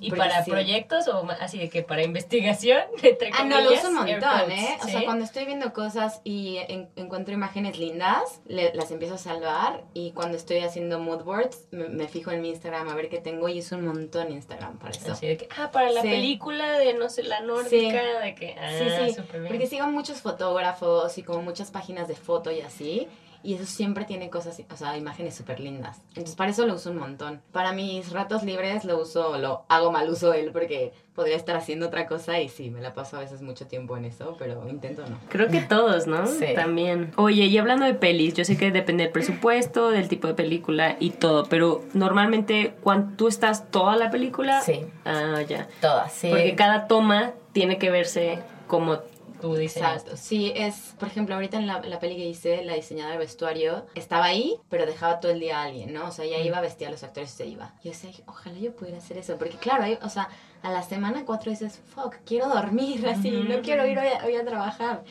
¿Y 0.00 0.08
Porque 0.08 0.18
para 0.18 0.42
sí. 0.44 0.50
proyectos 0.50 1.06
o 1.06 1.24
así 1.40 1.56
de 1.56 1.68
que 1.70 1.84
para 1.84 2.02
investigación? 2.02 2.80
Entre 3.02 3.30
Ah, 3.32 3.44
no, 3.44 3.58
lo 3.60 3.66
comillas, 3.66 3.84
uso 3.84 3.88
un 3.90 3.94
montón, 3.94 4.40
quotes, 4.40 4.58
¿eh? 4.58 4.76
O 4.82 4.84
¿sí? 4.86 4.90
sea, 4.90 5.04
cuando 5.04 5.24
estoy 5.24 5.44
viendo 5.44 5.72
cosas 5.72 6.20
y 6.24 6.56
en- 6.68 6.88
encuentro 6.96 7.32
imágenes 7.32 7.78
lindas, 7.78 8.40
le- 8.48 8.74
las 8.74 8.90
empiezo 8.90 9.14
a 9.14 9.18
salvar. 9.18 9.84
Y 9.94 10.10
cuando 10.12 10.36
estoy 10.36 10.58
haciendo 10.58 10.98
mood 10.98 11.22
boards, 11.22 11.68
me, 11.70 11.88
me 11.88 12.08
fijo 12.08 12.32
en 12.32 12.40
mi 12.42 12.48
Instagram 12.48 12.88
a 12.88 12.94
ver 12.96 13.08
qué 13.08 13.18
tengo 13.18 13.48
y 13.48 13.60
uso 13.60 13.76
un 13.76 13.86
montón 13.86 14.32
Instagram 14.32 14.78
para 14.80 14.90
eso. 14.90 15.12
Así 15.12 15.28
de 15.28 15.36
que, 15.36 15.48
ah, 15.56 15.70
para 15.70 15.90
la 15.92 16.02
Sí. 16.02 16.08
película 16.08 16.72
de, 16.78 16.94
no 16.94 17.08
sé, 17.08 17.22
la 17.22 17.38
nórdica, 17.40 17.70
Sí. 17.70 18.24
de 18.24 18.34
que, 18.34 18.56
ah, 18.58 18.68
Sí, 19.06 19.14
sí, 19.14 19.20
porque 19.46 19.68
sigo 19.68 19.86
muchos 19.86 20.20
fotógrafos 20.22 21.16
y 21.18 21.22
como 21.22 21.40
muchas 21.42 21.70
páginas 21.70 22.08
de 22.08 22.16
foto 22.16 22.50
y 22.50 22.62
así. 22.62 23.06
Y 23.42 23.54
eso 23.54 23.66
siempre 23.66 24.04
tiene 24.04 24.30
cosas, 24.30 24.62
o 24.70 24.76
sea, 24.76 24.96
imágenes 24.96 25.34
súper 25.34 25.60
lindas. 25.60 26.00
Entonces, 26.10 26.36
para 26.36 26.50
eso 26.50 26.66
lo 26.66 26.74
uso 26.74 26.90
un 26.90 26.98
montón. 26.98 27.42
Para 27.52 27.72
mis 27.72 28.12
ratos 28.12 28.44
libres 28.44 28.84
lo 28.84 29.00
uso, 29.00 29.38
lo 29.38 29.64
hago 29.68 29.90
mal 29.90 30.08
uso 30.08 30.30
de 30.30 30.40
él 30.40 30.50
porque 30.52 30.92
podría 31.14 31.36
estar 31.36 31.56
haciendo 31.56 31.86
otra 31.86 32.06
cosa 32.06 32.40
y 32.40 32.48
sí, 32.48 32.70
me 32.70 32.80
la 32.80 32.94
paso 32.94 33.16
a 33.16 33.20
veces 33.20 33.42
mucho 33.42 33.66
tiempo 33.66 33.96
en 33.96 34.04
eso, 34.04 34.36
pero 34.38 34.68
intento 34.68 35.04
no. 35.06 35.18
Creo 35.28 35.48
que 35.48 35.60
todos, 35.60 36.06
¿no? 36.06 36.26
Sí. 36.26 36.46
También. 36.54 37.12
Oye, 37.16 37.46
y 37.46 37.58
hablando 37.58 37.84
de 37.84 37.94
pelis, 37.94 38.34
yo 38.34 38.44
sé 38.44 38.56
que 38.56 38.70
depende 38.70 39.04
del 39.04 39.12
presupuesto, 39.12 39.90
del 39.90 40.08
tipo 40.08 40.28
de 40.28 40.34
película 40.34 40.96
y 41.00 41.10
todo, 41.10 41.44
pero 41.46 41.82
normalmente 41.92 42.74
cuando 42.82 43.16
tú 43.16 43.28
estás 43.28 43.70
toda 43.70 43.96
la 43.96 44.10
película... 44.10 44.60
Sí. 44.60 44.86
Ah, 45.04 45.42
ya. 45.46 45.68
Todas, 45.80 46.12
sí. 46.12 46.28
Porque 46.28 46.54
cada 46.54 46.86
toma 46.86 47.32
tiene 47.52 47.78
que 47.78 47.90
verse 47.90 48.38
como 48.66 49.00
Tú 49.42 49.54
dices. 49.56 49.76
Exacto, 49.82 50.16
sí, 50.16 50.52
es, 50.54 50.94
por 50.98 51.08
ejemplo, 51.08 51.34
ahorita 51.34 51.58
en 51.58 51.66
la, 51.66 51.80
la 51.80 51.98
peli 51.98 52.16
que 52.16 52.24
hice, 52.24 52.64
la 52.64 52.74
diseñadora 52.74 53.14
de 53.14 53.18
vestuario 53.18 53.84
estaba 53.94 54.24
ahí, 54.26 54.56
pero 54.70 54.86
dejaba 54.86 55.20
todo 55.20 55.32
el 55.32 55.40
día 55.40 55.58
a 55.60 55.64
alguien, 55.64 55.92
¿no? 55.92 56.06
O 56.06 56.12
sea, 56.12 56.24
ella 56.24 56.38
iba, 56.38 56.60
vestía 56.60 56.88
a 56.88 56.90
los 56.92 57.02
actores 57.02 57.34
y 57.34 57.36
se 57.36 57.46
iba. 57.46 57.74
Yo 57.82 57.90
decía, 57.90 58.10
ojalá 58.26 58.56
yo 58.58 58.74
pudiera 58.74 58.98
hacer 58.98 59.18
eso, 59.18 59.36
porque 59.36 59.56
claro, 59.56 59.82
hay- 59.82 59.98
o 60.00 60.08
sea, 60.08 60.28
a 60.62 60.70
la 60.70 60.82
semana 60.82 61.24
cuatro 61.24 61.50
dices, 61.50 61.80
fuck, 61.94 62.16
quiero 62.24 62.48
dormir, 62.48 63.06
así, 63.08 63.30
no 63.30 63.60
quiero 63.62 63.86
ir 63.86 63.98
hoy 63.98 64.08
a, 64.08 64.24
hoy 64.24 64.36
a 64.36 64.44
trabajar. 64.44 65.04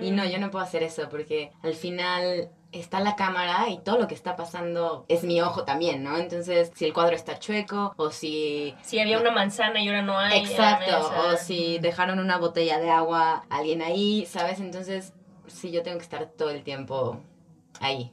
Y 0.00 0.10
no, 0.10 0.24
yo 0.24 0.38
no 0.38 0.50
puedo 0.50 0.64
hacer 0.64 0.82
eso, 0.82 1.08
porque 1.08 1.52
al 1.62 1.74
final 1.74 2.50
está 2.72 3.00
la 3.00 3.16
cámara 3.16 3.70
y 3.70 3.78
todo 3.78 3.98
lo 3.98 4.06
que 4.06 4.14
está 4.14 4.36
pasando 4.36 5.06
es 5.08 5.24
mi 5.24 5.40
ojo 5.40 5.64
también, 5.64 6.02
¿no? 6.02 6.18
Entonces, 6.18 6.70
si 6.74 6.84
el 6.84 6.92
cuadro 6.92 7.16
está 7.16 7.38
chueco 7.38 7.94
o 7.96 8.10
si 8.10 8.74
Si 8.82 8.98
había 9.00 9.18
una 9.18 9.30
manzana 9.30 9.80
y 9.80 9.88
ahora 9.88 10.02
no 10.02 10.18
hay. 10.18 10.40
Exacto, 10.40 11.10
o 11.26 11.36
si 11.36 11.78
dejaron 11.78 12.18
una 12.18 12.36
botella 12.38 12.78
de 12.78 12.90
agua 12.90 13.44
a 13.48 13.56
alguien 13.56 13.82
ahí, 13.82 14.26
¿sabes? 14.26 14.60
Entonces, 14.60 15.14
sí, 15.46 15.70
yo 15.70 15.82
tengo 15.82 15.98
que 15.98 16.04
estar 16.04 16.26
todo 16.26 16.50
el 16.50 16.62
tiempo 16.62 17.20
ahí. 17.80 18.12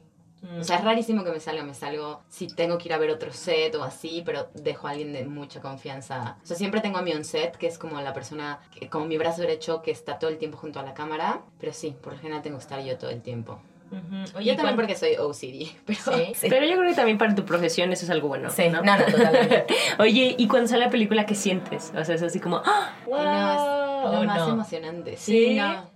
O 0.60 0.64
sea, 0.64 0.76
es 0.76 0.84
rarísimo 0.84 1.24
que 1.24 1.30
me 1.30 1.40
salga, 1.40 1.62
me 1.64 1.74
salgo 1.74 2.22
si 2.28 2.46
tengo 2.48 2.78
que 2.78 2.88
ir 2.88 2.92
a 2.94 2.98
ver 2.98 3.10
otro 3.10 3.32
set 3.32 3.74
o 3.74 3.82
así, 3.82 4.22
pero 4.24 4.48
dejo 4.54 4.86
a 4.86 4.90
alguien 4.92 5.12
de 5.12 5.24
mucha 5.24 5.60
confianza. 5.60 6.36
O 6.42 6.46
sea, 6.46 6.56
siempre 6.56 6.80
tengo 6.80 6.98
a 6.98 7.02
mi 7.02 7.12
on 7.12 7.24
set, 7.24 7.56
que 7.56 7.66
es 7.66 7.78
como 7.78 8.00
la 8.00 8.12
persona, 8.12 8.60
que- 8.78 8.88
como 8.88 9.06
mi 9.06 9.18
brazo 9.18 9.40
derecho 9.42 9.82
que 9.82 9.90
está 9.90 10.18
todo 10.18 10.30
el 10.30 10.38
tiempo 10.38 10.56
junto 10.58 10.78
a 10.80 10.82
la 10.82 10.94
cámara, 10.94 11.40
pero 11.58 11.72
sí, 11.72 11.94
por 12.02 12.12
lo 12.14 12.18
general 12.18 12.42
tengo 12.42 12.58
que 12.58 12.62
estar 12.62 12.80
yo 12.82 12.96
todo 12.98 13.10
el 13.10 13.22
tiempo. 13.22 13.60
Ujú. 13.88 14.00
yo 14.00 14.32
también 14.32 14.56
¿cuán- 14.56 14.74
porque 14.76 14.96
soy 14.96 15.14
OCD, 15.16 15.70
pero 15.86 15.98
Sí. 16.34 16.48
Pero 16.48 16.66
yo 16.66 16.76
creo 16.76 16.88
que 16.90 16.96
también 16.96 17.18
para 17.18 17.34
tu 17.36 17.44
profesión 17.44 17.92
eso 17.92 18.04
es 18.04 18.10
algo 18.10 18.26
bueno. 18.28 18.50
Sí, 18.50 18.68
¿no? 18.68 18.82
no, 18.82 18.96
no, 18.98 19.04
totalmente. 19.04 19.66
Oye, 20.00 20.34
¿y 20.36 20.48
cuando 20.48 20.66
sale 20.68 20.84
la 20.86 20.90
película 20.90 21.24
qué 21.24 21.36
sientes? 21.36 21.92
O 21.96 22.04
sea, 22.04 22.16
es 22.16 22.22
así 22.22 22.40
como, 22.40 22.60
¡ah! 22.64 22.90
Y 23.06 23.10
no, 23.10 23.16
es 23.16 24.12
lo 24.12 24.20
Oh, 24.20 24.24
más 24.24 24.38
no. 24.38 24.48
emocionante. 24.54 25.16
¿Sí? 25.16 25.46
Sí, 25.50 25.54
no. 25.54 25.88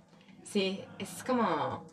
Sí, 0.43 0.83
es 0.99 1.23
como... 1.25 1.83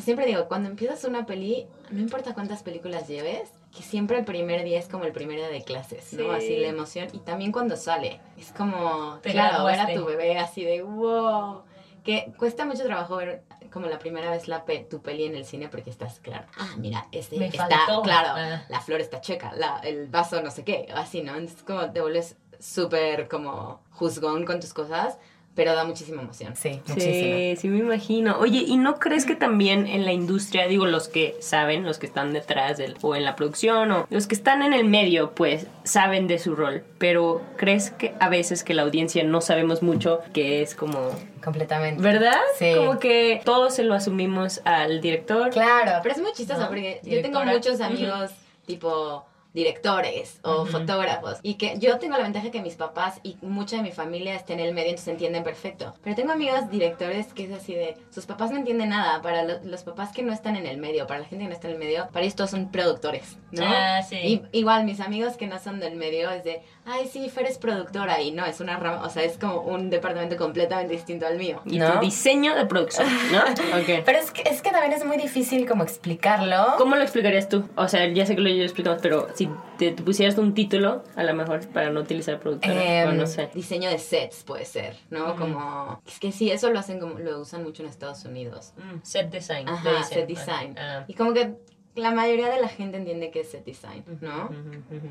Sea, 0.00 0.04
siempre 0.04 0.26
digo, 0.26 0.48
cuando 0.48 0.68
empiezas 0.68 1.04
una 1.04 1.26
peli, 1.26 1.66
no 1.90 2.00
importa 2.00 2.34
cuántas 2.34 2.62
películas 2.62 3.06
lleves, 3.08 3.50
que 3.76 3.82
siempre 3.82 4.18
el 4.18 4.24
primer 4.24 4.64
día 4.64 4.78
es 4.78 4.88
como 4.88 5.04
el 5.04 5.12
primer 5.12 5.36
día 5.36 5.48
de 5.48 5.62
clases, 5.62 6.12
¿no? 6.14 6.24
Sí. 6.24 6.30
Así 6.36 6.56
la 6.58 6.68
emoción. 6.68 7.08
Y 7.12 7.18
también 7.18 7.52
cuando 7.52 7.76
sale, 7.76 8.20
es 8.38 8.50
como, 8.52 9.18
Te 9.22 9.30
claro, 9.32 9.64
ver 9.64 9.80
a 9.80 9.92
tu 9.94 10.04
bebé 10.04 10.38
así 10.38 10.64
de, 10.64 10.82
wow. 10.82 11.62
Que 12.04 12.32
cuesta 12.38 12.64
mucho 12.64 12.84
trabajo 12.84 13.16
ver 13.16 13.42
como 13.70 13.86
la 13.86 13.98
primera 13.98 14.30
vez 14.30 14.48
la 14.48 14.64
pe- 14.64 14.86
tu 14.88 15.02
peli 15.02 15.24
en 15.26 15.36
el 15.36 15.44
cine 15.44 15.68
porque 15.68 15.90
estás, 15.90 16.18
claro, 16.18 16.46
ah, 16.58 16.74
mira, 16.78 17.06
este 17.12 17.36
Me 17.38 17.46
está, 17.46 17.68
faltó. 17.68 18.02
claro, 18.02 18.28
Ah. 18.36 18.64
la 18.68 18.80
flor 18.80 19.00
está 19.00 19.20
checa, 19.20 19.52
la, 19.54 19.78
el 19.84 20.08
vaso 20.08 20.40
no 20.42 20.50
sé 20.50 20.64
qué, 20.64 20.88
así, 20.94 21.22
¿no? 21.22 21.36
Entonces 21.36 21.62
como 21.62 21.92
te 21.92 22.00
vuelves 22.00 22.36
súper 22.58 23.28
como 23.28 23.80
juzgón 23.90 24.44
con 24.46 24.60
tus 24.60 24.72
cosas, 24.74 25.18
pero 25.60 25.74
da 25.74 25.84
muchísima 25.84 26.22
emoción. 26.22 26.56
Sí, 26.56 26.80
muchísimo. 26.88 27.36
Sí, 27.36 27.54
sí 27.58 27.68
me 27.68 27.80
imagino. 27.80 28.38
Oye, 28.38 28.64
¿y 28.66 28.78
no 28.78 28.98
crees 28.98 29.26
que 29.26 29.34
también 29.34 29.86
en 29.86 30.06
la 30.06 30.12
industria, 30.14 30.66
digo, 30.66 30.86
los 30.86 31.08
que 31.08 31.36
saben, 31.40 31.84
los 31.84 31.98
que 31.98 32.06
están 32.06 32.32
detrás 32.32 32.78
del, 32.78 32.96
o 33.02 33.14
en 33.14 33.26
la 33.26 33.36
producción, 33.36 33.92
o 33.92 34.06
los 34.08 34.26
que 34.26 34.34
están 34.34 34.62
en 34.62 34.72
el 34.72 34.86
medio, 34.86 35.32
pues 35.32 35.66
saben 35.84 36.28
de 36.28 36.38
su 36.38 36.56
rol, 36.56 36.82
pero 36.96 37.42
crees 37.58 37.90
que 37.90 38.14
a 38.20 38.30
veces 38.30 38.64
que 38.64 38.72
la 38.72 38.84
audiencia 38.84 39.22
no 39.22 39.42
sabemos 39.42 39.82
mucho, 39.82 40.20
que 40.32 40.62
es 40.62 40.74
como... 40.74 41.10
Completamente. 41.44 42.02
¿Verdad? 42.02 42.40
Sí. 42.58 42.72
Como 42.74 42.98
que 42.98 43.42
todos 43.44 43.74
se 43.74 43.82
lo 43.82 43.92
asumimos 43.92 44.62
al 44.64 45.02
director. 45.02 45.50
Claro. 45.50 46.00
Pero 46.02 46.14
es 46.14 46.22
muy 46.22 46.32
chistoso 46.32 46.60
¿No? 46.60 46.68
porque 46.68 47.02
yo 47.04 47.20
tengo 47.20 47.44
muchos 47.44 47.82
amigos 47.82 48.30
tipo 48.64 49.26
directores 49.52 50.40
o 50.42 50.64
fotógrafos 50.66 51.38
y 51.42 51.54
que 51.54 51.78
yo 51.78 51.98
tengo 51.98 52.16
la 52.16 52.22
ventaja 52.24 52.50
que 52.50 52.60
mis 52.62 52.74
papás 52.76 53.20
y 53.22 53.36
mucha 53.42 53.76
de 53.76 53.82
mi 53.82 53.92
familia 53.92 54.34
está 54.34 54.52
en 54.52 54.60
el 54.60 54.74
medio 54.74 54.90
entonces 54.90 55.08
entienden 55.12 55.42
perfecto 55.44 55.94
pero 56.02 56.16
tengo 56.16 56.32
amigos 56.32 56.70
directores 56.70 57.32
que 57.32 57.44
es 57.44 57.52
así 57.52 57.74
de 57.74 57.96
sus 58.10 58.26
papás 58.26 58.50
no 58.50 58.58
entienden 58.58 58.90
nada 58.90 59.22
para 59.22 59.42
lo- 59.44 59.60
los 59.64 59.82
papás 59.82 60.12
que 60.12 60.22
no 60.22 60.32
están 60.32 60.56
en 60.56 60.66
el 60.66 60.78
medio 60.78 61.06
para 61.06 61.20
la 61.20 61.26
gente 61.26 61.44
que 61.44 61.48
no 61.48 61.54
está 61.54 61.68
en 61.68 61.74
el 61.74 61.78
medio 61.80 62.08
para 62.12 62.20
ellos 62.24 62.36
todos 62.36 62.50
son 62.50 62.70
productores 62.70 63.36
¿no? 63.52 63.64
Ah, 63.66 64.02
sí. 64.02 64.16
Y- 64.16 64.58
igual 64.58 64.84
mis 64.84 65.00
amigos 65.00 65.36
que 65.36 65.46
no 65.46 65.58
son 65.58 65.80
del 65.80 65.96
medio 65.96 66.30
es 66.30 66.44
de 66.44 66.62
ay 66.86 67.08
sí 67.08 67.28
Fer 67.28 67.46
es 67.46 67.58
productora 67.58 68.20
y 68.20 68.30
no 68.32 68.46
es 68.46 68.60
una 68.60 68.76
rama 68.76 69.02
o 69.04 69.10
sea 69.10 69.22
es 69.24 69.36
como 69.38 69.60
un 69.62 69.90
departamento 69.90 70.36
completamente 70.36 70.94
distinto 70.94 71.26
al 71.26 71.36
mío 71.38 71.60
Y 71.66 71.78
¿No? 71.78 71.92
tu 71.94 72.00
diseño 72.00 72.54
de 72.54 72.66
producción, 72.66 73.06
¿no? 73.32 73.40
Ok. 73.80 74.02
Pero 74.04 74.18
es 74.18 74.30
que, 74.30 74.42
es 74.48 74.62
que 74.62 74.70
también 74.70 74.92
es 74.92 75.04
muy 75.04 75.16
difícil 75.16 75.66
como 75.68 75.82
explicarlo. 75.84 76.74
¿Cómo 76.78 76.96
lo 76.96 77.02
explicarías 77.02 77.48
tú? 77.48 77.68
O 77.76 77.88
sea, 77.88 78.06
ya 78.08 78.26
sé 78.26 78.34
que 78.34 78.40
lo 78.40 78.48
ya 78.48 78.56
lo 78.56 78.62
explicamos, 78.64 79.00
pero 79.02 79.28
si 79.40 79.48
te, 79.78 79.92
te 79.92 80.02
pusieras 80.02 80.36
un 80.36 80.52
título, 80.52 81.02
a 81.16 81.22
lo 81.22 81.32
mejor, 81.34 81.66
para 81.68 81.88
no 81.90 82.00
utilizar 82.00 82.38
productora, 82.38 83.02
Em, 83.02 83.08
o 83.08 83.12
no 83.12 83.26
sé. 83.26 83.48
diseño 83.54 83.88
de 83.88 83.98
sets 83.98 84.42
puede 84.44 84.66
ser, 84.66 84.96
¿no? 85.08 85.34
Como 85.36 86.00
es 86.06 86.18
que 86.20 86.30
sí, 86.30 86.50
eso 86.50 86.70
lo 86.70 86.78
hacen 86.78 87.00
como 87.00 87.18
lo 87.18 87.40
usan 87.40 87.62
mucho 87.62 87.82
en 87.82 87.88
Estados 87.88 88.22
Unidos. 88.26 88.74
Mm, 88.76 88.98
set 89.02 89.30
design. 89.30 89.66
Ajá, 89.66 89.90
dicen. 89.98 90.04
set 90.18 90.26
design. 90.26 90.74
Ah. 90.78 91.04
Y 91.08 91.14
como 91.14 91.32
que 91.32 91.54
la 91.94 92.10
mayoría 92.10 92.50
de 92.50 92.60
la 92.60 92.68
gente 92.68 92.98
entiende 92.98 93.30
que 93.30 93.40
es 93.40 93.50
set 93.50 93.64
design, 93.64 94.04
¿no? 94.20 94.44
Ujú, 94.46 94.96
ujú. 94.96 95.08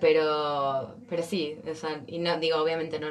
Pero 0.00 0.94
pero 1.08 1.22
sí, 1.22 1.56
o 1.70 1.74
sea, 1.74 2.00
y 2.06 2.18
no 2.20 2.38
digo 2.38 2.58
obviamente 2.62 3.00
no 3.00 3.08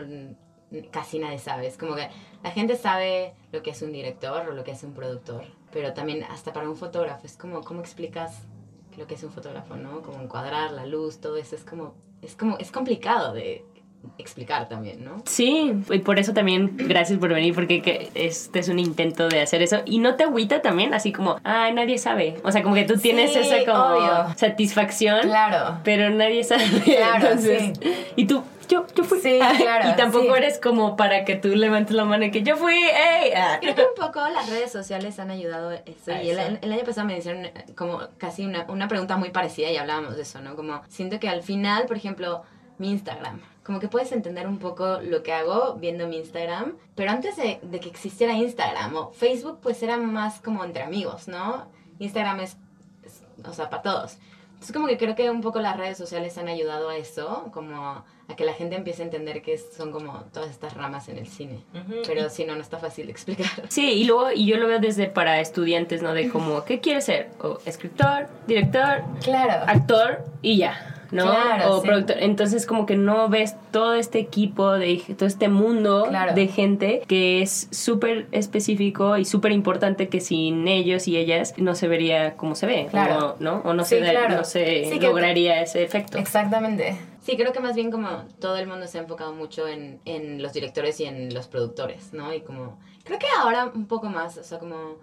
casi 0.92 1.20
nadie 1.20 1.38
sabe, 1.38 1.68
es 1.68 1.78
como 1.78 1.96
que 1.96 2.08
la 2.44 2.52
gente 2.52 2.78
sabe 2.78 3.34
lo 3.52 3.62
que 3.62 3.72
es 3.72 3.82
un 3.82 3.92
director 3.92 4.48
o 4.48 4.54
lo 4.54 4.64
que 4.64 4.72
es 4.72 4.84
un 4.84 4.94
productor, 4.94 5.44
pero 5.74 5.94
también 5.94 6.24
hasta 6.24 6.54
para 6.54 6.70
un 6.70 6.78
fotógrafo 6.78 7.26
es 7.26 7.36
como 7.36 7.62
cómo 7.62 7.82
explicas 7.82 8.44
lo 8.98 9.08
que 9.08 9.16
es 9.16 9.24
un 9.24 9.32
fotógrafo, 9.32 9.76
¿no? 9.76 10.02
Como 10.02 10.22
encuadrar 10.22 10.72
la 10.72 10.86
luz, 10.86 11.20
todo 11.20 11.38
eso 11.38 11.56
es 11.56 11.64
como 11.64 11.96
es 12.22 12.36
como 12.36 12.58
es 12.58 12.72
complicado 12.72 13.34
de 13.34 13.66
explicar 14.18 14.68
también, 14.70 15.04
¿no? 15.04 15.24
Sí, 15.26 15.74
y 15.90 16.00
por 16.00 16.20
eso 16.20 16.34
también 16.34 16.72
gracias 16.78 17.20
por 17.20 17.34
venir, 17.34 17.54
porque 17.56 17.82
que 17.82 18.10
este 18.16 18.60
es 18.60 18.70
un 18.70 18.80
intento 18.80 19.28
de 19.28 19.42
hacer 19.42 19.62
eso. 19.62 19.82
Y 19.86 20.00
no 20.00 20.16
te 20.16 20.24
agüita 20.24 20.62
también, 20.62 20.94
así 20.94 21.12
como, 21.12 21.38
ay, 21.44 21.74
nadie 21.74 21.98
sabe. 21.98 22.36
O 22.44 22.52
sea, 22.52 22.62
como 22.64 22.76
que 22.76 22.84
tú 22.84 22.98
tienes 22.98 23.32
Sí, 23.34 23.40
esa 23.40 23.66
como 23.72 23.84
obvio. 23.96 24.34
satisfacción, 24.38 25.22
Claro. 25.22 25.80
pero 25.84 26.10
nadie 26.10 26.44
sabe. 26.44 26.64
Claro, 26.84 27.16
Entonces, 27.30 27.74
y 28.16 28.26
tú, 28.26 28.44
yo, 28.70 28.86
yo 28.96 29.04
fui. 29.04 29.20
Sí, 29.20 29.40
claro, 29.58 29.90
y 29.90 29.96
tampoco 29.96 30.26
sí. 30.34 30.38
eres 30.38 30.60
como 30.60 30.96
para 30.96 31.26
que 31.26 31.36
tú 31.36 31.50
levantes 31.50 31.96
la 31.96 32.06
mano 32.06 32.26
y 32.26 32.32
que 32.32 32.44
yo 32.44 32.58
fui, 32.58 32.76
¡ey! 32.76 33.32
Ah. 33.36 33.58
Creo 33.62 33.76
que 33.76 33.82
un 33.82 33.96
poco 33.96 34.20
las 34.30 34.50
redes 34.50 34.72
sociales 34.72 35.18
han 35.20 35.32
ayudado 35.32 35.72
eso. 35.72 36.12
A 36.12 36.22
y 36.22 36.30
el, 36.30 36.40
eso. 36.40 36.58
el 36.62 36.72
año 36.72 36.84
pasado 36.84 37.08
me 37.08 37.18
hicieron 37.18 37.46
eh, 37.46 37.54
como 37.76 38.02
casi 38.18 38.46
una, 38.46 38.66
una 38.68 38.88
pregunta 38.88 39.16
muy 39.18 39.30
parecida 39.32 39.70
y 39.72 39.78
hablábamos 39.78 40.16
de 40.16 40.24
eso, 40.24 40.42
¿no? 40.42 40.56
Como 40.56 40.82
siento 40.90 41.20
que 41.20 41.30
al 41.30 41.42
final, 41.44 41.86
por 41.86 41.98
ejemplo, 41.98 42.44
mi 42.78 42.90
Instagram, 42.92 43.40
como 43.72 43.80
que 43.80 43.88
puedes 43.88 44.12
entender 44.12 44.48
un 44.50 44.58
poco 44.60 45.00
lo 45.02 45.24
que 45.24 45.32
hago 45.32 45.76
viendo 45.76 46.06
mi 46.06 46.18
Instagram, 46.18 46.74
pero 46.94 47.10
antes 47.10 47.38
de, 47.38 47.60
de 47.62 47.80
que 47.80 47.88
existiera 47.88 48.34
Instagram 48.34 48.94
o 48.98 49.12
Facebook, 49.14 49.60
pues 49.62 49.82
era 49.82 49.96
más 49.96 50.42
como 50.42 50.66
entre 50.66 50.84
amigos, 50.84 51.30
¿no? 51.30 51.68
Instagram 52.00 52.42
es, 52.42 52.58
es, 53.06 53.22
o 53.48 53.54
sea, 53.54 53.70
para 53.70 53.82
todos. 53.82 54.18
Entonces 54.56 54.74
como 54.74 54.88
que 54.88 54.98
creo 54.98 55.16
que 55.16 55.30
un 55.30 55.40
poco 55.40 55.62
las 55.62 55.78
redes 55.78 55.98
sociales 55.98 56.38
han 56.38 56.50
ayudado 56.50 56.90
a 56.90 56.98
eso, 56.98 57.48
como 57.54 58.04
a 58.28 58.36
que 58.36 58.44
la 58.44 58.54
gente 58.54 58.76
empiece 58.76 59.04
a 59.04 59.06
entender 59.06 59.42
que 59.42 59.58
son 59.58 59.92
como 59.94 60.20
todas 60.34 60.50
estas 60.50 60.74
ramas 60.74 61.08
en 61.08 61.18
el 61.18 61.28
cine. 61.30 61.64
Ujú. 61.74 62.02
Pero 62.06 62.30
si 62.30 62.44
no, 62.44 62.56
no 62.56 62.62
está 62.62 62.78
fácil 62.78 63.06
de 63.06 63.14
explicar. 63.14 63.48
Sí, 63.70 63.90
y 63.94 64.04
luego, 64.04 64.32
y 64.34 64.46
yo 64.48 64.58
lo 64.58 64.68
veo 64.68 64.80
desde 64.80 65.08
para 65.08 65.40
estudiantes, 65.40 66.02
¿no? 66.02 66.14
De 66.14 66.30
como, 66.30 66.66
¿qué 66.66 66.82
quieres 66.82 67.06
ser? 67.06 67.30
O 67.42 67.58
escritor, 67.66 68.28
director, 68.48 69.04
Claro. 69.24 69.64
actor 69.66 70.26
y 70.42 70.58
ya, 70.58 70.91
¿no? 71.12 71.24
Claro, 71.24 71.76
o 71.78 71.82
sí. 71.82 71.88
productor. 71.88 72.18
Entonces 72.20 72.66
como 72.66 72.86
que 72.86 72.96
no 72.96 73.28
ves 73.30 73.56
todo 73.72 73.94
este 73.96 74.20
equipo, 74.20 74.72
de 74.72 75.04
todo 75.18 75.28
este 75.28 75.50
mundo 75.50 76.06
Claro. 76.08 76.34
de 76.34 76.48
gente 76.48 77.02
que 77.08 77.42
es 77.42 77.68
súper 77.72 78.28
específico 78.32 79.18
y 79.18 79.26
súper 79.26 79.52
importante 79.52 80.10
que 80.10 80.20
sin 80.22 80.68
ellos 80.68 81.08
y 81.08 81.18
ellas 81.18 81.54
no 81.58 81.76
se 81.76 81.88
vería 81.88 82.36
como 82.38 82.56
se 82.56 82.66
ve, 82.66 82.88
Claro. 82.90 83.36
o, 83.40 83.44
¿no? 83.44 83.62
O 83.66 83.74
no 83.74 83.84
Sí, 83.84 83.96
se, 83.96 84.02
da- 84.14 84.30
no 84.30 84.44
se 84.44 84.64
que- 84.64 85.00
lograría 85.02 85.62
ese 85.62 85.84
efecto. 85.84 86.18
Exactamente. 86.18 86.98
Sí, 87.22 87.38
creo 87.38 87.52
que 87.54 87.60
más 87.60 87.76
bien 87.76 87.92
como 87.92 88.24
todo 88.40 88.58
el 88.58 88.66
mundo 88.68 88.88
se 88.88 88.98
ha 88.98 89.02
enfocado 89.02 89.34
mucho 89.34 89.68
en, 89.68 90.00
en 90.06 90.42
los 90.42 90.54
directores 90.54 91.00
y 91.00 91.06
en 91.06 91.34
los 91.34 91.48
productores, 91.48 92.14
¿no? 92.14 92.34
Y 92.34 92.42
como, 92.42 92.80
creo 93.04 93.20
que 93.20 93.28
ahora 93.40 93.72
un 93.76 93.86
poco 93.86 94.08
más, 94.10 94.38
o 94.38 94.44
sea, 94.44 94.58
como 94.58 94.96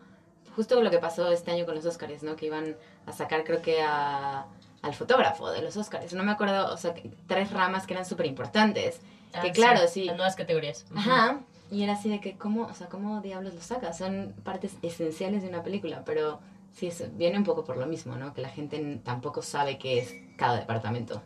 justo 0.57 0.83
lo 0.83 0.91
que 0.91 0.99
pasó 0.99 1.31
este 1.31 1.53
año 1.53 1.65
con 1.65 1.77
los 1.77 1.87
Oscars, 1.87 2.25
¿no? 2.25 2.35
Que 2.35 2.47
iban 2.47 2.77
a 3.07 3.13
sacar, 3.13 3.45
creo 3.45 3.63
que 3.63 3.81
a, 3.83 4.47
al 4.83 4.95
fotógrafo 4.95 5.51
de 5.51 5.63
los 5.63 5.77
Oscars. 5.77 6.13
No 6.13 6.23
me 6.23 6.33
acuerdo, 6.33 6.73
o 6.73 6.77
sea, 6.77 6.95
tres 7.27 7.51
ramas 7.51 7.87
que 7.87 7.95
eran 7.95 8.07
súper 8.07 8.27
importantes. 8.27 9.01
Ah, 9.33 9.43
que 9.43 9.53
claro, 9.53 9.81
sí. 9.89 10.05
Las 10.05 10.17
nuevas 10.17 10.37
categorías. 10.37 10.87
Ajá. 10.95 11.41
Y 11.71 11.83
era 11.83 11.95
así 11.95 12.09
de 12.09 12.21
que, 12.21 12.37
¿cómo, 12.37 12.63
o 12.63 12.75
sea, 12.75 12.89
cómo 12.89 13.21
diablos 13.21 13.55
lo 13.55 13.61
sacas? 13.61 13.99
Son 13.99 14.35
partes 14.43 14.77
esenciales 14.83 15.43
de 15.43 15.49
una 15.49 15.63
película, 15.63 16.03
pero 16.05 16.41
sí, 16.75 16.87
eso 16.87 17.05
viene 17.13 17.37
un 17.37 17.45
poco 17.45 17.65
por 17.65 17.77
lo 17.77 17.87
mismo, 17.87 18.17
¿no? 18.17 18.33
Que 18.33 18.41
la 18.41 18.49
gente 18.49 19.01
tampoco 19.05 19.43
sabe 19.43 19.79
qué 19.79 19.99
es 19.99 20.15
cada 20.39 20.57
departamento. 20.57 21.21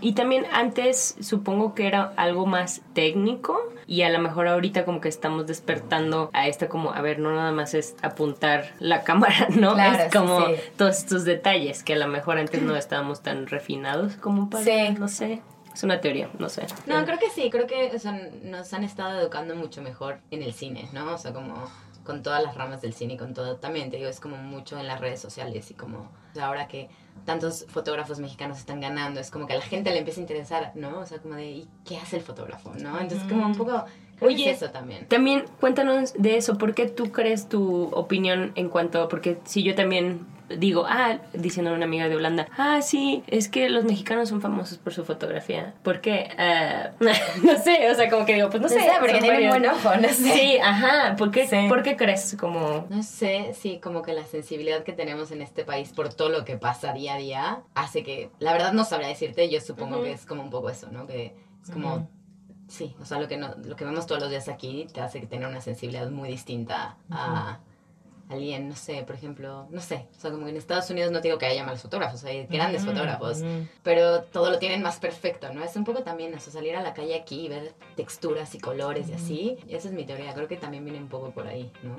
Y 0.00 0.12
también 0.14 0.46
antes 0.52 1.16
supongo 1.20 1.74
que 1.74 1.86
era 1.86 2.12
algo 2.16 2.46
más 2.46 2.80
técnico 2.94 3.60
y 3.86 4.00
a 4.02 4.08
lo 4.08 4.18
mejor 4.20 4.48
ahorita 4.48 4.86
como 4.86 5.00
que 5.02 5.08
estamos 5.10 5.46
despertando 5.46 6.30
a 6.32 6.46
esta 6.48 6.68
como, 6.68 6.92
a 6.94 7.02
ver, 7.02 7.18
no 7.18 7.34
nada 7.34 7.52
más 7.52 7.74
es 7.74 7.96
apuntar 8.00 8.72
la 8.78 9.02
cámara, 9.04 9.48
¿no? 9.50 9.74
Claro, 9.74 9.98
es 10.04 10.12
sí, 10.12 10.16
como 10.18 10.46
sí. 10.46 10.52
todos 10.78 10.96
estos 10.98 11.24
detalles 11.24 11.82
que 11.82 11.92
a 11.94 11.98
lo 11.98 12.06
mejor 12.08 12.38
antes 12.38 12.62
no 12.62 12.76
estábamos 12.76 13.22
tan 13.22 13.46
refinados 13.48 14.14
como 14.16 14.48
para, 14.48 14.64
Sí. 14.64 14.94
no 14.98 15.08
sé, 15.08 15.42
es 15.74 15.82
una 15.82 16.00
teoría, 16.00 16.30
no 16.38 16.48
sé. 16.48 16.64
No, 16.86 17.04
creo 17.04 17.18
que 17.18 17.30
sí, 17.30 17.50
creo 17.50 17.66
que 17.66 17.90
o 17.94 17.98
sea, 17.98 18.12
nos 18.44 18.72
han 18.72 18.84
estado 18.84 19.20
educando 19.20 19.54
mucho 19.56 19.82
mejor 19.82 20.18
en 20.30 20.42
el 20.42 20.54
cine, 20.54 20.88
¿no? 20.92 21.12
O 21.12 21.18
sea, 21.18 21.32
como 21.34 21.54
con 22.04 22.22
todas 22.22 22.42
las 22.42 22.54
ramas 22.54 22.82
del 22.82 22.94
cine 22.94 23.14
y 23.14 23.16
con 23.16 23.34
todo. 23.34 23.56
También 23.56 23.90
te 23.90 23.96
digo, 23.96 24.08
es 24.08 24.20
como 24.20 24.36
mucho 24.36 24.78
en 24.78 24.86
las 24.86 25.00
redes 25.00 25.20
sociales 25.20 25.70
y 25.70 25.74
como 25.74 26.10
ahora 26.40 26.68
que 26.68 26.88
tantos 27.24 27.66
fotógrafos 27.68 28.18
mexicanos 28.18 28.58
están 28.58 28.80
ganando, 28.80 29.20
es 29.20 29.30
como 29.30 29.46
que 29.46 29.54
a 29.54 29.56
la 29.56 29.62
gente 29.62 29.90
le 29.90 29.98
empieza 29.98 30.20
a 30.20 30.22
interesar, 30.22 30.72
¿no? 30.74 31.00
O 31.00 31.06
sea, 31.06 31.18
como 31.18 31.34
de, 31.34 31.50
¿y 31.50 31.68
qué 31.84 31.96
hace 31.96 32.16
el 32.16 32.22
fotógrafo, 32.22 32.72
no? 32.74 33.00
Entonces, 33.00 33.26
como 33.28 33.46
un 33.46 33.54
poco, 33.54 33.84
Oye, 34.20 34.50
es 34.50 34.62
eso 34.62 34.70
también. 34.70 35.06
También 35.08 35.44
cuéntanos 35.60 36.12
de 36.14 36.36
eso, 36.36 36.58
¿por 36.58 36.74
qué 36.74 36.86
tú 36.86 37.12
crees 37.12 37.48
tu 37.48 37.84
opinión 37.92 38.52
en 38.54 38.68
cuanto, 38.68 39.08
porque 39.08 39.38
si 39.44 39.62
yo 39.62 39.74
también 39.74 40.26
digo, 40.48 40.84
ah, 40.88 41.18
diciendo 41.32 41.70
a 41.70 41.74
una 41.74 41.84
amiga 41.86 42.08
de 42.08 42.16
Holanda, 42.16 42.48
ah, 42.58 42.82
sí, 42.82 43.22
es 43.26 43.48
que 43.48 43.68
los 43.70 43.84
mexicanos 43.84 44.28
son 44.28 44.40
famosos 44.40 44.78
por 44.78 44.92
su 44.92 45.04
fotografía. 45.04 45.74
¿Por 45.82 46.00
qué? 46.00 46.28
Ah, 46.38 46.90
no 47.42 47.58
sé, 47.58 47.90
o 47.90 47.94
sea, 47.94 48.10
como 48.10 48.26
que 48.26 48.34
digo, 48.34 48.50
pues 48.50 48.62
no 48.62 48.68
sé. 48.68 48.76
No 48.76 48.82
sé, 48.84 48.90
porque 49.00 49.12
tienen 49.20 49.30
varios- 49.50 49.50
buen 49.50 49.66
ojo, 49.66 49.96
no 49.96 50.08
sé. 50.08 50.14
Sí, 50.14 50.58
ajá, 50.62 51.16
¿por 51.16 51.30
qué, 51.30 51.46
Sí. 51.46 51.66
¿por 51.68 51.82
qué 51.82 51.96
crees? 51.96 52.36
Como... 52.38 52.86
No 52.90 53.02
sé 53.02 53.54
si 53.54 53.78
como 53.78 54.02
que 54.02 54.12
la 54.12 54.24
sensibilidad 54.24 54.82
que 54.84 54.92
tenemos 54.92 55.30
en 55.30 55.42
este 55.42 55.64
país 55.64 55.92
por 55.92 56.12
todo 56.12 56.28
lo 56.28 56.44
que 56.44 56.56
pasa 56.56 56.92
día 56.92 57.14
a 57.14 57.18
día 57.18 57.62
hace 57.74 58.02
que, 58.02 58.30
la 58.38 58.52
verdad 58.52 58.72
no 58.72 58.84
sabría 58.84 59.08
decirte, 59.08 59.48
yo 59.48 59.60
supongo 59.60 60.02
que 60.02 60.12
es 60.12 60.26
como 60.26 60.42
un 60.42 60.50
poco 60.50 60.70
eso, 60.70 60.88
¿no? 60.90 61.06
Que 61.06 61.34
es 61.62 61.70
como, 61.70 62.08
sí, 62.68 62.94
o 63.00 63.04
sea, 63.04 63.18
lo 63.18 63.28
que, 63.28 63.36
no, 63.36 63.54
lo 63.64 63.76
que 63.76 63.84
vemos 63.84 64.06
todos 64.06 64.20
los 64.20 64.30
días 64.30 64.48
aquí 64.48 64.86
te 64.92 65.00
hace 65.00 65.20
que 65.20 65.26
tener 65.26 65.48
una 65.48 65.60
sensibilidad 65.60 66.10
muy 66.10 66.28
distinta 66.28 66.96
a 67.10 67.58
alguien, 68.28 68.68
no 68.68 68.76
sé, 68.76 69.02
por 69.06 69.14
ejemplo, 69.14 69.66
no 69.70 69.80
sé, 69.80 70.06
o 70.16 70.20
sea, 70.20 70.30
como 70.30 70.44
que 70.44 70.50
en 70.50 70.56
Estados 70.56 70.88
Unidos 70.90 71.12
no 71.12 71.20
digo 71.20 71.38
que 71.38 71.46
haya 71.46 71.64
malos 71.64 71.82
fotógrafos, 71.82 72.24
hay 72.24 72.46
grandes 72.46 72.84
fotógrafos, 72.84 73.42
pero 73.82 74.22
todo 74.22 74.50
lo 74.50 74.58
tienen 74.58 74.82
más 74.82 74.98
perfecto, 74.98 75.52
¿no? 75.52 75.62
Es 75.62 75.76
un 75.76 75.84
poco 75.84 76.02
también 76.02 76.32
eso, 76.34 76.50
salir 76.50 76.76
a 76.76 76.82
la 76.82 76.94
calle 76.94 77.14
aquí 77.14 77.46
y 77.46 77.48
ver 77.48 77.74
texturas 77.96 78.54
y 78.54 78.58
colores 78.58 79.08
y 79.08 79.12
así, 79.12 79.58
esa 79.68 79.88
es 79.88 79.94
mi 79.94 80.04
teoría, 80.04 80.32
creo 80.34 80.48
que 80.48 80.56
también 80.56 80.84
viene 80.84 80.98
un 80.98 81.08
poco 81.08 81.30
por 81.30 81.46
ahí, 81.46 81.70
¿no? 81.82 81.96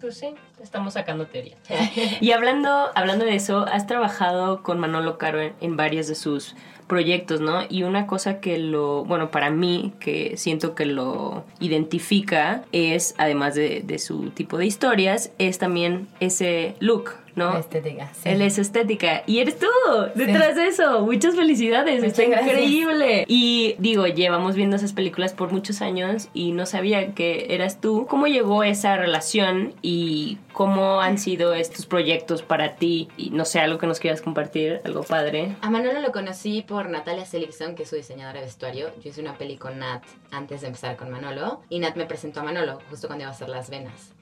Pues 0.00 0.18
sí, 0.18 0.34
estamos 0.60 0.94
sacando 0.94 1.26
teoría. 1.26 1.56
Y 2.20 2.32
hablando, 2.32 2.90
hablando 2.94 3.24
de 3.24 3.34
eso, 3.34 3.60
has 3.60 3.86
trabajado 3.86 4.62
con 4.62 4.78
Manolo 4.78 5.18
Caro 5.18 5.40
en, 5.40 5.54
en 5.60 5.76
varios 5.76 6.08
de 6.08 6.14
sus 6.14 6.54
proyectos, 6.88 7.40
¿no? 7.40 7.62
Y 7.68 7.84
una 7.84 8.06
cosa 8.06 8.40
que 8.40 8.58
lo, 8.58 9.04
bueno, 9.04 9.30
para 9.30 9.50
mí, 9.50 9.92
que 10.00 10.36
siento 10.36 10.74
que 10.74 10.86
lo 10.86 11.44
identifica 11.60 12.64
es, 12.72 13.14
además 13.18 13.54
de, 13.54 13.82
de 13.84 13.98
su 13.98 14.30
tipo 14.30 14.58
de 14.58 14.66
historias, 14.66 15.30
es 15.38 15.58
también 15.58 16.08
ese 16.18 16.74
look, 16.80 17.12
¿no? 17.34 17.56
Estética, 17.56 18.10
sí. 18.14 18.28
Él 18.28 18.42
es 18.42 18.58
estética. 18.58 19.22
Y 19.26 19.38
eres 19.38 19.58
tú 19.58 19.66
detrás 20.14 20.56
de 20.56 20.66
eso. 20.66 21.00
Muchas 21.02 21.34
felicidades. 21.36 22.02
Muchas 22.02 22.18
Está 22.18 22.30
gracias. 22.30 22.52
increíble. 22.54 23.24
Y 23.28 23.74
digo, 23.78 24.06
llevamos 24.06 24.54
viendo 24.54 24.76
esas 24.76 24.92
películas 24.92 25.32
por 25.32 25.52
muchos 25.52 25.82
años 25.82 26.28
y 26.34 26.52
no 26.52 26.66
sabía 26.66 27.14
que 27.14 27.54
eras 27.54 27.80
tú. 27.80 28.06
¿Cómo 28.08 28.26
llegó 28.26 28.62
esa 28.64 28.96
relación 28.96 29.74
y 29.82 30.38
cómo 30.52 31.00
han 31.00 31.18
sido 31.18 31.54
estos 31.54 31.86
proyectos 31.86 32.42
para 32.42 32.76
ti? 32.76 33.08
Y 33.16 33.30
no 33.30 33.44
sé, 33.44 33.60
algo 33.60 33.78
que 33.78 33.86
nos 33.86 34.00
quieras 34.00 34.22
compartir, 34.22 34.80
algo 34.84 35.02
padre. 35.02 35.56
A 35.60 35.70
Manolo 35.70 36.00
lo 36.00 36.12
conocí 36.12 36.62
por 36.62 36.88
Natalia 36.88 37.24
Seligson, 37.26 37.74
que 37.74 37.84
es 37.84 37.88
su 37.88 37.96
diseñadora 37.96 38.40
de 38.40 38.46
vestuario. 38.46 38.88
Yo 39.02 39.10
hice 39.10 39.20
una 39.20 39.36
peli 39.38 39.56
con 39.56 39.78
Nat 39.78 40.02
antes 40.30 40.60
de 40.60 40.66
empezar 40.68 40.96
con 40.96 41.10
Manolo. 41.10 41.62
Y 41.68 41.78
Nat 41.78 41.96
me 41.96 42.06
presentó 42.06 42.40
a 42.40 42.42
Manolo 42.44 42.78
justo 42.90 43.06
cuando 43.06 43.22
iba 43.24 43.30
a 43.30 43.34
hacer 43.34 43.48
las 43.48 43.70
venas. 43.70 44.12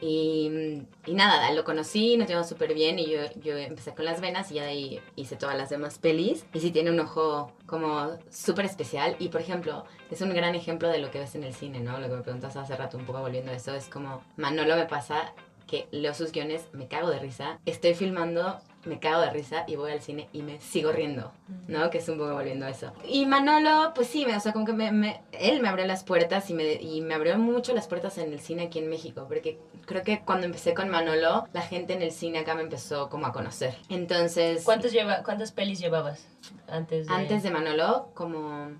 y, 0.00 0.82
y 1.06 1.14
nada, 1.14 1.52
lo 1.52 1.64
conocí, 1.64 2.16
nos 2.16 2.28
llevamos 2.28 2.41
súper 2.44 2.74
bien. 2.74 2.98
Y 2.98 3.10
yo, 3.10 3.20
yo 3.42 3.56
empecé 3.56 3.94
con 3.94 4.04
las 4.04 4.20
venas 4.20 4.50
y 4.50 4.54
ya 4.54 4.64
ahí 4.64 5.00
hice 5.16 5.36
todas 5.36 5.56
las 5.56 5.70
demás 5.70 5.98
pelis. 5.98 6.44
Y 6.52 6.60
sí 6.60 6.70
tiene 6.70 6.90
un 6.90 7.00
ojo 7.00 7.52
como 7.66 8.18
súper 8.30 8.64
especial. 8.64 9.16
Y 9.18 9.28
por 9.28 9.40
ejemplo, 9.40 9.84
es 10.10 10.20
un 10.20 10.34
gran 10.34 10.54
ejemplo 10.54 10.88
de 10.88 10.98
lo 10.98 11.10
que 11.10 11.18
ves 11.18 11.34
en 11.34 11.44
el 11.44 11.54
cine, 11.54 11.80
¿no? 11.80 11.98
Lo 11.98 12.08
que 12.08 12.16
me 12.16 12.22
preguntas 12.22 12.56
hace 12.56 12.76
rato, 12.76 12.98
un 12.98 13.06
poco 13.06 13.20
volviendo 13.20 13.52
a 13.52 13.54
eso. 13.54 13.74
Es 13.74 13.88
como 13.88 14.22
Manolo 14.36 14.76
me 14.76 14.86
pasa 14.86 15.32
que 15.66 15.88
leo 15.90 16.12
sus 16.12 16.32
guiones, 16.32 16.68
me 16.72 16.86
cago 16.86 17.08
de 17.08 17.18
risa, 17.18 17.58
estoy 17.64 17.94
filmando, 17.94 18.60
me 18.84 18.98
cago 18.98 19.20
de 19.22 19.30
risa 19.30 19.64
y 19.68 19.76
voy 19.76 19.92
al 19.92 20.00
cine 20.00 20.28
y 20.32 20.42
me 20.42 20.60
sigo 20.60 20.90
riendo, 20.90 21.30
¿no? 21.68 21.88
Que 21.90 21.98
es 21.98 22.08
un 22.08 22.18
poco 22.18 22.32
volviendo 22.34 22.66
a 22.66 22.70
eso. 22.70 22.92
Y 23.04 23.26
Manolo, 23.26 23.92
pues 23.94 24.08
sí, 24.08 24.26
me- 24.26 24.36
o 24.36 24.40
sea, 24.40 24.52
como 24.52 24.64
que 24.64 24.72
me, 24.72 24.90
me- 24.90 25.22
él 25.32 25.60
me 25.62 25.68
abrió 25.68 25.86
las 25.86 26.02
puertas 26.02 26.50
y 26.50 26.54
me, 26.54 26.74
y 26.74 27.00
me 27.00 27.14
abrió 27.14 27.38
mucho 27.38 27.74
las 27.74 27.86
puertas 27.86 28.18
en 28.18 28.32
el 28.32 28.40
cine 28.40 28.64
aquí 28.64 28.80
en 28.80 28.88
México, 28.88 29.26
porque 29.28 29.58
creo 29.86 30.02
que 30.02 30.22
cuando 30.24 30.46
empecé 30.46 30.74
con 30.74 30.88
Manolo, 30.88 31.46
la 31.52 31.62
gente 31.62 31.92
en 31.92 32.02
el 32.02 32.10
cine 32.10 32.40
acá 32.40 32.54
me 32.54 32.62
empezó 32.62 33.08
como 33.08 33.26
a 33.26 33.32
conocer. 33.32 33.74
Entonces, 33.88 34.64
¿Cuántos 34.64 34.90
lleva, 34.92 35.22
¿Cuántas 35.22 35.52
pelis 35.52 35.78
llevabas 35.78 36.26
antes 36.68 37.06
de...? 37.06 37.14
antes 37.14 37.42
de 37.44 37.50
Manolo, 37.52 38.10
como 38.14 38.70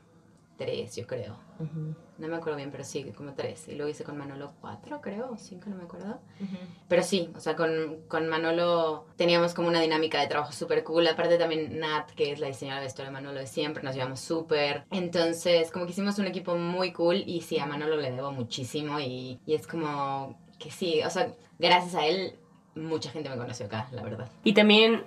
tres, 0.58 0.96
yo 0.96 1.06
creo. 1.06 1.36
No 2.22 2.28
me 2.28 2.36
acuerdo 2.36 2.56
bien, 2.56 2.70
pero 2.70 2.84
sí, 2.84 3.02
como 3.16 3.34
tres. 3.34 3.66
Y 3.66 3.74
luego 3.74 3.90
hice 3.90 4.04
con 4.04 4.16
Manolo 4.16 4.52
cuatro, 4.60 5.00
creo, 5.00 5.32
o 5.32 5.36
cinco, 5.36 5.70
no 5.70 5.74
me 5.74 5.82
acuerdo. 5.82 6.20
Pero 6.86 7.02
sí, 7.02 7.32
o 7.34 7.40
sea, 7.40 7.56
con, 7.56 8.02
con 8.06 8.28
Manolo 8.28 9.06
teníamos 9.16 9.54
como 9.54 9.66
una 9.66 9.80
dinámica 9.80 10.20
de 10.20 10.28
trabajo 10.28 10.52
súper 10.52 10.84
cool. 10.84 11.04
Aparte 11.08 11.36
también 11.36 11.80
Nat, 11.80 12.12
que 12.12 12.30
es 12.30 12.38
la 12.38 12.46
diseñadora 12.46 12.78
de 12.82 12.86
vestuario 12.86 13.10
de 13.10 13.14
Manolo 13.14 13.40
de 13.40 13.48
siempre, 13.48 13.82
nos 13.82 13.96
llevamos 13.96 14.20
súper. 14.20 14.84
Entonces, 14.92 15.72
como 15.72 15.84
que 15.84 15.90
hicimos 15.90 16.16
un 16.20 16.28
equipo 16.28 16.54
muy 16.54 16.92
cool 16.92 17.24
y 17.26 17.40
sí, 17.40 17.58
a 17.58 17.66
Manolo 17.66 17.96
le 17.96 18.12
debo 18.12 18.30
muchísimo 18.30 19.00
y, 19.00 19.40
y 19.44 19.54
es 19.54 19.66
como 19.66 20.38
que 20.60 20.70
sí, 20.70 21.02
o 21.04 21.10
sea, 21.10 21.34
gracias 21.58 21.96
a 21.96 22.06
él 22.06 22.36
mucha 22.76 23.10
gente 23.10 23.28
me 23.30 23.36
conoció 23.36 23.66
acá, 23.66 23.88
la 23.90 24.02
verdad. 24.04 24.30
Y 24.44 24.54
también 24.54 25.02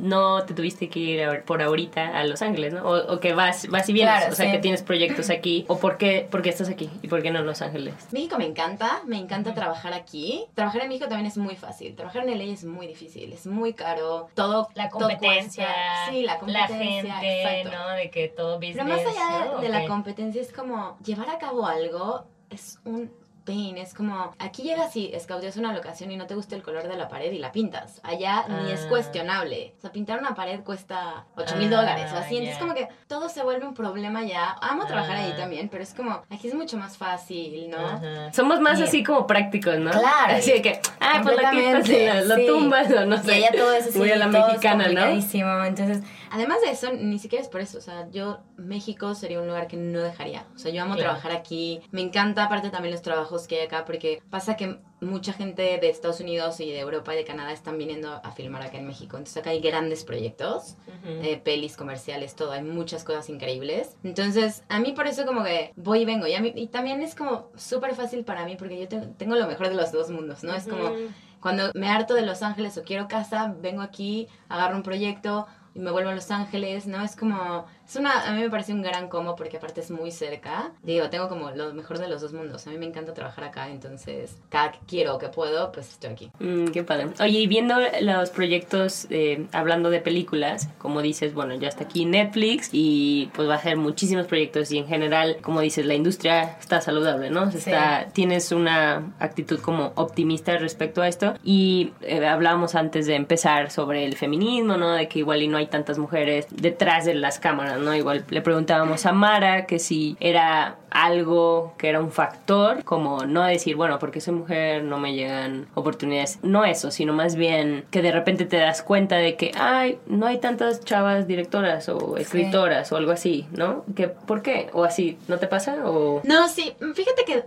no 0.00 0.44
te 0.44 0.54
tuviste 0.54 0.88
que 0.88 0.98
ir 1.00 1.22
a- 1.24 1.42
por 1.44 1.62
ahorita 1.62 2.18
a 2.18 2.24
Los 2.24 2.42
Ángeles, 2.42 2.72
¿no? 2.72 2.82
O, 2.82 3.14
o 3.14 3.20
que 3.20 3.32
vas, 3.34 3.66
vas 3.68 3.88
y 3.88 3.92
vienes, 3.92 4.14
Claro, 4.14 4.32
o 4.32 4.36
sea, 4.36 4.46
sí. 4.46 4.52
que 4.52 4.58
tienes 4.58 4.82
proyectos 4.82 5.30
aquí. 5.30 5.64
¿O 5.68 5.78
por 5.78 5.96
qué, 5.98 6.26
por 6.30 6.42
qué 6.42 6.50
estás 6.50 6.68
aquí? 6.68 6.90
¿Y 7.02 7.08
por 7.08 7.22
qué 7.22 7.30
no 7.30 7.38
en 7.40 7.46
Los 7.46 7.62
Ángeles? 7.62 7.94
México 8.12 8.36
me 8.38 8.46
encanta, 8.46 9.02
me 9.06 9.16
encanta 9.18 9.54
trabajar 9.54 9.92
aquí. 9.92 10.44
Trabajar 10.54 10.82
en 10.82 10.88
México 10.88 11.08
también 11.08 11.26
es 11.26 11.36
muy 11.38 11.56
fácil. 11.56 11.94
Trabajar 11.96 12.28
en 12.28 12.38
LA 12.38 12.44
es 12.52 12.64
muy 12.64 12.86
difícil, 12.86 13.32
es 13.32 13.46
muy 13.46 13.72
caro. 13.72 14.28
Todo 14.34 14.68
La 14.74 14.88
competencia. 14.90 15.68
Sí, 16.10 16.22
la 16.22 16.38
competencia. 16.38 17.14
gente, 17.16 17.42
exacto. 17.62 17.78
¿no? 17.78 17.94
De 17.96 18.10
que 18.10 18.28
todo 18.28 18.56
business, 18.56 18.76
Pero 18.84 18.88
más 18.88 19.00
allá 19.06 19.60
de, 19.60 19.68
la 19.68 19.86
competencia 19.86 20.40
es 20.42 20.52
como 20.52 20.96
llevar 21.04 21.30
a 21.30 21.38
cabo 21.38 21.66
algo 21.66 22.24
es 22.50 22.78
un 22.84 23.10
pain, 23.48 23.78
es 23.78 23.94
como 23.94 24.34
aquí 24.38 24.62
llegas 24.62 24.94
y 24.96 25.10
escauteas 25.14 25.56
una 25.56 25.72
locación 25.72 26.10
y 26.12 26.16
no 26.18 26.26
te 26.26 26.34
gusta 26.34 26.54
el 26.54 26.62
color 26.62 26.86
de 26.86 26.96
la 26.96 27.08
pared 27.08 27.32
y 27.32 27.38
la 27.38 27.50
pintas. 27.50 28.00
Allá 28.02 28.44
ni 28.46 28.70
es 28.72 28.82
Ah. 28.84 28.88
cuestionable. 28.90 29.74
O 29.78 29.80
sea, 29.80 29.90
pintar 29.90 30.18
una 30.18 30.34
pared 30.34 30.60
cuesta 30.60 31.24
8 31.36 31.56
mil 31.56 31.72
Ah, 31.72 31.76
dólares 31.78 32.10
o 32.12 32.16
así. 32.18 32.36
Entonces 32.36 32.56
ya. 32.56 32.60
como 32.60 32.74
que 32.74 32.88
todo 33.08 33.28
se 33.30 33.42
vuelve 33.42 33.66
un 33.66 33.72
problema 33.74 34.22
ya. 34.22 34.50
Amo 34.60 34.84
trabajar 34.86 35.16
ahí 35.16 35.30
Ah. 35.32 35.36
también, 35.36 35.68
pero 35.70 35.82
es 35.82 35.94
como 35.94 36.22
aquí 36.30 36.48
es 36.48 36.54
mucho 36.54 36.76
más 36.76 36.98
fácil, 36.98 37.70
¿no? 37.70 37.78
Ajá. 37.78 38.32
Somos 38.34 38.60
más 38.60 38.78
Y- 38.80 38.82
así 38.84 39.02
como 39.02 39.26
prácticos, 39.26 39.78
¿no? 39.78 39.90
Claro. 39.92 40.34
Así 40.36 40.52
de 40.52 40.60
que, 40.62 40.80
ah, 41.00 41.20
pues 41.22 41.34
lo 41.40 41.50
quitas 41.50 41.88
y 41.88 42.06
lo, 42.06 42.24
lo 42.26 42.36
sí. 42.36 42.46
tumbas 42.46 42.90
o 42.92 43.06
no 43.06 43.16
Y 43.16 43.18
sé. 43.20 43.32
allá 43.34 43.50
todo 43.56 43.72
eso 43.72 43.90
sí, 43.90 43.98
Voy 43.98 44.10
a 44.10 44.16
la 44.16 44.26
todo 44.30 44.36
es 44.42 44.46
mexicana, 44.48 44.88
¿no? 44.88 45.64
Entonces, 45.66 46.02
Además 46.30 46.60
de 46.60 46.70
eso, 46.72 46.92
ni 46.92 47.18
siquiera 47.18 47.42
es 47.42 47.48
por 47.48 47.62
eso. 47.62 47.78
O 47.78 47.80
sea, 47.80 48.06
yo, 48.10 48.40
México 48.58 49.14
sería 49.14 49.40
un 49.40 49.46
lugar 49.46 49.66
que 49.66 49.78
no 49.78 50.00
dejaría. 50.00 50.44
O 50.54 50.58
sea, 50.58 50.70
yo 50.70 50.82
amo 50.82 50.92
Claro. 50.94 51.12
trabajar 51.12 51.32
aquí. 51.32 51.80
Me 51.90 52.02
encanta, 52.02 52.44
aparte, 52.44 52.68
también 52.68 52.92
los 52.92 53.00
trabajos 53.00 53.37
que 53.46 53.60
hay 53.60 53.66
acá, 53.66 53.84
porque 53.84 54.22
pasa 54.30 54.56
que 54.56 54.78
mucha 55.00 55.32
gente 55.32 55.62
de 55.62 55.88
Estados 55.88 56.20
Unidos 56.20 56.58
y 56.60 56.70
de 56.70 56.80
Europa 56.80 57.14
y 57.14 57.18
de 57.18 57.24
Canadá 57.24 57.52
están 57.52 57.78
viniendo 57.78 58.10
a 58.10 58.30
filmar 58.32 58.62
acá 58.62 58.78
en 58.78 58.86
México. 58.86 59.16
Entonces, 59.16 59.36
acá 59.36 59.50
hay 59.50 59.60
grandes 59.60 60.04
proyectos, 60.04 60.76
eh, 61.04 61.40
pelis, 61.42 61.76
comerciales, 61.76 62.34
todo. 62.34 62.52
Hay 62.52 62.62
muchas 62.62 63.04
cosas 63.04 63.28
increíbles. 63.28 63.96
Entonces, 64.02 64.64
a 64.68 64.80
mí 64.80 64.92
por 64.92 65.06
eso, 65.06 65.24
como 65.24 65.44
que 65.44 65.72
voy 65.76 66.00
y 66.00 66.04
vengo. 66.04 66.26
Y, 66.26 66.34
a 66.34 66.40
mí, 66.40 66.52
y 66.56 66.66
también 66.68 67.02
es 67.02 67.14
como 67.14 67.50
súper 67.56 67.94
fácil 67.94 68.24
para 68.24 68.44
mí, 68.44 68.56
porque 68.56 68.80
yo 68.80 68.88
tengo, 68.88 69.06
tengo 69.16 69.36
lo 69.36 69.46
mejor 69.46 69.68
de 69.68 69.74
los 69.74 69.92
dos 69.92 70.10
mundos, 70.10 70.42
¿no? 70.42 70.54
Es 70.54 70.66
como. 70.66 70.92
Cuando 71.40 71.70
me 71.74 71.88
harto 71.88 72.14
de 72.14 72.22
Los 72.22 72.42
Ángeles 72.42 72.76
o 72.78 72.82
quiero 72.82 73.06
casa, 73.06 73.54
vengo 73.60 73.82
aquí, 73.82 74.26
agarro 74.48 74.76
un 74.76 74.82
proyecto 74.82 75.46
y 75.74 75.78
me 75.78 75.92
vuelvo 75.92 76.10
a 76.10 76.14
Los 76.14 76.30
Ángeles, 76.30 76.86
¿no? 76.86 77.02
Es 77.04 77.14
como, 77.14 77.66
Es 77.88 77.96
una, 77.96 78.28
a 78.28 78.32
mí 78.32 78.42
me 78.42 78.50
parece 78.50 78.72
un 78.74 78.82
gran 78.82 79.08
combo 79.08 79.34
porque 79.34 79.56
aparte 79.56 79.80
es 79.80 79.90
muy 79.90 80.10
cerca. 80.10 80.72
Digo, 80.82 81.08
tengo 81.08 81.28
como 81.28 81.50
lo 81.52 81.72
mejor 81.72 81.98
de 81.98 82.06
los 82.08 82.20
dos 82.20 82.34
mundos. 82.34 82.66
A 82.66 82.70
mí 82.70 82.76
me 82.76 82.84
encanta 82.84 83.14
trabajar 83.14 83.44
acá, 83.44 83.70
entonces 83.70 84.36
cada 84.50 84.72
que 84.72 84.78
quiero 84.86 85.14
o 85.16 85.18
que 85.18 85.28
puedo, 85.28 85.72
pues 85.72 85.88
estoy 85.88 86.10
aquí. 86.10 86.30
Mm, 86.38 86.66
qué 86.66 86.82
padre. 86.84 87.06
Oye, 87.20 87.38
y 87.40 87.46
viendo 87.46 87.74
los 88.02 88.28
proyectos, 88.30 89.06
eh, 89.08 89.46
hablando 89.52 89.88
de 89.88 90.00
películas, 90.00 90.68
como 90.76 91.00
dices, 91.00 91.32
bueno, 91.32 91.54
ya 91.54 91.68
está 91.68 91.84
aquí 91.84 92.04
Netflix 92.04 92.68
y 92.72 93.30
pues 93.34 93.48
va 93.48 93.54
a 93.54 93.56
hacer 93.56 93.78
muchísimos 93.78 94.26
proyectos 94.26 94.70
y 94.70 94.76
en 94.78 94.86
general, 94.86 95.38
como 95.40 95.60
dices, 95.62 95.86
la 95.86 95.94
industria 95.94 96.58
está 96.60 96.82
saludable, 96.82 97.30
¿no? 97.30 97.44
O 97.44 97.50
sea, 97.50 97.60
Sí. 97.60 97.70
está, 97.70 98.08
tienes 98.12 98.52
una 98.52 99.14
actitud 99.18 99.60
como 99.60 99.92
optimista 99.94 100.56
respecto 100.58 101.00
a 101.00 101.08
esto 101.08 101.34
y 101.42 101.92
eh, 102.02 102.26
hablábamos 102.26 102.74
antes 102.74 103.06
de 103.06 103.14
empezar 103.14 103.70
sobre 103.70 104.04
el 104.04 104.14
feminismo, 104.16 104.76
¿no? 104.76 104.92
De 104.92 105.08
que 105.08 105.20
igual 105.20 105.40
y 105.42 105.48
no 105.48 105.56
hay 105.56 105.68
tantas 105.68 105.96
mujeres 105.98 106.46
detrás 106.50 107.06
de 107.06 107.14
las 107.14 107.38
cámaras, 107.38 107.77
¿no? 107.78 107.94
Igual 107.94 108.24
le 108.30 108.42
preguntábamos 108.42 109.06
a 109.06 109.12
Mara 109.12 109.66
que 109.66 109.78
si 109.78 110.16
era 110.20 110.76
algo 110.90 111.74
que 111.78 111.88
era 111.88 112.00
un 112.00 112.10
factor, 112.10 112.82
como 112.84 113.24
no 113.24 113.44
decir, 113.44 113.76
bueno, 113.76 113.98
porque 113.98 114.20
soy 114.20 114.34
mujer 114.34 114.82
no 114.84 114.98
me 114.98 115.14
llegan 115.14 115.68
oportunidades, 115.74 116.38
no 116.42 116.64
eso, 116.64 116.90
sino 116.90 117.12
más 117.12 117.36
bien 117.36 117.84
que 117.90 118.02
de 118.02 118.12
repente 118.12 118.44
te 118.44 118.56
das 118.56 118.82
cuenta 118.82 119.16
de 119.16 119.36
que, 119.36 119.52
ay, 119.58 119.98
no 120.06 120.26
hay 120.26 120.38
tantas 120.38 120.84
chavas 120.84 121.26
directoras 121.26 121.88
o 121.88 122.16
escritoras 122.16 122.90
o 122.92 122.96
algo 122.96 123.12
así, 123.12 123.46
¿no? 123.52 123.84
Que, 123.94 124.08
¿Por 124.08 124.42
qué? 124.42 124.70
¿O 124.72 124.84
así? 124.84 125.18
¿No 125.28 125.38
te 125.38 125.46
pasa? 125.46 125.76
O... 125.84 126.20
No, 126.24 126.48
sí, 126.48 126.74
fíjate 126.94 127.24
que, 127.24 127.44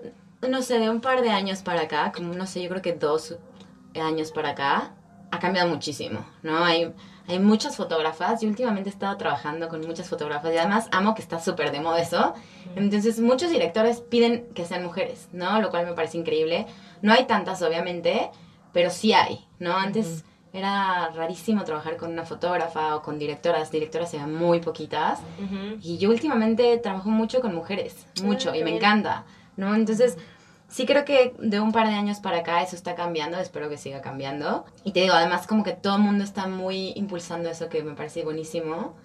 no 0.47 0.61
sé, 0.61 0.79
de 0.79 0.89
un 0.89 1.01
par 1.01 1.21
de 1.21 1.29
años 1.29 1.61
para 1.61 1.81
acá, 1.81 2.11
como 2.15 2.33
no 2.33 2.45
sé, 2.47 2.61
yo 2.61 2.69
creo 2.69 2.81
que 2.81 2.93
dos 2.93 3.37
años 3.95 4.31
para 4.31 4.49
acá, 4.49 4.93
ha 5.31 5.39
cambiado 5.39 5.69
muchísimo, 5.69 6.25
¿no? 6.43 6.63
Hay, 6.63 6.93
hay 7.27 7.39
muchas 7.39 7.75
fotógrafas 7.77 8.43
y 8.43 8.47
últimamente 8.47 8.89
he 8.89 8.93
estado 8.93 9.15
trabajando 9.17 9.69
con 9.69 9.81
muchas 9.81 10.09
fotógrafas 10.09 10.53
y 10.53 10.57
además 10.57 10.87
amo 10.91 11.15
que 11.15 11.21
está 11.21 11.39
súper 11.39 11.71
de 11.71 11.79
moda 11.79 12.01
eso. 12.01 12.33
Entonces 12.75 13.19
muchos 13.19 13.49
directores 13.49 14.01
piden 14.01 14.47
que 14.53 14.65
sean 14.65 14.83
mujeres, 14.83 15.29
¿no? 15.31 15.61
Lo 15.61 15.69
cual 15.69 15.85
me 15.85 15.93
parece 15.93 16.17
increíble. 16.17 16.67
No 17.01 17.13
hay 17.13 17.25
tantas, 17.25 17.61
obviamente, 17.61 18.29
pero 18.73 18.89
sí 18.89 19.13
hay, 19.13 19.47
¿no? 19.59 19.75
Antes 19.75 20.25
era 20.53 21.09
rarísimo 21.15 21.63
trabajar 21.63 21.95
con 21.95 22.11
una 22.11 22.25
fotógrafa 22.25 22.97
o 22.97 23.01
con 23.01 23.17
directoras. 23.17 23.71
Directoras 23.71 24.13
eran 24.13 24.35
muy 24.35 24.59
poquitas. 24.59 25.19
Y 25.81 25.97
yo 25.97 26.09
últimamente 26.09 26.77
trabajo 26.77 27.09
mucho 27.09 27.39
con 27.39 27.55
mujeres, 27.55 28.05
mucho, 28.21 28.51
Ah, 28.51 28.55
y 28.55 28.59
qué 28.59 28.65
me 28.65 28.75
encanta, 28.75 29.23
¿no? 29.55 29.73
Entonces, 29.75 30.17
sí 30.71 30.85
creo 30.85 31.05
que 31.05 31.35
de 31.37 31.59
un 31.59 31.71
par 31.71 31.87
de 31.87 31.93
años 31.93 32.19
para 32.19 32.37
acá 32.39 32.61
eso 32.63 32.75
está 32.75 32.95
cambiando, 32.95 33.37
espero 33.37 33.69
que 33.69 33.77
siga 33.77 34.01
cambiando. 34.01 34.65
Y 34.83 34.93
te 34.93 35.01
digo, 35.01 35.13
además 35.13 35.45
como 35.45 35.63
que 35.63 35.73
todo 35.73 35.97
el 35.97 36.01
mundo 36.01 36.23
está 36.23 36.47
muy 36.47 36.93
impulsando 36.95 37.49
eso 37.49 37.69
que 37.69 37.83
me 37.83 37.93
parece 37.93 38.23
buenísimo. 38.23 38.95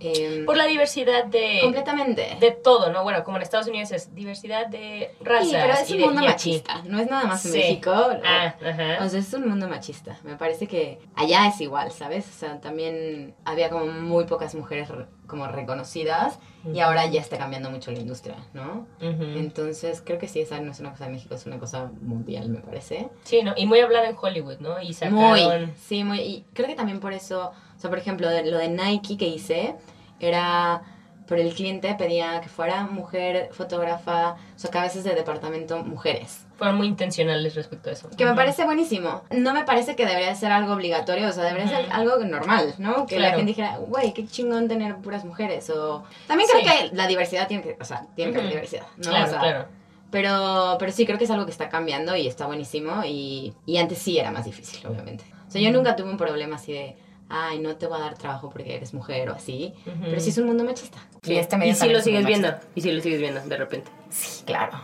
Em, 0.00 0.44
Por 0.46 0.56
la 0.56 0.66
diversidad 0.66 1.24
de... 1.24 1.60
completamente. 1.62 2.36
De 2.40 2.50
todo, 2.52 2.92
¿no? 2.92 3.02
Bueno, 3.02 3.24
como 3.24 3.38
en 3.38 3.42
Estados 3.42 3.66
Unidos 3.66 3.90
es 3.92 4.14
diversidad 4.14 4.66
de 4.68 5.10
razas. 5.20 5.48
Sí, 5.48 5.54
pero 5.58 5.72
es 5.74 5.90
un 5.90 6.00
mundo 6.00 6.22
machista, 6.22 6.82
no 6.84 6.98
es 7.00 7.08
nada 7.10 7.24
más 7.24 7.44
en 7.46 7.52
Sí. 7.52 7.58
México. 7.58 7.92
Ah. 8.24 8.54
O 9.02 9.08
sea, 9.08 9.18
es 9.20 9.32
un 9.34 9.48
mundo 9.48 9.68
machista. 9.68 10.18
Me 10.24 10.36
parece 10.36 10.66
que 10.66 11.00
allá 11.14 11.46
es 11.48 11.60
igual, 11.60 11.90
¿sabes? 11.90 12.28
O 12.28 12.38
sea, 12.38 12.60
también 12.60 13.34
había 13.44 13.70
como 13.70 13.86
muy 13.86 14.24
pocas 14.24 14.54
mujeres 14.54 14.88
re- 14.88 15.06
como 15.28 15.46
reconocidas 15.46 16.38
y 16.74 16.80
ahora 16.80 17.06
ya 17.06 17.20
está 17.20 17.38
cambiando 17.38 17.70
mucho 17.70 17.92
la 17.92 18.00
industria, 18.00 18.34
¿no? 18.54 18.86
Entonces, 19.38 20.02
creo 20.04 20.18
que 20.18 20.26
sí, 20.26 20.40
esa 20.40 20.60
no 20.60 20.72
es 20.72 20.80
una 20.80 20.90
cosa 20.90 21.04
de 21.06 21.12
México, 21.12 21.34
es 21.36 21.46
una 21.46 21.58
cosa 21.58 21.90
mundial, 22.00 22.48
me 22.48 22.58
parece. 22.58 23.08
Sí, 23.22 23.42
¿no? 23.42 23.52
Y 23.56 23.66
muy 23.66 23.78
hablada 23.80 24.08
en 24.08 24.16
Hollywood, 24.20 24.58
¿no? 24.58 24.80
Y 24.80 24.92
sacaron... 24.94 25.18
Muy, 25.18 25.72
sí, 25.76 26.02
muy. 26.02 26.18
Y 26.20 26.44
creo 26.54 26.66
que 26.66 26.74
también 26.74 26.98
por 26.98 27.12
eso, 27.12 27.52
o 27.76 27.80
sea, 27.80 27.88
por 27.90 27.98
ejemplo, 28.00 28.28
de- 28.28 28.50
lo 28.50 28.58
de 28.58 28.68
Nike 28.68 29.16
que 29.16 29.28
hice 29.28 29.76
era 30.18 30.82
por 31.28 31.38
el 31.38 31.54
cliente 31.54 31.94
pedía 31.94 32.40
que 32.40 32.48
fuera 32.48 32.86
mujer 32.86 33.50
fotógrafa, 33.52 34.32
o 34.32 34.58
sea, 34.58 34.70
cabezas 34.70 35.04
de 35.04 35.14
departamento 35.14 35.84
mujeres. 35.84 36.46
Fueron 36.58 36.76
muy 36.76 36.88
intencionales 36.88 37.54
respecto 37.54 37.88
a 37.88 37.92
eso. 37.92 38.10
Que 38.16 38.24
me 38.26 38.34
parece 38.34 38.64
buenísimo. 38.64 39.22
No 39.30 39.54
me 39.54 39.62
parece 39.64 39.94
que 39.94 40.04
debería 40.04 40.34
ser 40.34 40.50
algo 40.50 40.72
obligatorio, 40.74 41.28
o 41.28 41.32
sea, 41.32 41.44
debería 41.44 41.68
ser 41.68 41.86
algo 41.92 42.16
normal, 42.24 42.74
¿no? 42.78 43.06
Que 43.06 43.14
la 43.20 43.28
Claro. 43.28 43.36
gente 43.38 43.48
dijera, 43.52 43.76
güey, 43.78 44.12
qué 44.12 44.26
chingón 44.26 44.66
tener 44.68 44.96
puras 44.96 45.24
mujeres. 45.24 45.70
O 45.70 46.02
también 46.26 46.50
creo 46.50 46.62
Sí. 46.62 46.88
que 46.90 46.96
la 46.96 47.06
diversidad 47.06 47.46
tiene 47.46 47.62
que, 47.62 47.76
o 47.80 47.84
sea, 47.84 48.06
tiene 48.16 48.32
que 48.32 48.38
haber 48.38 48.50
diversidad, 48.50 48.86
¿no? 48.96 49.10
Claro, 49.10 49.24
O 49.24 49.28
sea, 49.30 49.38
claro. 49.38 49.64
Pero, 50.10 50.76
pero 50.78 50.90
sí, 50.90 51.04
creo 51.06 51.18
que 51.18 51.24
es 51.24 51.30
algo 51.30 51.44
que 51.44 51.52
está 51.52 51.68
cambiando 51.68 52.16
y 52.16 52.26
está 52.26 52.46
buenísimo. 52.46 53.02
Y, 53.04 53.52
y 53.66 53.76
antes 53.76 53.98
sí 53.98 54.18
era 54.18 54.30
más 54.30 54.44
difícil, 54.46 54.84
obviamente. 54.86 55.24
O 55.46 55.50
sea, 55.50 55.60
yo 55.60 55.70
nunca 55.70 55.96
tuve 55.96 56.10
un 56.10 56.16
problema 56.16 56.56
así 56.56 56.72
de, 56.72 56.96
ay, 57.28 57.58
no 57.60 57.76
te 57.76 57.86
voy 57.86 57.98
a 57.98 58.00
dar 58.02 58.14
trabajo 58.18 58.48
porque 58.50 58.74
eres 58.74 58.94
mujer 58.94 59.28
o 59.30 59.34
así. 59.34 59.74
Ujú. 59.86 59.96
Pero 60.06 60.20
sí 60.20 60.30
es 60.30 60.38
un 60.38 60.46
mundo 60.46 60.64
machista. 60.64 60.98
Sí. 61.22 61.36
este 61.36 61.56
y 61.56 61.58
medio 61.58 61.74
si 61.74 61.78
también 61.80 61.98
lo 61.98 62.02
sigues 62.02 62.20
mundo 62.22 62.28
viendo, 62.28 62.48
machista. 62.48 62.72
y 62.74 62.80
si 62.80 62.90
lo 62.90 63.00
sigues 63.02 63.20
viendo 63.20 63.40
de 63.42 63.56
repente. 63.56 63.90
Sí, 64.10 64.42
claro. 64.44 64.80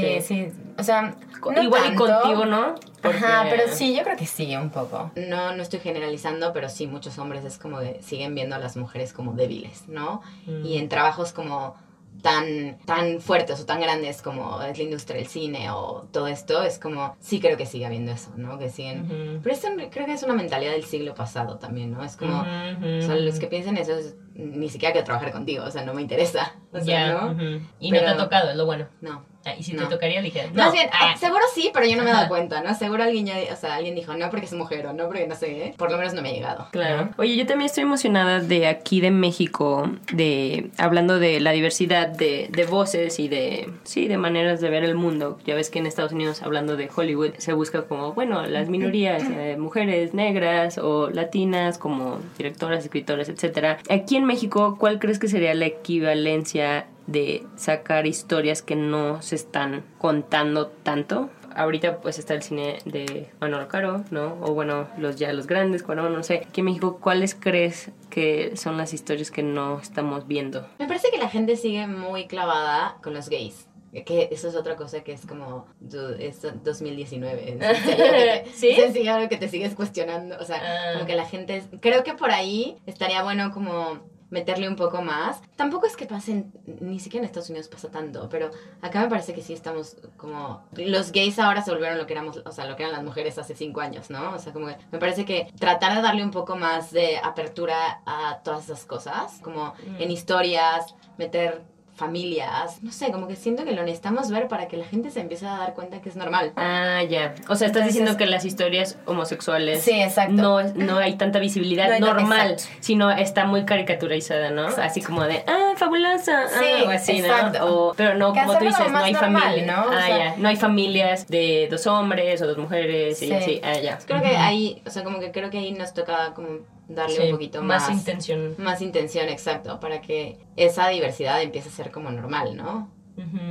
Sí, 0.00 0.20
Sí. 0.20 0.52
O 0.78 0.82
sea, 0.82 1.14
no 1.54 1.62
Igual 1.62 1.82
tanto. 1.84 2.04
y 2.06 2.10
contigo, 2.10 2.44
¿no? 2.44 2.74
Porque- 3.02 3.18
Ajá, 3.18 3.46
pero 3.48 3.62
sí, 3.68 3.96
yo 3.96 4.02
creo 4.02 4.16
que 4.16 4.26
sí, 4.26 4.54
un 4.56 4.70
poco. 4.70 5.10
No, 5.16 5.54
no 5.56 5.62
estoy 5.62 5.80
generalizando, 5.80 6.52
pero 6.52 6.68
sí, 6.68 6.86
muchos 6.86 7.18
hombres 7.18 7.44
es 7.44 7.56
como 7.58 7.80
de, 7.80 8.02
siguen 8.02 8.34
viendo 8.34 8.56
a 8.56 8.58
las 8.58 8.76
mujeres 8.76 9.12
como 9.12 9.32
débiles, 9.32 9.88
¿no? 9.88 10.20
Mm. 10.46 10.64
Y 10.66 10.76
en 10.78 10.88
trabajos 10.88 11.32
como 11.32 11.74
tan, 12.22 12.78
tan 12.84 13.20
fuertes 13.20 13.60
o 13.60 13.66
tan 13.66 13.80
grandes 13.80 14.22
como 14.22 14.60
es 14.62 14.76
la 14.78 14.84
industria 14.84 15.18
del 15.18 15.26
cine 15.28 15.70
o 15.70 16.08
todo 16.12 16.26
esto, 16.26 16.62
es 16.62 16.78
como, 16.78 17.14
sí 17.20 17.40
creo 17.40 17.56
que 17.56 17.66
sigue 17.66 17.86
habiendo 17.86 18.10
eso, 18.12 18.32
¿no? 18.36 18.58
Que 18.58 18.68
siguen... 18.70 19.40
Pero 19.42 19.54
esto 19.54 19.68
creo 19.90 20.06
que 20.06 20.12
es 20.12 20.22
una 20.22 20.34
mentalidad 20.34 20.72
del 20.72 20.84
siglo 20.84 21.14
pasado 21.14 21.58
también, 21.58 21.92
¿no? 21.92 22.02
Es 22.02 22.16
como, 22.16 22.40
o 22.40 23.02
sea, 23.02 23.16
los 23.16 23.38
que 23.38 23.46
piensan 23.46 23.76
eso 23.76 23.94
es, 23.96 24.16
ni 24.34 24.68
siquiera 24.68 24.92
quiero 24.92 25.04
trabajar 25.04 25.30
contigo, 25.32 25.64
o 25.64 25.70
sea, 25.70 25.84
no 25.84 25.94
me 25.94 26.02
interesa. 26.02 26.54
O 26.72 26.80
sea, 26.80 27.12
¿no? 27.12 27.60
Y 27.80 27.90
no 27.92 27.98
te 28.00 28.06
ha 28.06 28.16
tocado, 28.16 28.50
es 28.50 28.56
lo 28.56 28.66
bueno. 28.66 28.86
No. 29.00 29.24
Ah, 29.46 29.54
y 29.56 29.62
si 29.62 29.74
No. 29.74 29.84
te 29.84 29.94
tocaría, 29.94 30.20
Más 30.20 30.66
no. 30.66 30.72
bien, 30.72 30.88
ah, 30.92 31.14
seguro 31.16 31.42
sí, 31.54 31.70
pero 31.72 31.86
yo 31.86 31.96
no 31.96 32.02
me 32.02 32.10
he 32.10 32.12
dado 32.12 32.28
cuenta, 32.28 32.62
¿no? 32.62 32.74
Seguro 32.74 33.04
alguien 33.04 33.26
ya, 33.26 33.36
o 33.52 33.56
sea, 33.56 33.76
alguien 33.76 33.94
dijo, 33.94 34.12
no 34.16 34.28
porque 34.28 34.46
es 34.46 34.52
mujer 34.54 34.86
o 34.88 34.92
no 34.92 35.06
porque 35.06 35.24
no 35.28 35.36
sé, 35.36 35.66
¿eh? 35.66 35.74
por 35.76 35.92
lo 35.92 35.98
menos 35.98 36.14
no 36.14 36.22
me 36.22 36.30
ha 36.30 36.32
llegado. 36.32 36.66
Claro. 36.72 37.10
Oye, 37.16 37.36
yo 37.36 37.46
también 37.46 37.66
estoy 37.66 37.84
emocionada 37.84 38.40
de 38.40 38.66
aquí 38.66 39.00
de 39.00 39.12
México, 39.12 39.88
de 40.12 40.70
hablando 40.78 41.20
de 41.20 41.38
la 41.38 41.52
diversidad 41.52 42.08
de, 42.08 42.48
de 42.50 42.64
voces 42.64 43.20
y 43.20 43.28
de 43.28 43.70
sí, 43.84 44.08
de 44.08 44.18
maneras 44.18 44.60
de 44.60 44.68
ver 44.68 44.82
el 44.82 44.96
mundo. 44.96 45.38
Ya 45.46 45.54
ves 45.54 45.70
que 45.70 45.78
en 45.78 45.86
Estados 45.86 46.10
Unidos, 46.10 46.42
hablando 46.42 46.76
de 46.76 46.90
Hollywood, 46.94 47.34
se 47.38 47.52
busca 47.52 47.82
como, 47.82 48.14
bueno, 48.14 48.44
las 48.46 48.68
minorías, 48.68 49.22
eh, 49.30 49.56
mujeres 49.56 50.12
negras 50.12 50.78
o 50.78 51.08
latinas, 51.10 51.78
como 51.78 52.18
directoras, 52.36 52.82
escritoras, 52.84 53.28
etcétera. 53.28 53.78
Aquí 53.88 54.16
en 54.16 54.24
México, 54.24 54.76
¿cuál 54.80 54.98
crees 54.98 55.20
que 55.20 55.28
sería 55.28 55.54
la 55.54 55.66
equivalencia 55.66 56.86
de 57.06 57.46
sacar 57.56 58.06
historias 58.06 58.62
que 58.62 58.76
no 58.76 59.22
se 59.22 59.34
están 59.36 59.84
contando 59.98 60.68
tanto? 60.68 61.30
ahorita 61.58 62.02
pues 62.02 62.18
está 62.18 62.34
el 62.34 62.42
cine 62.42 62.80
de 62.84 63.30
Manolo 63.40 63.66
Caro, 63.66 64.04
¿no? 64.10 64.36
O 64.42 64.52
bueno, 64.52 64.88
los 64.98 65.16
ya 65.16 65.32
los 65.32 65.46
grandes, 65.46 65.82
Cuarón, 65.82 66.12
no 66.12 66.22
sé. 66.22 66.42
Aquí 66.46 66.60
en 66.60 66.66
México, 66.66 66.98
¿cuáles 67.00 67.34
crees 67.34 67.92
que 68.10 68.54
son 68.58 68.76
las 68.76 68.92
historias 68.92 69.30
que 69.30 69.42
no 69.42 69.80
estamos 69.80 70.26
viendo? 70.26 70.68
Me 70.78 70.86
parece 70.86 71.08
que 71.10 71.16
la 71.16 71.30
gente 71.30 71.56
sigue 71.56 71.86
muy 71.86 72.26
clavada 72.26 72.98
con 73.02 73.14
los 73.14 73.30
gays. 73.30 73.68
Que 74.04 74.28
eso 74.30 74.48
es 74.48 74.54
otra 74.54 74.76
cosa 74.76 75.02
que 75.02 75.12
es 75.12 75.24
como, 75.24 75.66
dude, 75.80 76.26
es 76.26 76.42
2019. 76.62 77.54
Es 77.54 77.62
en 77.62 77.76
serio 77.86 78.04
que 78.04 78.42
te- 78.44 78.50
¿Sí? 78.52 78.68
Es 78.72 79.08
algo 79.08 79.28
que 79.30 79.36
te 79.38 79.48
sigues 79.48 79.74
cuestionando. 79.74 80.36
O 80.38 80.44
sea, 80.44 80.60
Ah. 80.62 80.92
como 80.94 81.06
que 81.06 81.14
la 81.16 81.24
gente... 81.24 81.56
es- 81.56 81.68
creo 81.80 82.04
que 82.04 82.12
por 82.12 82.32
ahí 82.32 82.76
estaría 82.84 83.22
bueno 83.22 83.50
como 83.52 84.00
meterle 84.30 84.68
un 84.68 84.76
poco 84.76 85.02
más. 85.02 85.40
Tampoco 85.56 85.86
es 85.86 85.96
que 85.96 86.06
pasen, 86.06 86.52
ni 86.80 86.98
siquiera 87.00 87.24
en 87.24 87.26
Estados 87.26 87.50
Unidos 87.50 87.68
pasa 87.68 87.90
tanto, 87.90 88.28
pero 88.28 88.50
acá 88.82 89.00
me 89.00 89.08
parece 89.08 89.34
que 89.34 89.42
sí 89.42 89.52
estamos 89.52 89.96
como... 90.16 90.64
Los 90.72 91.12
gays 91.12 91.38
ahora 91.38 91.62
se 91.62 91.70
volvieron 91.70 91.98
lo 91.98 92.06
que 92.06 92.12
éramos, 92.12 92.42
o 92.44 92.52
sea, 92.52 92.66
lo 92.66 92.76
que 92.76 92.82
eran 92.82 92.94
las 92.94 93.04
mujeres 93.04 93.38
hace 93.38 93.54
cinco 93.54 93.80
años, 93.80 94.10
¿no? 94.10 94.34
O 94.34 94.38
sea, 94.38 94.52
como 94.52 94.66
que 94.66 94.76
me 94.90 94.98
parece 94.98 95.24
que 95.24 95.52
tratar 95.58 95.94
de 95.94 96.02
darle 96.02 96.24
un 96.24 96.30
poco 96.30 96.56
más 96.56 96.90
de 96.90 97.18
apertura 97.18 98.02
a 98.06 98.40
todas 98.42 98.64
esas 98.64 98.84
cosas, 98.84 99.40
como 99.42 99.74
en 99.98 100.10
historias, 100.10 100.94
meter 101.18 101.62
familias, 101.96 102.82
no 102.82 102.92
sé, 102.92 103.10
como 103.10 103.26
que 103.26 103.36
siento 103.36 103.64
que 103.64 103.72
lo 103.72 103.82
necesitamos 103.82 104.30
ver 104.30 104.48
para 104.48 104.68
que 104.68 104.76
la 104.76 104.84
gente 104.84 105.10
se 105.10 105.20
empiece 105.20 105.46
a 105.46 105.56
dar 105.56 105.74
cuenta 105.74 106.00
que 106.00 106.08
es 106.08 106.16
normal. 106.16 106.52
Ah, 106.56 107.02
ya. 107.08 107.34
O 107.48 107.56
sea, 107.56 107.66
estás 107.66 107.82
Entonces- 107.82 107.86
diciendo 107.88 108.16
que 108.16 108.26
las 108.26 108.44
historias 108.44 108.98
homosexuales 109.06 109.82
Sí, 109.82 110.00
exacto. 110.00 110.32
no, 110.34 110.62
no 110.62 110.98
hay 110.98 111.14
tanta 111.16 111.38
visibilidad 111.38 111.88
No 111.88 111.94
hay- 111.94 112.00
normal, 112.00 112.52
exacto. 112.52 112.76
sino 112.80 113.10
está 113.10 113.44
muy 113.46 113.64
caricaturizada, 113.64 114.50
¿no? 114.50 114.62
Exacto. 114.64 114.82
Así 114.82 115.02
como 115.02 115.24
de, 115.24 115.42
ah, 115.46 115.72
fabulosa, 115.76 116.48
Sí, 116.48 116.64
ah, 116.80 116.84
o 116.86 116.90
así, 116.90 117.18
exacto. 117.18 117.58
¿no? 117.58 117.66
O- 117.88 117.94
pero 117.94 118.14
no, 118.14 118.32
Que 118.32 118.40
como 118.40 118.58
tú 118.58 118.64
dices, 118.66 118.90
no 118.90 118.98
hay 118.98 119.12
normal, 119.12 119.42
familia. 119.42 119.76
¿no? 119.76 119.82
O 119.86 119.92
Ah, 119.92 120.06
sea- 120.06 120.18
ya. 120.18 120.34
No 120.36 120.48
hay 120.48 120.56
familias 120.56 121.26
de 121.28 121.68
dos 121.70 121.86
hombres 121.86 122.40
o 122.42 122.46
dos 122.46 122.58
mujeres 122.58 123.22
y 123.22 123.28
Sí. 123.28 123.32
así. 123.34 123.60
Ah, 123.64 123.78
ya. 123.78 123.98
Creo 124.06 124.20
que 124.22 124.36
ahí, 124.36 124.82
o 124.86 124.90
sea, 124.90 125.02
como 125.02 125.18
que 125.18 125.30
creo 125.32 125.50
que 125.50 125.58
ahí 125.58 125.72
nos 125.72 125.94
toca 125.94 126.32
como 126.34 126.58
darle 126.88 127.16
Sí, 127.16 127.22
un 127.22 127.30
poquito 127.32 127.62
más, 127.62 127.88
más 127.88 127.98
intención. 127.98 128.54
Más 128.58 128.80
intención, 128.80 129.28
exacto, 129.28 129.80
para 129.80 130.00
que 130.00 130.38
esa 130.56 130.88
diversidad 130.88 131.42
empiece 131.42 131.68
a 131.68 131.72
ser 131.72 131.90
como 131.90 132.10
normal, 132.10 132.56
¿no? 132.56 132.94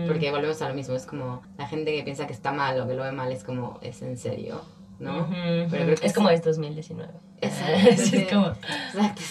Porque 0.08 0.30
volvemos 0.30 0.62
a 0.62 0.70
lo 0.70 0.76
mismo, 0.76 0.96
es 0.96 1.08
como 1.08 1.42
la 1.58 1.68
gente 1.68 1.96
que 1.96 2.04
piensa 2.04 2.28
que 2.28 2.34
está 2.34 2.52
mal 2.52 2.80
o 2.80 2.88
que 2.88 2.94
lo 2.94 3.02
ve 3.02 3.12
mal 3.12 3.32
es 3.32 3.44
como, 3.44 3.80
¿es 3.82 4.04
en 4.04 4.16
serio? 4.16 4.62
¿no? 5.00 5.28
Pero 5.70 5.86
creo 5.86 5.96
que 5.96 6.06
es 6.06 6.14
como 6.14 6.30
es 6.30 6.44
2019. 6.44 7.14
Exacto, 7.42 7.90
es 7.90 8.28
como... 8.32 8.48
Exacto. 8.48 9.22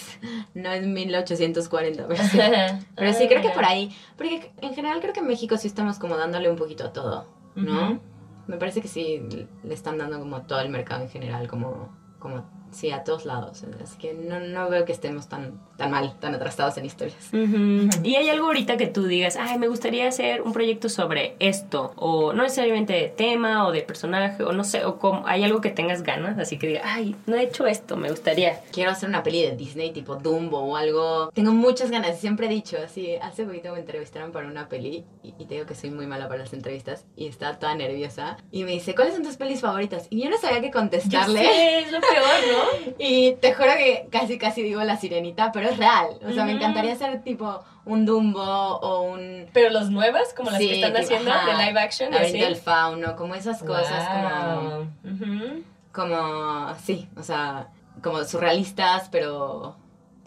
No 0.54 0.70
es 0.70 0.86
1840, 0.86 2.06
pero 2.06 2.22
sí. 2.22 2.38
Pero 2.96 3.12
sí, 3.12 3.26
creo 3.28 3.42
que 3.42 3.50
por 3.50 3.64
ahí. 3.64 3.94
Porque 4.16 4.52
en 4.60 4.74
general 4.74 5.00
creo 5.00 5.12
que 5.12 5.20
en 5.20 5.26
México 5.26 5.56
sí 5.56 5.66
estamos 5.66 5.98
como 5.98 6.16
dándole 6.16 6.50
un 6.50 6.56
poquito 6.56 6.84
a 6.84 6.92
todo, 6.92 7.26
¿no? 7.54 8.00
Me 8.46 8.56
parece 8.56 8.80
que 8.80 8.88
sí 8.88 9.22
le 9.62 9.74
están 9.74 9.98
dando 9.98 10.18
como 10.18 10.42
todo 10.42 10.60
el 10.60 10.68
mercado 10.68 11.02
en 11.02 11.08
general, 11.08 11.48
como, 11.48 11.96
como 12.18 12.44
sí, 12.74 12.90
a 12.90 13.04
todos 13.04 13.24
lados. 13.24 13.64
Así 13.82 13.96
que 13.98 14.14
no, 14.14 14.40
no 14.40 14.68
veo 14.68 14.84
que 14.84 14.92
estemos 14.92 15.28
tan, 15.28 15.60
tan 15.76 15.90
mal, 15.90 16.18
tan 16.20 16.34
atrasados 16.34 16.76
en 16.76 16.84
historias. 16.84 17.28
Ujú. 17.32 17.88
Y 18.02 18.16
hay 18.16 18.28
algo 18.28 18.46
ahorita 18.46 18.76
que 18.76 18.86
tú 18.86 19.04
digas, 19.04 19.36
ay, 19.36 19.58
me 19.58 19.68
gustaría 19.68 20.08
hacer 20.08 20.42
un 20.42 20.52
proyecto 20.52 20.88
sobre 20.88 21.36
esto, 21.38 21.92
o 21.96 22.32
no 22.32 22.42
necesariamente 22.42 22.92
de 22.92 23.08
tema 23.08 23.66
o 23.66 23.72
de 23.72 23.82
personaje, 23.82 24.42
o 24.42 24.52
no 24.52 24.64
sé, 24.64 24.84
o 24.84 24.98
como, 24.98 25.26
hay 25.26 25.44
algo 25.44 25.60
que 25.60 25.70
tengas 25.70 26.02
ganas, 26.02 26.38
así 26.38 26.58
que 26.58 26.66
diga, 26.68 26.82
ay, 26.84 27.16
no 27.26 27.36
he 27.36 27.42
hecho 27.42 27.66
esto, 27.66 27.96
me 27.96 28.10
gustaría. 28.10 28.60
Quiero 28.72 28.90
hacer 28.90 29.08
una 29.08 29.22
peli 29.22 29.42
de 29.42 29.56
Disney 29.56 29.92
tipo 29.92 30.16
Dumbo 30.16 30.58
o 30.58 30.76
algo. 30.76 31.30
Tengo 31.34 31.52
muchas 31.52 31.90
ganas, 31.90 32.18
siempre 32.20 32.46
he 32.46 32.50
dicho, 32.50 32.76
así, 32.84 33.16
hace 33.16 33.44
poquito 33.44 33.72
me 33.72 33.80
entrevistaron 33.80 34.32
para 34.32 34.48
una 34.48 34.68
peli 34.68 35.04
y, 35.22 35.34
y 35.38 35.46
te 35.46 35.54
digo 35.54 35.66
que 35.66 35.74
soy 35.74 35.90
muy 35.90 36.06
mala 36.06 36.28
para 36.28 36.40
las 36.40 36.52
entrevistas 36.52 37.04
y 37.16 37.26
estaba 37.26 37.58
toda 37.58 37.74
nerviosa 37.74 38.36
y 38.50 38.64
me 38.64 38.72
dice, 38.72 38.94
¿cuáles 38.94 39.14
son 39.14 39.22
tus 39.22 39.36
pelis 39.36 39.60
favoritas? 39.60 40.06
Y 40.10 40.22
yo 40.22 40.30
no 40.30 40.38
sabía 40.38 40.60
qué 40.60 40.70
contestarle. 40.70 41.40
Sí, 41.40 41.48
es 41.86 41.92
lo 41.92 42.00
peor, 42.00 42.14
¿no? 42.52 42.63
Y 42.98 43.32
te 43.34 43.52
juro 43.54 43.70
que 43.76 44.08
casi 44.10 44.38
casi 44.38 44.62
digo 44.62 44.82
la 44.84 44.96
sirenita, 44.96 45.52
pero 45.52 45.68
es 45.68 45.76
real. 45.78 46.08
O 46.28 46.32
sea, 46.32 46.44
me 46.44 46.52
encantaría 46.52 46.92
hacer 46.92 47.22
tipo 47.22 47.62
un 47.84 48.06
Dumbo 48.06 48.40
o 48.42 49.02
un... 49.02 49.46
Pero 49.52 49.70
los 49.70 49.90
nuevas, 49.90 50.32
como 50.34 50.50
las 50.50 50.58
Sí, 50.60 50.68
que 50.68 50.74
están 50.76 50.96
haciendo 50.96 51.30
ajá, 51.32 51.56
de 51.58 51.66
live 51.66 51.80
action 51.80 52.14
así. 52.14 52.38
del 52.38 52.56
fauno, 52.56 53.16
como 53.16 53.34
esas 53.34 53.62
cosas 53.62 54.08
como... 54.08 54.60
Wow. 54.70 54.88
Ujú. 55.12 55.62
Como, 55.92 56.74
sí, 56.82 57.08
o 57.16 57.22
sea, 57.22 57.68
como 58.02 58.24
surrealistas, 58.24 59.08
pero 59.10 59.76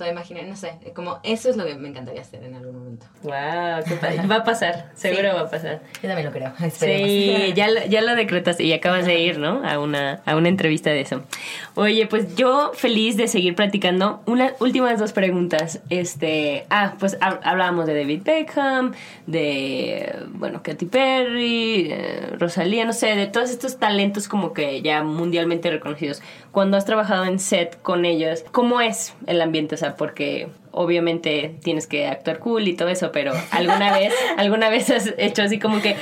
imaginar, 0.06 0.44
no 0.46 0.56
sé, 0.56 0.74
como 0.96 1.20
eso 1.24 1.50
es 1.50 1.58
lo 1.58 1.66
que 1.66 1.76
me 1.76 1.88
encantaría 1.90 2.22
hacer 2.22 2.44
en 2.44 2.54
algún 2.56 2.78
momento. 2.78 3.06
Wow, 3.24 3.84
qué 3.88 3.96
padre. 3.96 4.28
Va 4.28 4.36
a 4.38 4.44
pasar, 4.44 4.92
seguro 4.96 5.34
va 5.34 5.42
a 5.42 5.50
pasar. 5.50 5.82
Yo 6.02 6.08
también 6.10 6.26
lo 6.26 6.32
creo, 6.32 6.54
Sí, 6.72 7.54
ya, 7.56 7.68
lo- 7.70 7.86
ya 7.88 8.02
lo 8.02 8.16
decretaste 8.16 8.64
y 8.64 8.74
acabas 8.74 9.06
de 9.06 9.20
ir, 9.20 9.40
¿no? 9.40 9.68
A 9.68 9.80
una, 9.80 10.22
a 10.26 10.36
una 10.36 10.50
entrevista 10.50 10.90
de 10.92 11.02
eso. 11.02 11.24
Oye, 11.76 12.06
pues 12.08 12.36
yo 12.36 12.72
feliz 12.74 13.18
de 13.18 13.28
seguir 13.28 13.56
platicando. 13.56 14.22
Unas 14.26 14.54
últimas 14.60 15.00
dos 15.00 15.14
preguntas. 15.14 15.80
Este, 15.90 16.66
ah, 16.70 16.96
pues 17.00 17.20
hab- 17.20 17.40
hablábamos 17.44 17.86
de 17.88 17.96
David 17.96 18.22
Beckham, 18.24 18.94
de, 19.26 20.16
bueno, 20.34 20.62
Katy 20.64 20.86
Perry, 20.86 21.88
eh, 21.92 22.28
Rosalía, 22.40 22.86
no 22.86 22.94
sé, 22.94 23.16
de 23.16 23.28
todos 23.28 23.50
estos 23.52 23.78
talentos 23.78 24.28
como 24.28 24.54
que 24.54 24.82
ya 24.82 25.04
mundialmente 25.04 25.70
reconocidos. 25.70 26.22
Cuando 26.58 26.76
has 26.76 26.86
trabajado 26.86 27.26
en 27.26 27.38
set 27.38 27.80
con 27.84 28.04
ellos, 28.04 28.44
¿cómo 28.52 28.82
es 28.82 29.14
el 29.28 29.44
ambiente? 29.44 29.76
O 29.76 29.78
sea, 29.78 29.96
porque 29.96 30.50
obviamente 30.72 31.56
tienes 31.62 31.86
que 31.86 32.08
actuar 32.08 32.40
cool 32.40 32.68
y 32.68 32.74
todo 32.74 32.88
eso, 32.88 33.12
pero 33.12 33.32
alguna 33.52 33.94
vez, 33.94 34.12
alguna 34.38 34.68
vez 34.70 34.90
has 34.90 35.14
hecho 35.20 35.44
así 35.44 35.60
como 35.60 35.84
que 35.84 35.96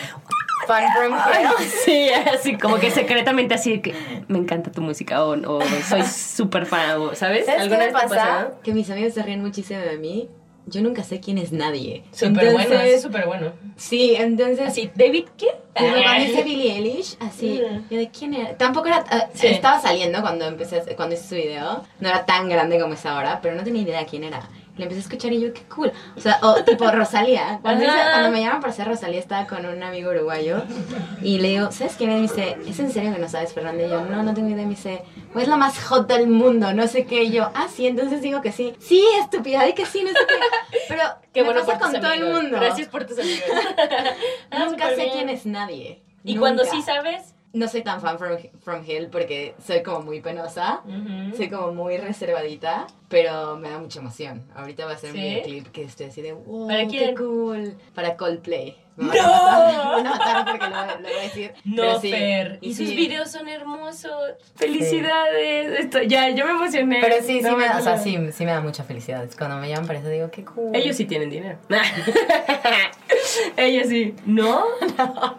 Fun 0.66 0.78
from 0.96 1.14
hell. 1.60 1.68
Sí, 1.84 2.08
así 2.34 2.58
como 2.58 2.78
que 2.78 2.90
secretamente 2.90 3.54
así 3.54 3.74
de 3.74 3.82
que 3.82 3.94
me 4.30 4.38
encanta 4.38 4.72
tu 4.72 4.82
música 4.82 5.26
o, 5.26 5.32
o 5.32 5.62
soy 5.90 6.04
súper 6.04 6.66
fan, 6.66 7.02
o, 7.02 7.16
¿sabes? 7.16 7.48
¿Sabes 7.48 7.68
qué 7.68 7.74
¿Alguna 7.74 7.88
me 7.88 7.92
pasa? 7.92 8.08
pasado? 8.08 8.60
Que 8.64 8.74
mis 8.74 8.90
amigos 8.90 9.14
se 9.14 9.24
ríen 9.24 9.42
muchísimo 9.42 9.82
de 9.82 9.98
mí. 9.98 10.30
Yo 10.68 10.82
nunca 10.82 11.04
sé 11.04 11.20
quién 11.20 11.38
es 11.38 11.52
nadie. 11.52 12.04
Súper 12.12 12.52
bueno, 12.52 12.60
Entonces, 12.62 12.94
es 12.96 13.02
súper 13.04 13.26
bueno. 13.28 13.52
Sí, 13.76 14.16
entonces... 14.18 14.68
Así, 14.68 14.90
¿David 14.96 15.26
qué? 15.38 15.48
Tipo, 15.76 15.92
cuando 16.04 16.24
hice 16.26 16.44
Billie 16.44 16.72
Eilish, 16.76 17.18
así, 17.20 17.62
Mm. 17.62 17.84
yo 17.90 17.98
de 17.98 18.10
quién 18.10 18.34
era. 18.34 18.58
Tampoco 18.58 18.88
era. 18.88 19.04
ah, 19.10 19.28
Sí. 19.34 19.48
Estaba 19.48 19.80
saliendo 19.80 20.22
cuando 20.22 20.46
empecé, 20.48 20.82
cuando 20.96 21.16
hice 21.16 21.28
su 21.28 21.36
video. 21.36 21.84
No 22.00 22.10
era 22.10 22.26
tan 22.26 22.50
grande 22.50 22.80
como 22.80 22.94
es 22.96 23.06
ahora, 23.06 23.40
pero 23.42 23.56
no 23.56 23.64
tenía 23.64 23.82
idea 23.84 24.06
quién 24.06 24.24
era. 24.24 24.50
Le 24.78 24.84
empecé 24.84 25.00
a 25.00 25.04
escuchar 25.04 25.32
y 25.32 25.40
yo, 25.40 25.54
qué 25.54 25.62
cool. 25.74 25.92
O 26.18 26.20
sea, 26.20 26.38
o 26.42 26.56
tipo 26.66 26.90
Rosalía. 26.92 27.60
Cuando, 27.62 27.86
cuando 27.86 28.30
me 28.32 28.42
llaman 28.42 28.60
para 28.60 28.74
ser 28.74 28.88
Rosalía, 28.88 29.20
estaba 29.20 29.48
con 29.48 29.66
un 29.66 29.82
amigo 29.82 30.12
uruguayo. 30.12 30.64
Y 31.22 31.38
le 31.38 31.48
digo, 31.50 31.72
¿sabes 31.72 31.96
quién 31.98 32.10
es? 32.12 32.16
Y 32.18 32.18
me 32.18 32.22
dice, 32.24 32.58
¿es 32.68 32.80
en 32.80 32.92
serio 32.92 33.14
que 33.14 33.20
no 33.20 33.30
sabes, 33.30 33.54
Fernanda? 33.54 33.84
Y 33.86 33.90
yo, 33.90 34.02
no, 34.02 34.22
no 34.22 34.34
tengo 34.34 34.50
idea. 34.50 34.64
Y 34.64 34.66
me 34.66 34.72
dice, 34.72 35.04
pues 35.32 35.44
es 35.44 35.50
la 35.50 35.56
más 35.56 35.82
hot 35.86 36.08
del 36.08 36.28
mundo, 36.28 36.74
no 36.74 36.88
sé 36.88 37.06
qué. 37.06 37.24
Y 37.24 37.32
yo, 37.32 37.50
ah, 37.54 37.68
sí, 37.74 37.88
entonces 37.88 38.22
digo 38.22 38.42
que 38.42 38.52
sí. 38.52 38.74
Sí, 38.80 39.02
estúpida, 39.22 39.64
di 39.64 39.74
que 39.74 39.86
sí, 39.86 40.04
no 40.04 40.10
sé 40.10 40.20
qué. 40.28 40.78
Pero 40.90 41.04
Qué 41.34 41.42
me 41.42 41.54
bueno 41.54 41.66
pasa 41.66 42.00
todo 42.00 42.12
el 42.12 42.26
mundo. 42.26 42.58
Gracias 42.60 42.90
por 42.90 43.06
tus 43.06 43.18
amigos. 43.20 43.44
Ah, 44.52 44.66
Nunca 44.66 44.90
sé 44.90 44.96
bien. 44.96 45.10
quién 45.12 45.30
es 45.30 45.46
nadie. 45.46 46.04
Y 46.24 46.36
cuando 46.38 46.64
sí 46.66 46.82
sabes... 46.82 47.34
No 47.56 47.70
soy 47.70 47.84
tan 47.84 48.02
fan 48.02 48.20
from, 48.20 48.38
from 48.62 48.84
Hill 48.86 49.08
porque 49.10 49.56
soy 49.66 49.82
como 49.82 50.02
muy 50.02 50.20
penosa. 50.20 50.82
Soy 51.38 51.50
como 51.50 51.72
muy 51.74 51.98
reservadita, 51.98 52.86
pero 53.08 53.56
me 53.56 53.70
da 53.70 53.80
mucha 53.80 54.00
emoción. 54.02 54.44
Ahorita 54.54 54.86
va 54.86 54.92
a 54.92 54.98
ser 54.98 55.12
un 55.12 55.16
¿Sí? 55.16 55.22
videoclip 55.24 55.68
que 55.72 55.84
estoy 55.84 56.08
así 56.08 56.22
de 56.22 56.34
wow, 56.34 56.68
¿Para 56.68 56.86
qué 56.86 57.16
cool. 57.16 57.78
Para 57.94 58.18
Coldplay. 58.18 58.76
Me 58.98 59.06
¡No! 59.08 59.14
van 59.14 60.04
matar 60.04 60.46
porque 60.46 60.66
lo, 60.68 60.70
lo 61.02 61.10
voy 61.10 61.18
a 61.20 61.22
decir. 61.24 61.54
No, 61.66 62.00
sí. 62.00 62.12
Fer. 62.12 62.60
Y 62.62 62.74
sus 62.76 62.90
sí. 62.90 62.96
videos 62.96 63.32
son 63.32 63.48
hermosos. 63.48 64.34
Felicidades. 64.56 65.80
Esto, 65.80 66.02
ya, 66.02 66.30
yo 66.32 66.46
me 66.46 66.52
emocioné. 66.52 67.00
Pero 67.02 67.16
sí, 67.18 67.40
sí, 67.40 67.42
No, 67.42 67.56
me 67.56 67.66
da, 67.66 67.78
o 67.78 67.82
sea, 67.82 67.96
no. 67.96 68.04
sí, 68.04 68.18
sí 68.32 68.46
me 68.46 68.52
da 68.52 68.60
mucha 68.62 68.84
felicidad. 68.84 69.26
Cuando 69.38 69.58
me 69.58 69.70
llaman 69.70 69.88
para 69.88 70.00
eso 70.00 70.10
digo, 70.10 70.30
qué 70.30 70.44
cool. 70.44 70.76
Ellos 70.76 70.96
sí 70.96 71.06
tienen 71.06 71.30
dinero. 71.30 71.58
Ellos 73.58 73.88
sí. 73.88 74.14
¿No? 74.26 74.64
no. 74.98 75.38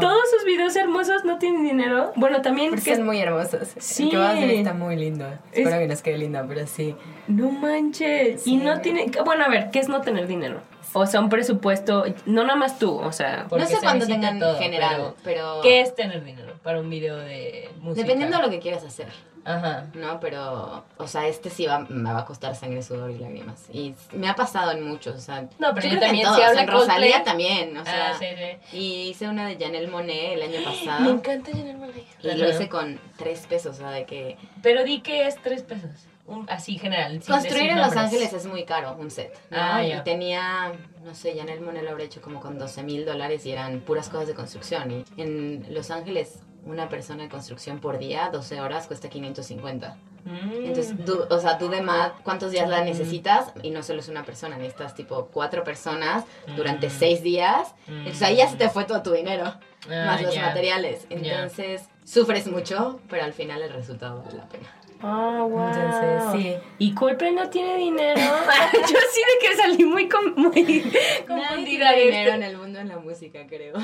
¿Todos 0.00 0.30
sus 0.30 0.44
videos 0.44 0.74
hermosos 0.76 1.24
no 1.24 1.38
tienen 1.38 1.62
dinero? 1.62 2.12
Bueno, 2.16 2.42
también 2.42 2.70
Porque 2.70 2.84
que 2.84 2.96
son 2.96 3.06
muy 3.06 3.20
hermosos. 3.20 3.68
Sí. 3.78 4.04
El 4.04 4.10
que 4.10 4.16
va 4.16 4.28
a 4.30 4.32
hacer 4.32 4.50
está 4.50 4.74
muy 4.74 4.96
lindo. 4.96 5.26
Es- 5.52 5.58
Espero 5.60 5.78
que 5.78 5.86
nos 5.88 6.02
quede 6.02 6.18
lindo, 6.18 6.44
pero 6.48 6.66
sí. 6.66 6.96
No 7.28 7.50
manches. 7.50 8.46
Y 8.46 8.56
no 8.56 8.80
tiene. 8.80 9.10
Bueno, 9.24 9.44
a 9.44 9.48
ver, 9.48 9.70
¿qué 9.70 9.78
es 9.78 9.88
no 9.88 10.00
tener 10.00 10.26
dinero? 10.26 10.60
O 10.92 11.06
sea, 11.06 11.20
un 11.20 11.28
presupuesto. 11.28 12.04
No 12.26 12.42
nada 12.42 12.56
más 12.56 12.78
tú, 12.80 12.96
o 12.96 13.12
sea. 13.12 13.46
No 13.50 13.60
sé 13.66 13.76
se 13.76 13.80
cuándo 13.80 14.06
tengan 14.06 14.40
todo, 14.40 14.58
general, 14.58 15.14
pero... 15.22 15.60
¿Qué 15.62 15.80
es 15.80 15.94
tener 15.94 16.24
dinero 16.24 16.54
para 16.64 16.80
un 16.80 16.90
video 16.90 17.16
de 17.18 17.70
música? 17.78 18.02
Dependiendo 18.04 18.38
de 18.38 18.42
lo 18.42 18.50
que 18.50 18.58
quieras 18.58 18.84
hacer. 18.84 19.06
Ajá. 19.44 19.86
No, 19.94 20.20
pero, 20.20 20.84
o 20.98 21.06
sea, 21.06 21.26
este 21.26 21.50
sí 21.50 21.66
va, 21.66 21.80
me 21.88 22.12
va 22.12 22.20
a 22.20 22.24
costar 22.24 22.54
sangre, 22.54 22.82
sudor 22.82 23.10
y 23.10 23.18
lágrimas. 23.18 23.66
Y 23.72 23.94
me 24.12 24.28
ha 24.28 24.34
pasado 24.34 24.72
en 24.72 24.86
muchos, 24.86 25.16
o 25.16 25.20
sea. 25.20 25.42
No, 25.58 25.74
pero 25.74 25.88
yo 25.88 25.88
creo 25.88 25.90
que 25.90 25.94
en 25.94 26.00
también, 26.00 26.24
todos, 26.24 26.36
si 26.38 26.42
habla 26.42 26.62
en 26.62 26.68
Rosalía 26.68 27.24
también, 27.24 27.76
o 27.76 27.84
sea. 27.84 28.10
ah, 28.10 28.16
sí, 28.18 28.26
sí. 28.70 28.76
Y 28.76 29.08
hice 29.10 29.28
una 29.28 29.46
de 29.46 29.56
Janelle 29.58 29.88
Monet 29.88 30.32
el 30.34 30.42
año 30.42 30.64
pasado. 30.64 31.00
Me 31.00 31.10
encanta 31.10 31.50
Janelle 31.50 31.76
Monáe. 31.76 32.04
Y 32.22 32.32
lo 32.36 32.48
hice 32.50 32.68
con 32.68 33.00
tres 33.16 33.46
pesos, 33.46 33.76
o 33.76 33.78
sea, 33.78 33.90
de 33.90 34.04
que. 34.04 34.36
Pero 34.62 34.84
di 34.84 35.00
que 35.00 35.26
es 35.26 35.36
tres 35.42 35.62
pesos. 35.62 35.90
Un- 36.26 36.46
así 36.48 36.78
general. 36.78 37.20
Construir 37.26 37.70
en 37.70 37.78
Los. 37.78 37.96
Ángeles 37.96 38.32
es 38.32 38.46
muy 38.46 38.64
caro, 38.64 38.94
un 39.00 39.10
set. 39.10 39.32
¿no? 39.50 39.56
Ah, 39.60 39.84
y 39.84 40.00
tenía, 40.04 40.72
no 41.04 41.14
sé, 41.14 41.34
Janelle 41.36 41.60
Monet 41.60 41.82
lo 41.82 41.90
habrá 41.90 42.04
hecho 42.04 42.20
como 42.20 42.38
con 42.40 42.56
12 42.58 42.82
mil 42.84 43.04
dólares 43.04 43.44
y 43.46 43.50
eran 43.52 43.80
puras 43.80 44.08
cosas 44.10 44.28
de 44.28 44.34
construcción. 44.34 44.90
Y 44.92 45.04
en 45.22 45.66
Los 45.74 45.90
Ángeles, 45.90 46.38
una 46.64 46.88
persona 46.88 47.22
de 47.24 47.28
construcción 47.28 47.78
por 47.80 47.98
día, 47.98 48.28
12 48.32 48.60
horas, 48.60 48.86
cuesta 48.86 49.08
550. 49.08 49.96
Mm. 50.24 50.64
Entonces, 50.66 50.94
tú, 51.06 51.24
o 51.30 51.38
sea, 51.40 51.56
tú 51.58 51.68
de 51.68 51.80
más, 51.80 52.12
¿cuántos 52.22 52.50
días 52.52 52.68
la 52.68 52.84
necesitas? 52.84 53.52
Y 53.62 53.70
no 53.70 53.82
solo 53.82 54.00
es 54.00 54.08
una 54.08 54.24
persona, 54.24 54.56
necesitas 54.58 54.94
tipo 54.94 55.26
cuatro 55.32 55.64
personas 55.64 56.24
durante 56.56 56.88
Mm. 56.88 56.90
seis 56.90 57.22
días. 57.22 57.74
Mm. 57.86 57.98
Entonces 57.98 58.22
ahí 58.22 58.36
ya 58.36 58.48
se 58.48 58.56
te 58.56 58.68
fue 58.68 58.84
todo 58.84 59.02
tu 59.02 59.12
dinero, 59.12 59.54
Ah, 59.90 60.04
más 60.06 60.20
los 60.22 60.36
materiales. 60.36 61.06
Entonces, 61.08 61.88
sufres 62.04 62.46
mucho, 62.46 63.00
pero 63.08 63.24
al 63.24 63.32
final 63.32 63.62
el 63.62 63.72
resultado 63.72 64.22
vale 64.22 64.36
la 64.36 64.46
pena. 64.48 64.68
Ah, 65.02 65.46
wow. 65.48 65.68
Entonces, 65.68 66.22
sí. 66.32 66.56
¿Y 66.78 66.94
Coldplay 66.94 67.32
no 67.34 67.48
tiene 67.48 67.76
dinero? 67.76 68.20
Yo 68.72 68.98
sí 69.10 69.20
de 69.20 69.48
que 69.48 69.56
salí 69.56 69.84
muy, 69.84 70.08
com- 70.08 70.34
muy 70.36 70.82
confundida 71.26 71.92
de 71.92 72.02
dinero 72.04 72.32
en 72.34 72.42
el 72.42 72.56
mundo 72.58 72.78
en 72.80 72.88
la 72.88 72.98
música, 72.98 73.46
creo. 73.46 73.76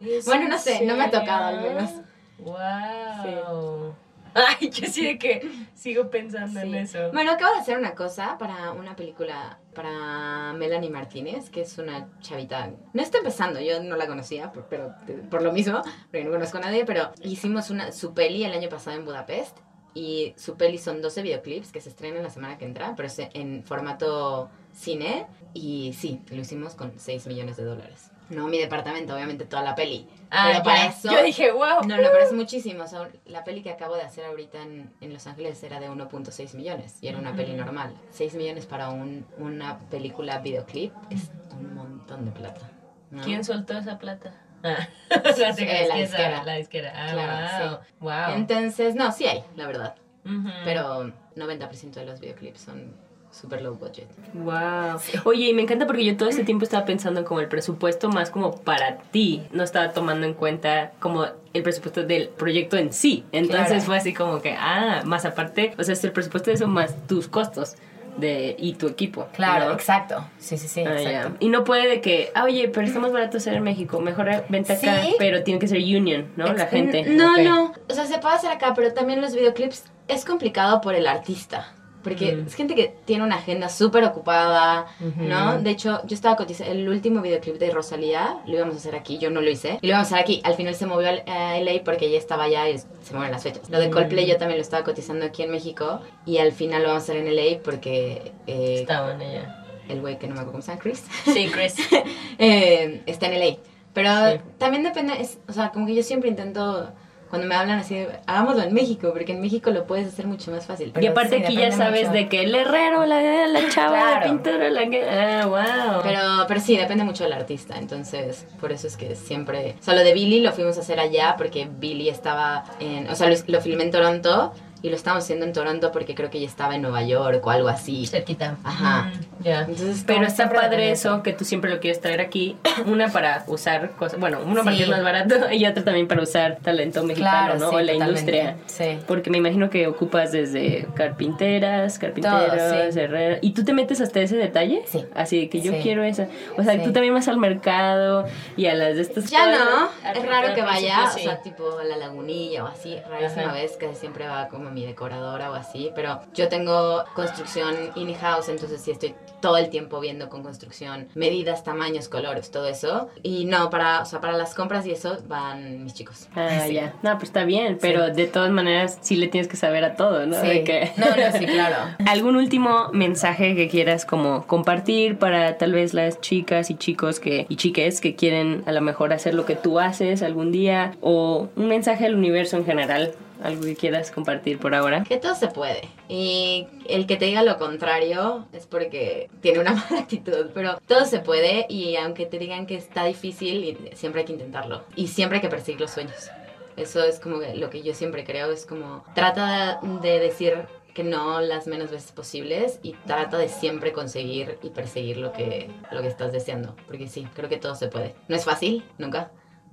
¿Es 0.00 0.24
Bueno, 0.26 0.44
en 0.44 0.50
no 0.50 0.58
sé, 0.58 0.84
no 0.84 0.96
me 0.96 1.04
ha 1.04 1.10
tocado 1.10 1.46
al 1.46 1.60
menos. 1.60 1.90
Wow. 2.38 3.94
Ay, 4.36 4.68
yo 4.68 4.86
sí 4.88 5.04
de 5.06 5.16
que 5.16 5.48
sigo 5.74 6.10
pensando 6.10 6.58
en 6.58 6.72
Sí. 6.72 6.76
eso. 6.78 7.12
Bueno, 7.12 7.30
acabo 7.30 7.54
de 7.54 7.60
hacer 7.60 7.78
una 7.78 7.94
cosa 7.94 8.36
para 8.36 8.72
una 8.72 8.96
película 8.96 9.60
para 9.74 10.52
Melanie 10.54 10.90
Martínez, 10.90 11.50
que 11.50 11.60
es 11.60 11.78
una 11.78 12.08
chavita. 12.20 12.72
No 12.92 13.00
está 13.00 13.18
empezando, 13.18 13.60
yo 13.60 13.80
no 13.80 13.94
la 13.94 14.08
conocía, 14.08 14.50
por- 14.52 14.64
pero 14.64 14.92
por 15.30 15.40
lo 15.42 15.52
mismo, 15.52 15.82
porque 16.10 16.24
no 16.24 16.32
conozco 16.32 16.58
a 16.58 16.62
nadie, 16.62 16.84
pero 16.84 17.12
hicimos 17.22 17.70
una, 17.70 17.92
su 17.92 18.12
peli 18.12 18.42
el 18.44 18.52
año 18.52 18.68
pasado 18.68 18.96
en 18.96 19.04
Budapest. 19.04 19.56
Y 19.94 20.34
su 20.36 20.56
peli 20.56 20.78
son 20.78 21.00
12 21.00 21.22
videoclips 21.22 21.70
que 21.70 21.80
se 21.80 21.88
estrenan 21.88 22.22
la 22.22 22.30
semana 22.30 22.58
que 22.58 22.64
entra, 22.64 22.94
pero 22.96 23.06
es 23.06 23.18
en 23.18 23.62
formato 23.64 24.50
cine. 24.72 25.26
Y 25.54 25.92
sí, 25.92 26.20
lo 26.30 26.40
hicimos 26.40 26.74
con 26.74 26.98
6 26.98 27.26
millones 27.28 27.56
de 27.56 27.64
dólares. 27.64 28.10
No 28.30 28.48
mi 28.48 28.58
departamento, 28.58 29.14
obviamente 29.14 29.44
toda 29.44 29.62
la 29.62 29.74
peli. 29.74 30.08
Ah, 30.30 30.48
pero 30.50 30.64
para 30.64 30.86
eso. 30.86 31.12
Yo 31.12 31.22
dije, 31.22 31.52
wow. 31.52 31.86
No, 31.86 31.96
no, 31.96 32.08
pero 32.10 32.24
es 32.24 32.32
muchísimo. 32.32 32.84
O 32.84 32.86
sea, 32.86 33.08
la 33.26 33.44
peli 33.44 33.62
que 33.62 33.70
acabo 33.70 33.94
de 33.96 34.02
hacer 34.02 34.24
ahorita 34.24 34.62
en, 34.62 34.90
en 35.00 35.12
Los 35.12 35.26
Ángeles 35.26 35.62
era 35.62 35.78
de 35.78 35.90
1.6 35.90 36.54
millones 36.54 36.96
y 37.02 37.08
era 37.08 37.18
una 37.18 37.36
peli 37.36 37.52
normal. 37.52 37.94
6 38.10 38.34
millones 38.34 38.66
para 38.66 38.88
un, 38.88 39.26
una 39.38 39.78
película 39.90 40.38
videoclip 40.38 40.92
es 41.10 41.30
un 41.52 41.74
montón 41.74 42.24
de 42.24 42.30
plata. 42.32 42.70
¿no? 43.10 43.22
¿Quién 43.22 43.44
soltó 43.44 43.76
esa 43.76 43.98
plata? 43.98 44.43
Ah, 44.64 44.88
la, 45.10 45.50
Eh, 45.50 45.86
la 45.88 45.96
disquera. 45.96 46.42
La 46.44 46.54
disquera. 46.54 46.92
Ah, 46.96 47.12
Claro, 47.12 47.80
wow. 48.00 48.10
Wow. 48.10 48.36
Entonces, 48.36 48.94
no, 48.94 49.12
sí 49.12 49.26
hay, 49.26 49.44
la 49.56 49.66
verdad. 49.66 49.94
Ujú. 50.24 50.48
Pero 50.64 51.12
90% 51.36 51.92
de 52.00 52.06
los 52.06 52.18
videoclips 52.20 52.62
son 52.62 52.92
super 53.30 53.60
low 53.62 53.74
budget. 53.74 54.06
Wow. 54.32 55.00
Oye, 55.24 55.50
y 55.50 55.54
me 55.54 55.62
encanta 55.62 55.86
porque 55.86 56.04
yo 56.04 56.16
todo 56.16 56.28
este 56.28 56.44
tiempo 56.44 56.64
estaba 56.64 56.84
pensando 56.86 57.20
en 57.20 57.26
como 57.26 57.40
el 57.40 57.48
presupuesto 57.48 58.08
más 58.08 58.30
como 58.30 58.56
para 58.62 58.98
ti. 58.98 59.42
No 59.52 59.64
estaba 59.64 59.92
tomando 59.92 60.24
en 60.26 60.34
cuenta 60.34 60.92
como 61.00 61.26
el 61.52 61.62
presupuesto 61.62 62.04
del 62.04 62.28
proyecto 62.28 62.76
en 62.76 62.92
sí. 62.92 63.24
Entonces 63.32 63.66
Claro. 63.68 63.82
fue 63.82 63.96
así 63.98 64.14
como 64.14 64.40
que, 64.40 64.54
ah, 64.58 65.02
más 65.04 65.24
aparte, 65.24 65.74
o 65.78 65.82
sea, 65.84 65.92
es 65.94 66.04
el 66.04 66.12
presupuesto 66.12 66.50
de 66.50 66.54
eso 66.54 66.68
más 66.68 66.94
tus 67.08 67.28
costos 67.28 67.74
de 68.16 68.54
y 68.58 68.74
tu 68.74 68.86
equipo. 68.88 69.28
Claro, 69.34 69.66
¿no? 69.66 69.72
exacto. 69.72 70.24
Sí, 70.38 70.56
sí, 70.58 70.68
sí, 70.68 70.84
Ah, 70.86 71.00
exacto. 71.00 71.36
Y 71.40 71.48
no 71.48 71.64
puede 71.64 71.88
de 71.88 72.00
que, 72.00 72.30
ah, 72.34 72.44
oye, 72.44 72.68
pero 72.68 72.86
está 72.86 73.00
más 73.00 73.12
barato 73.12 73.40
ser 73.40 73.54
en 73.54 73.62
México, 73.62 74.00
mejor 74.00 74.44
vente 74.48 74.72
acá, 74.74 75.02
Sí. 75.02 75.14
pero 75.18 75.42
tiene 75.42 75.58
que 75.60 75.68
ser 75.68 75.78
union, 75.78 76.32
¿no? 76.36 76.52
La 76.52 76.66
gente. 76.66 77.04
No, 77.04 77.36
no. 77.38 77.72
O 77.88 77.94
sea, 77.94 78.06
se 78.06 78.18
puede 78.18 78.34
hacer 78.34 78.50
acá, 78.50 78.72
pero 78.74 78.92
también 78.94 79.20
los 79.20 79.34
videoclips 79.34 79.84
es 80.08 80.24
complicado 80.24 80.80
por 80.80 80.94
el 80.94 81.06
artista. 81.06 81.72
Porque 82.04 82.36
Mm. 82.36 82.46
es 82.46 82.54
gente 82.54 82.74
que 82.76 82.94
tiene 83.06 83.24
una 83.24 83.36
agenda 83.36 83.68
súper 83.68 84.04
ocupada. 84.04 84.86
¿no? 85.16 85.60
De 85.60 85.70
hecho, 85.70 86.00
yo 86.06 86.14
estaba 86.14 86.36
cotizando 86.36 86.72
el 86.72 86.88
último 86.88 87.20
videoclip 87.22 87.56
de 87.58 87.70
Rosalía, 87.70 88.38
lo 88.46 88.54
íbamos 88.54 88.74
a 88.74 88.78
hacer 88.78 88.94
aquí, 88.94 89.18
yo 89.18 89.30
no 89.30 89.40
lo 89.40 89.50
hice, 89.50 89.78
y 89.80 89.86
lo 89.86 89.92
íbamos 89.94 90.12
a 90.12 90.14
hacer 90.14 90.18
aquí. 90.22 90.40
Al 90.44 90.54
final 90.54 90.74
se 90.74 90.86
movió 90.86 91.08
a 91.08 91.56
LA 91.58 91.80
porque 91.84 92.10
ya 92.10 92.18
estaba 92.18 92.44
allá 92.44 92.68
y 92.68 92.78
se 92.78 93.12
mueven 93.12 93.32
las 93.32 93.42
fechas. 93.42 93.68
Lo 93.70 93.80
de 93.80 93.90
Coldplay 93.90 94.26
yo 94.26 94.36
también 94.36 94.58
lo 94.58 94.62
estaba 94.62 94.84
cotizando 94.84 95.24
aquí 95.24 95.42
en 95.42 95.50
México, 95.50 96.00
y 96.26 96.38
al 96.38 96.52
final 96.52 96.82
lo 96.82 96.88
vamos 96.88 97.02
a 97.02 97.04
hacer 97.04 97.16
en 97.16 97.26
LA 97.34 97.58
porque 97.64 98.32
eh, 98.46 98.76
Estaban 98.82 99.20
allá. 99.20 99.64
el 99.88 100.00
güey 100.00 100.18
que 100.18 100.26
no 100.28 100.34
me 100.34 100.40
acuerdo 100.40 100.52
cómo 100.52 100.62
se 100.62 100.70
llama, 100.72 100.82
Chris. 100.82 101.02
Sí, 101.24 101.48
Chris. 101.50 101.74
eh, 102.38 103.02
está 103.06 103.26
en 103.26 103.38
LA. 103.40 103.56
Pero 103.92 104.10
Sí. 104.32 104.38
también 104.58 104.82
depende, 104.82 105.14
es- 105.20 105.38
o 105.48 105.52
sea, 105.52 105.70
como 105.70 105.86
que 105.86 105.94
yo 105.94 106.02
siempre 106.02 106.28
intento, 106.28 106.92
cuando 107.34 107.48
me 107.48 107.54
hablan 107.54 107.78
así, 107.80 108.06
hagámoslo 108.26 108.62
en 108.62 108.72
México, 108.72 109.10
porque 109.12 109.32
en 109.32 109.40
México 109.40 109.70
lo 109.70 109.86
puedes 109.86 110.06
hacer 110.08 110.26
mucho 110.26 110.50
más 110.50 110.66
fácil. 110.66 110.92
y 111.00 111.06
aparte 111.06 111.38
sí, 111.38 111.44
aquí 111.44 111.56
ya 111.56 111.72
sabes 111.72 112.02
mucho. 112.08 112.12
de 112.12 112.28
que 112.28 112.42
el 112.44 112.54
herrero, 112.54 113.04
la, 113.06 113.46
la 113.48 113.68
chava, 113.68 113.96
la 113.96 114.04
Claro. 114.20 114.26
pintora, 114.30 114.70
la 114.70 114.88
que... 114.88 115.02
Ah, 115.08 115.46
wow. 115.46 116.00
Pero, 116.02 116.20
pero 116.48 116.60
sí, 116.60 116.76
depende 116.76 117.04
mucho 117.04 117.24
del 117.24 117.32
artista, 117.32 117.76
entonces 117.78 118.46
por 118.60 118.72
eso 118.72 118.86
es 118.86 118.96
que 118.96 119.14
siempre... 119.16 119.74
O 119.80 119.82
sea, 119.82 119.94
lo 119.94 120.02
de 120.04 120.14
Billy 120.14 120.40
lo 120.40 120.52
fuimos 120.52 120.76
a 120.76 120.80
hacer 120.80 121.00
allá 121.00 121.34
porque 121.36 121.68
Billy 121.78 122.08
estaba 122.08 122.64
en... 122.80 123.08
O 123.08 123.14
sea, 123.14 123.28
lo, 123.28 123.36
lo 123.46 123.60
filmé 123.60 123.82
en 123.84 123.90
Toronto 123.90 124.52
y 124.84 124.90
lo 124.90 124.96
estábamos 124.96 125.24
haciendo 125.24 125.46
en 125.46 125.52
Toronto 125.54 125.90
porque 125.92 126.14
creo 126.14 126.28
que 126.28 126.38
ya 126.40 126.46
estaba 126.46 126.74
en 126.76 126.82
Nueva 126.82 127.02
York 127.02 127.44
o 127.46 127.50
algo 127.50 127.68
así. 127.68 128.06
cerquita. 128.06 128.56
Ajá. 128.62 129.10
Mm, 129.40 129.42
ya. 129.44 129.60
Entonces, 129.60 130.04
Pero 130.06 130.26
está 130.26 130.50
padre 130.50 130.90
eso, 130.90 131.22
que 131.22 131.32
tú 131.32 131.44
siempre 131.46 131.70
lo 131.70 131.80
quieres 131.80 132.00
traer 132.02 132.20
aquí. 132.20 132.56
Una 132.86 133.08
para 133.08 133.44
usar 133.46 133.92
cosas, 133.92 134.20
bueno, 134.20 134.40
uno 134.44 134.60
Sí. 134.62 134.68
porque 134.68 134.82
es 134.82 134.88
más 134.90 135.02
barato 135.02 135.34
y 135.52 135.64
otro 135.66 135.82
también 135.84 136.06
para 136.06 136.22
usar 136.22 136.58
talento 136.62 137.02
mexicano, 137.02 137.54
Claro, 137.54 137.58
¿no? 137.60 137.70
sí, 137.70 137.76
o 137.76 137.80
la 137.80 137.92
totalmente. 137.94 138.30
industria. 138.36 138.56
Sí. 138.66 138.98
Porque 139.06 139.30
me 139.30 139.38
imagino 139.38 139.70
que 139.70 139.86
ocupas 139.86 140.32
desde 140.32 140.86
carpinteras, 140.94 141.98
carpinteros, 141.98 142.94
sí. 142.94 143.00
herreras. 143.00 143.38
¿Y 143.40 143.52
tú 143.54 143.64
te 143.64 143.72
metes 143.72 144.00
hasta 144.00 144.20
ese 144.20 144.36
detalle? 144.36 144.82
Sí. 144.86 145.04
Así 145.14 145.48
que 145.48 145.60
yo 145.60 145.72
Sí. 145.72 145.78
quiero 145.82 146.04
esa. 146.04 146.28
O 146.58 146.62
sea, 146.62 146.74
Sí. 146.74 146.80
tú 146.84 146.92
también 146.92 147.14
vas 147.14 147.26
al 147.28 147.38
mercado 147.38 148.26
y 148.56 148.66
a 148.66 148.74
las 148.74 148.96
de 148.96 149.02
estas 149.02 149.30
Ya 149.30 149.44
cosas. 149.50 149.60
no, 150.04 150.10
es 150.20 150.26
raro 150.26 150.54
que 150.54 150.62
vaya, 150.62 151.06
sí. 151.10 151.20
o 151.20 151.22
sea, 151.24 151.40
tipo 151.40 151.78
a 151.78 151.84
la 151.84 151.96
lagunilla 151.96 152.64
o 152.64 152.66
así, 152.66 152.96
rarísima 153.08 153.44
Ajá. 153.44 153.52
vez 153.54 153.76
que 153.76 153.94
siempre 153.94 154.26
va 154.26 154.48
como 154.48 154.70
mi 154.74 154.84
decoradora 154.84 155.50
o 155.50 155.54
así, 155.54 155.90
pero 155.94 156.20
yo 156.34 156.48
tengo 156.48 157.04
construcción 157.14 157.74
in-house, 157.94 158.48
entonces 158.48 158.80
sí 158.82 158.90
estoy 158.90 159.14
todo 159.40 159.56
el 159.58 159.68
tiempo 159.68 160.00
viendo 160.00 160.28
con 160.30 160.42
construcción, 160.42 161.08
medidas, 161.14 161.64
tamaños, 161.64 162.08
colores, 162.08 162.50
todo 162.50 162.66
eso, 162.66 163.08
y 163.22 163.44
no, 163.44 163.68
para, 163.70 164.00
o 164.00 164.04
sea, 164.06 164.20
para 164.20 164.36
las 164.36 164.54
compras 164.54 164.86
y 164.86 164.92
eso 164.92 165.18
van 165.28 165.84
mis 165.84 165.94
chicos. 165.94 166.28
Ah, 166.34 166.48
Sí. 166.66 166.74
ya. 166.74 166.94
No, 167.02 167.12
pues 167.18 167.24
está 167.24 167.44
bien, 167.44 167.78
pero 167.80 168.08
de 168.10 168.26
todas 168.26 168.50
maneras 168.50 168.98
sí 169.02 169.16
le 169.16 169.28
tienes 169.28 169.48
que 169.48 169.56
saber 169.56 169.84
a 169.84 169.96
todo, 169.96 170.26
¿no? 170.26 170.40
Sí. 170.40 170.46
De 170.48 170.64
que- 170.64 170.92
No, 170.96 171.06
no, 171.06 171.38
sí, 171.38 171.44
claro. 171.52 171.76
¿Algún 172.06 172.36
último 172.36 172.88
mensaje 172.92 173.54
que 173.54 173.68
quieras 173.68 174.04
como 174.06 174.46
compartir 174.46 175.18
para 175.18 175.58
tal 175.58 175.72
vez 175.72 175.92
las 175.94 176.20
chicas 176.20 176.70
y 176.70 176.76
chicos 176.76 177.20
que 177.20 177.44
y 177.48 177.56
chiques 177.56 178.00
que 178.00 178.14
quieren 178.16 178.62
a 178.66 178.72
lo 178.72 178.80
mejor 178.80 179.12
hacer 179.12 179.34
lo 179.34 179.44
que 179.44 179.56
tú 179.56 179.78
haces 179.78 180.22
algún 180.22 180.52
día 180.52 180.94
o 181.02 181.48
un 181.54 181.68
mensaje 181.68 182.06
al 182.06 182.14
universo 182.14 182.56
en 182.56 182.64
general, 182.64 183.12
algo 183.44 183.62
que 183.62 183.76
quieras 183.76 184.10
compartir 184.10 184.58
por 184.58 184.74
ahora? 184.74 185.04
Que 185.04 185.18
todo 185.18 185.34
se 185.34 185.48
puede. 185.48 185.82
Y 186.08 186.66
el 186.88 187.06
que 187.06 187.16
te 187.16 187.26
diga 187.26 187.42
lo 187.42 187.58
contrario 187.58 188.46
es 188.52 188.66
porque 188.66 189.28
tiene 189.40 189.60
una 189.60 189.72
mala 189.90 190.00
actitud. 190.00 190.50
Pero 190.54 190.80
todo 190.88 191.04
se 191.04 191.20
puede 191.20 191.66
y 191.68 191.96
aunque 191.96 192.26
te 192.26 192.38
digan 192.38 192.66
que 192.66 192.76
está 192.76 193.04
difícil, 193.04 193.90
siempre 193.94 194.22
hay 194.22 194.26
que 194.26 194.32
intentarlo. 194.32 194.82
Y 194.96 195.08
siempre 195.08 195.38
hay 195.38 195.42
que 195.42 195.48
perseguir 195.48 195.80
los 195.80 195.90
sueños. 195.90 196.30
Eso 196.76 197.04
es 197.04 197.20
como 197.20 197.36
lo 197.54 197.70
que 197.70 197.82
yo 197.82 197.94
siempre 197.94 198.24
creo. 198.24 198.50
Es 198.50 198.64
como 198.66 199.04
trata 199.14 199.78
de 200.02 200.18
decir 200.18 200.66
que 200.94 201.04
no 201.04 201.40
las 201.40 201.66
menos 201.66 201.90
veces 201.90 202.12
posibles 202.12 202.78
y 202.82 202.92
trata 203.04 203.36
de 203.36 203.48
siempre 203.48 203.92
conseguir 203.92 204.58
y 204.62 204.70
perseguir 204.70 205.18
lo 205.18 205.32
que, 205.32 205.68
lo 205.90 206.00
que 206.00 206.08
estás 206.08 206.32
deseando. 206.32 206.74
Porque 206.86 207.08
sí, 207.08 207.28
creo 207.34 207.48
que 207.50 207.58
todo 207.58 207.74
se 207.74 207.88
puede. 207.88 208.14
No 208.28 208.36
es 208.36 208.44
fácil, 208.44 208.84
nunca. 208.96 209.30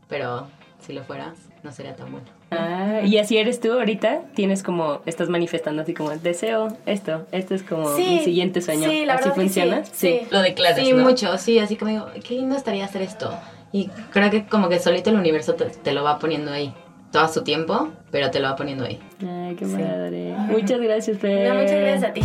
Pero 0.10 0.50
si 0.80 0.94
lo 0.94 1.04
fuera, 1.04 1.34
no 1.64 1.72
sería 1.72 1.96
tan 1.96 2.12
bueno. 2.12 2.41
Ah, 2.52 3.02
y 3.06 3.18
así 3.18 3.38
eres 3.38 3.60
tú 3.62 3.72
ahorita, 3.72 4.22
tienes 4.36 4.62
como, 4.62 5.02
estás 5.06 5.30
manifestando 5.30 5.82
así 5.84 5.94
como, 5.94 6.10
deseo 6.12 6.76
esto, 6.86 7.26
esto 7.32 7.56
es 7.56 7.64
como 7.64 7.96
Sí, 7.96 8.04
mi 8.06 8.20
siguiente 8.26 8.62
sueño. 8.62 8.90
sí, 8.90 9.06
la 9.06 9.14
¿Así 9.14 9.24
verdad 9.24 9.36
que 9.36 9.42
funciona? 9.42 9.86
sí, 9.86 9.92
sí. 9.94 10.20
Lo 10.32 10.42
declaras, 10.42 10.78
Sí, 10.86 10.92
¿no? 10.92 11.04
mucho, 11.04 11.38
sí, 11.38 11.60
así 11.60 11.78
como 11.78 11.92
digo, 11.92 12.08
qué 12.28 12.34
lindo 12.36 12.56
estaría 12.58 12.84
hacer 12.86 13.02
esto. 13.04 13.34
Y 13.72 13.88
creo 14.12 14.30
que 14.30 14.46
como 14.48 14.68
que 14.68 14.80
solito 14.80 15.10
el 15.12 15.16
universo 15.16 15.54
te, 15.56 15.66
te 15.66 15.94
lo 15.94 16.04
va 16.04 16.20
poniendo 16.20 16.52
ahí. 16.52 16.74
Todo 17.14 17.24
a 17.24 17.28
su 17.30 17.42
tiempo, 17.44 17.90
pero 18.12 18.32
te 18.32 18.40
lo 18.42 18.50
va 18.50 18.56
poniendo 18.58 18.84
ahí. 18.86 19.00
Ay, 19.22 19.56
qué 19.56 19.66
padre. 19.66 20.34
Muchas 20.50 20.80
gracias, 20.82 21.18
Fer. 21.20 21.48
No, 21.50 21.56
muchas 21.62 21.80
gracias 21.80 22.04
a 22.10 22.14
ti. 22.14 22.22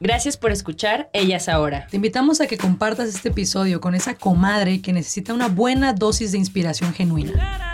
Gracias 0.00 0.36
por 0.36 0.50
escuchar 0.52 1.08
Ellas 1.12 1.48
Ahora. 1.48 1.86
Te 1.88 1.96
invitamos 1.96 2.40
a 2.40 2.46
que 2.46 2.58
compartas 2.58 3.08
este 3.08 3.28
episodio 3.30 3.80
con 3.80 3.94
esa 3.94 4.14
comadre 4.14 4.82
que 4.82 4.92
necesita 4.92 5.32
una 5.32 5.48
buena 5.48 5.92
dosis 5.94 6.32
de 6.32 6.38
inspiración 6.38 6.92
genuina. 6.92 7.73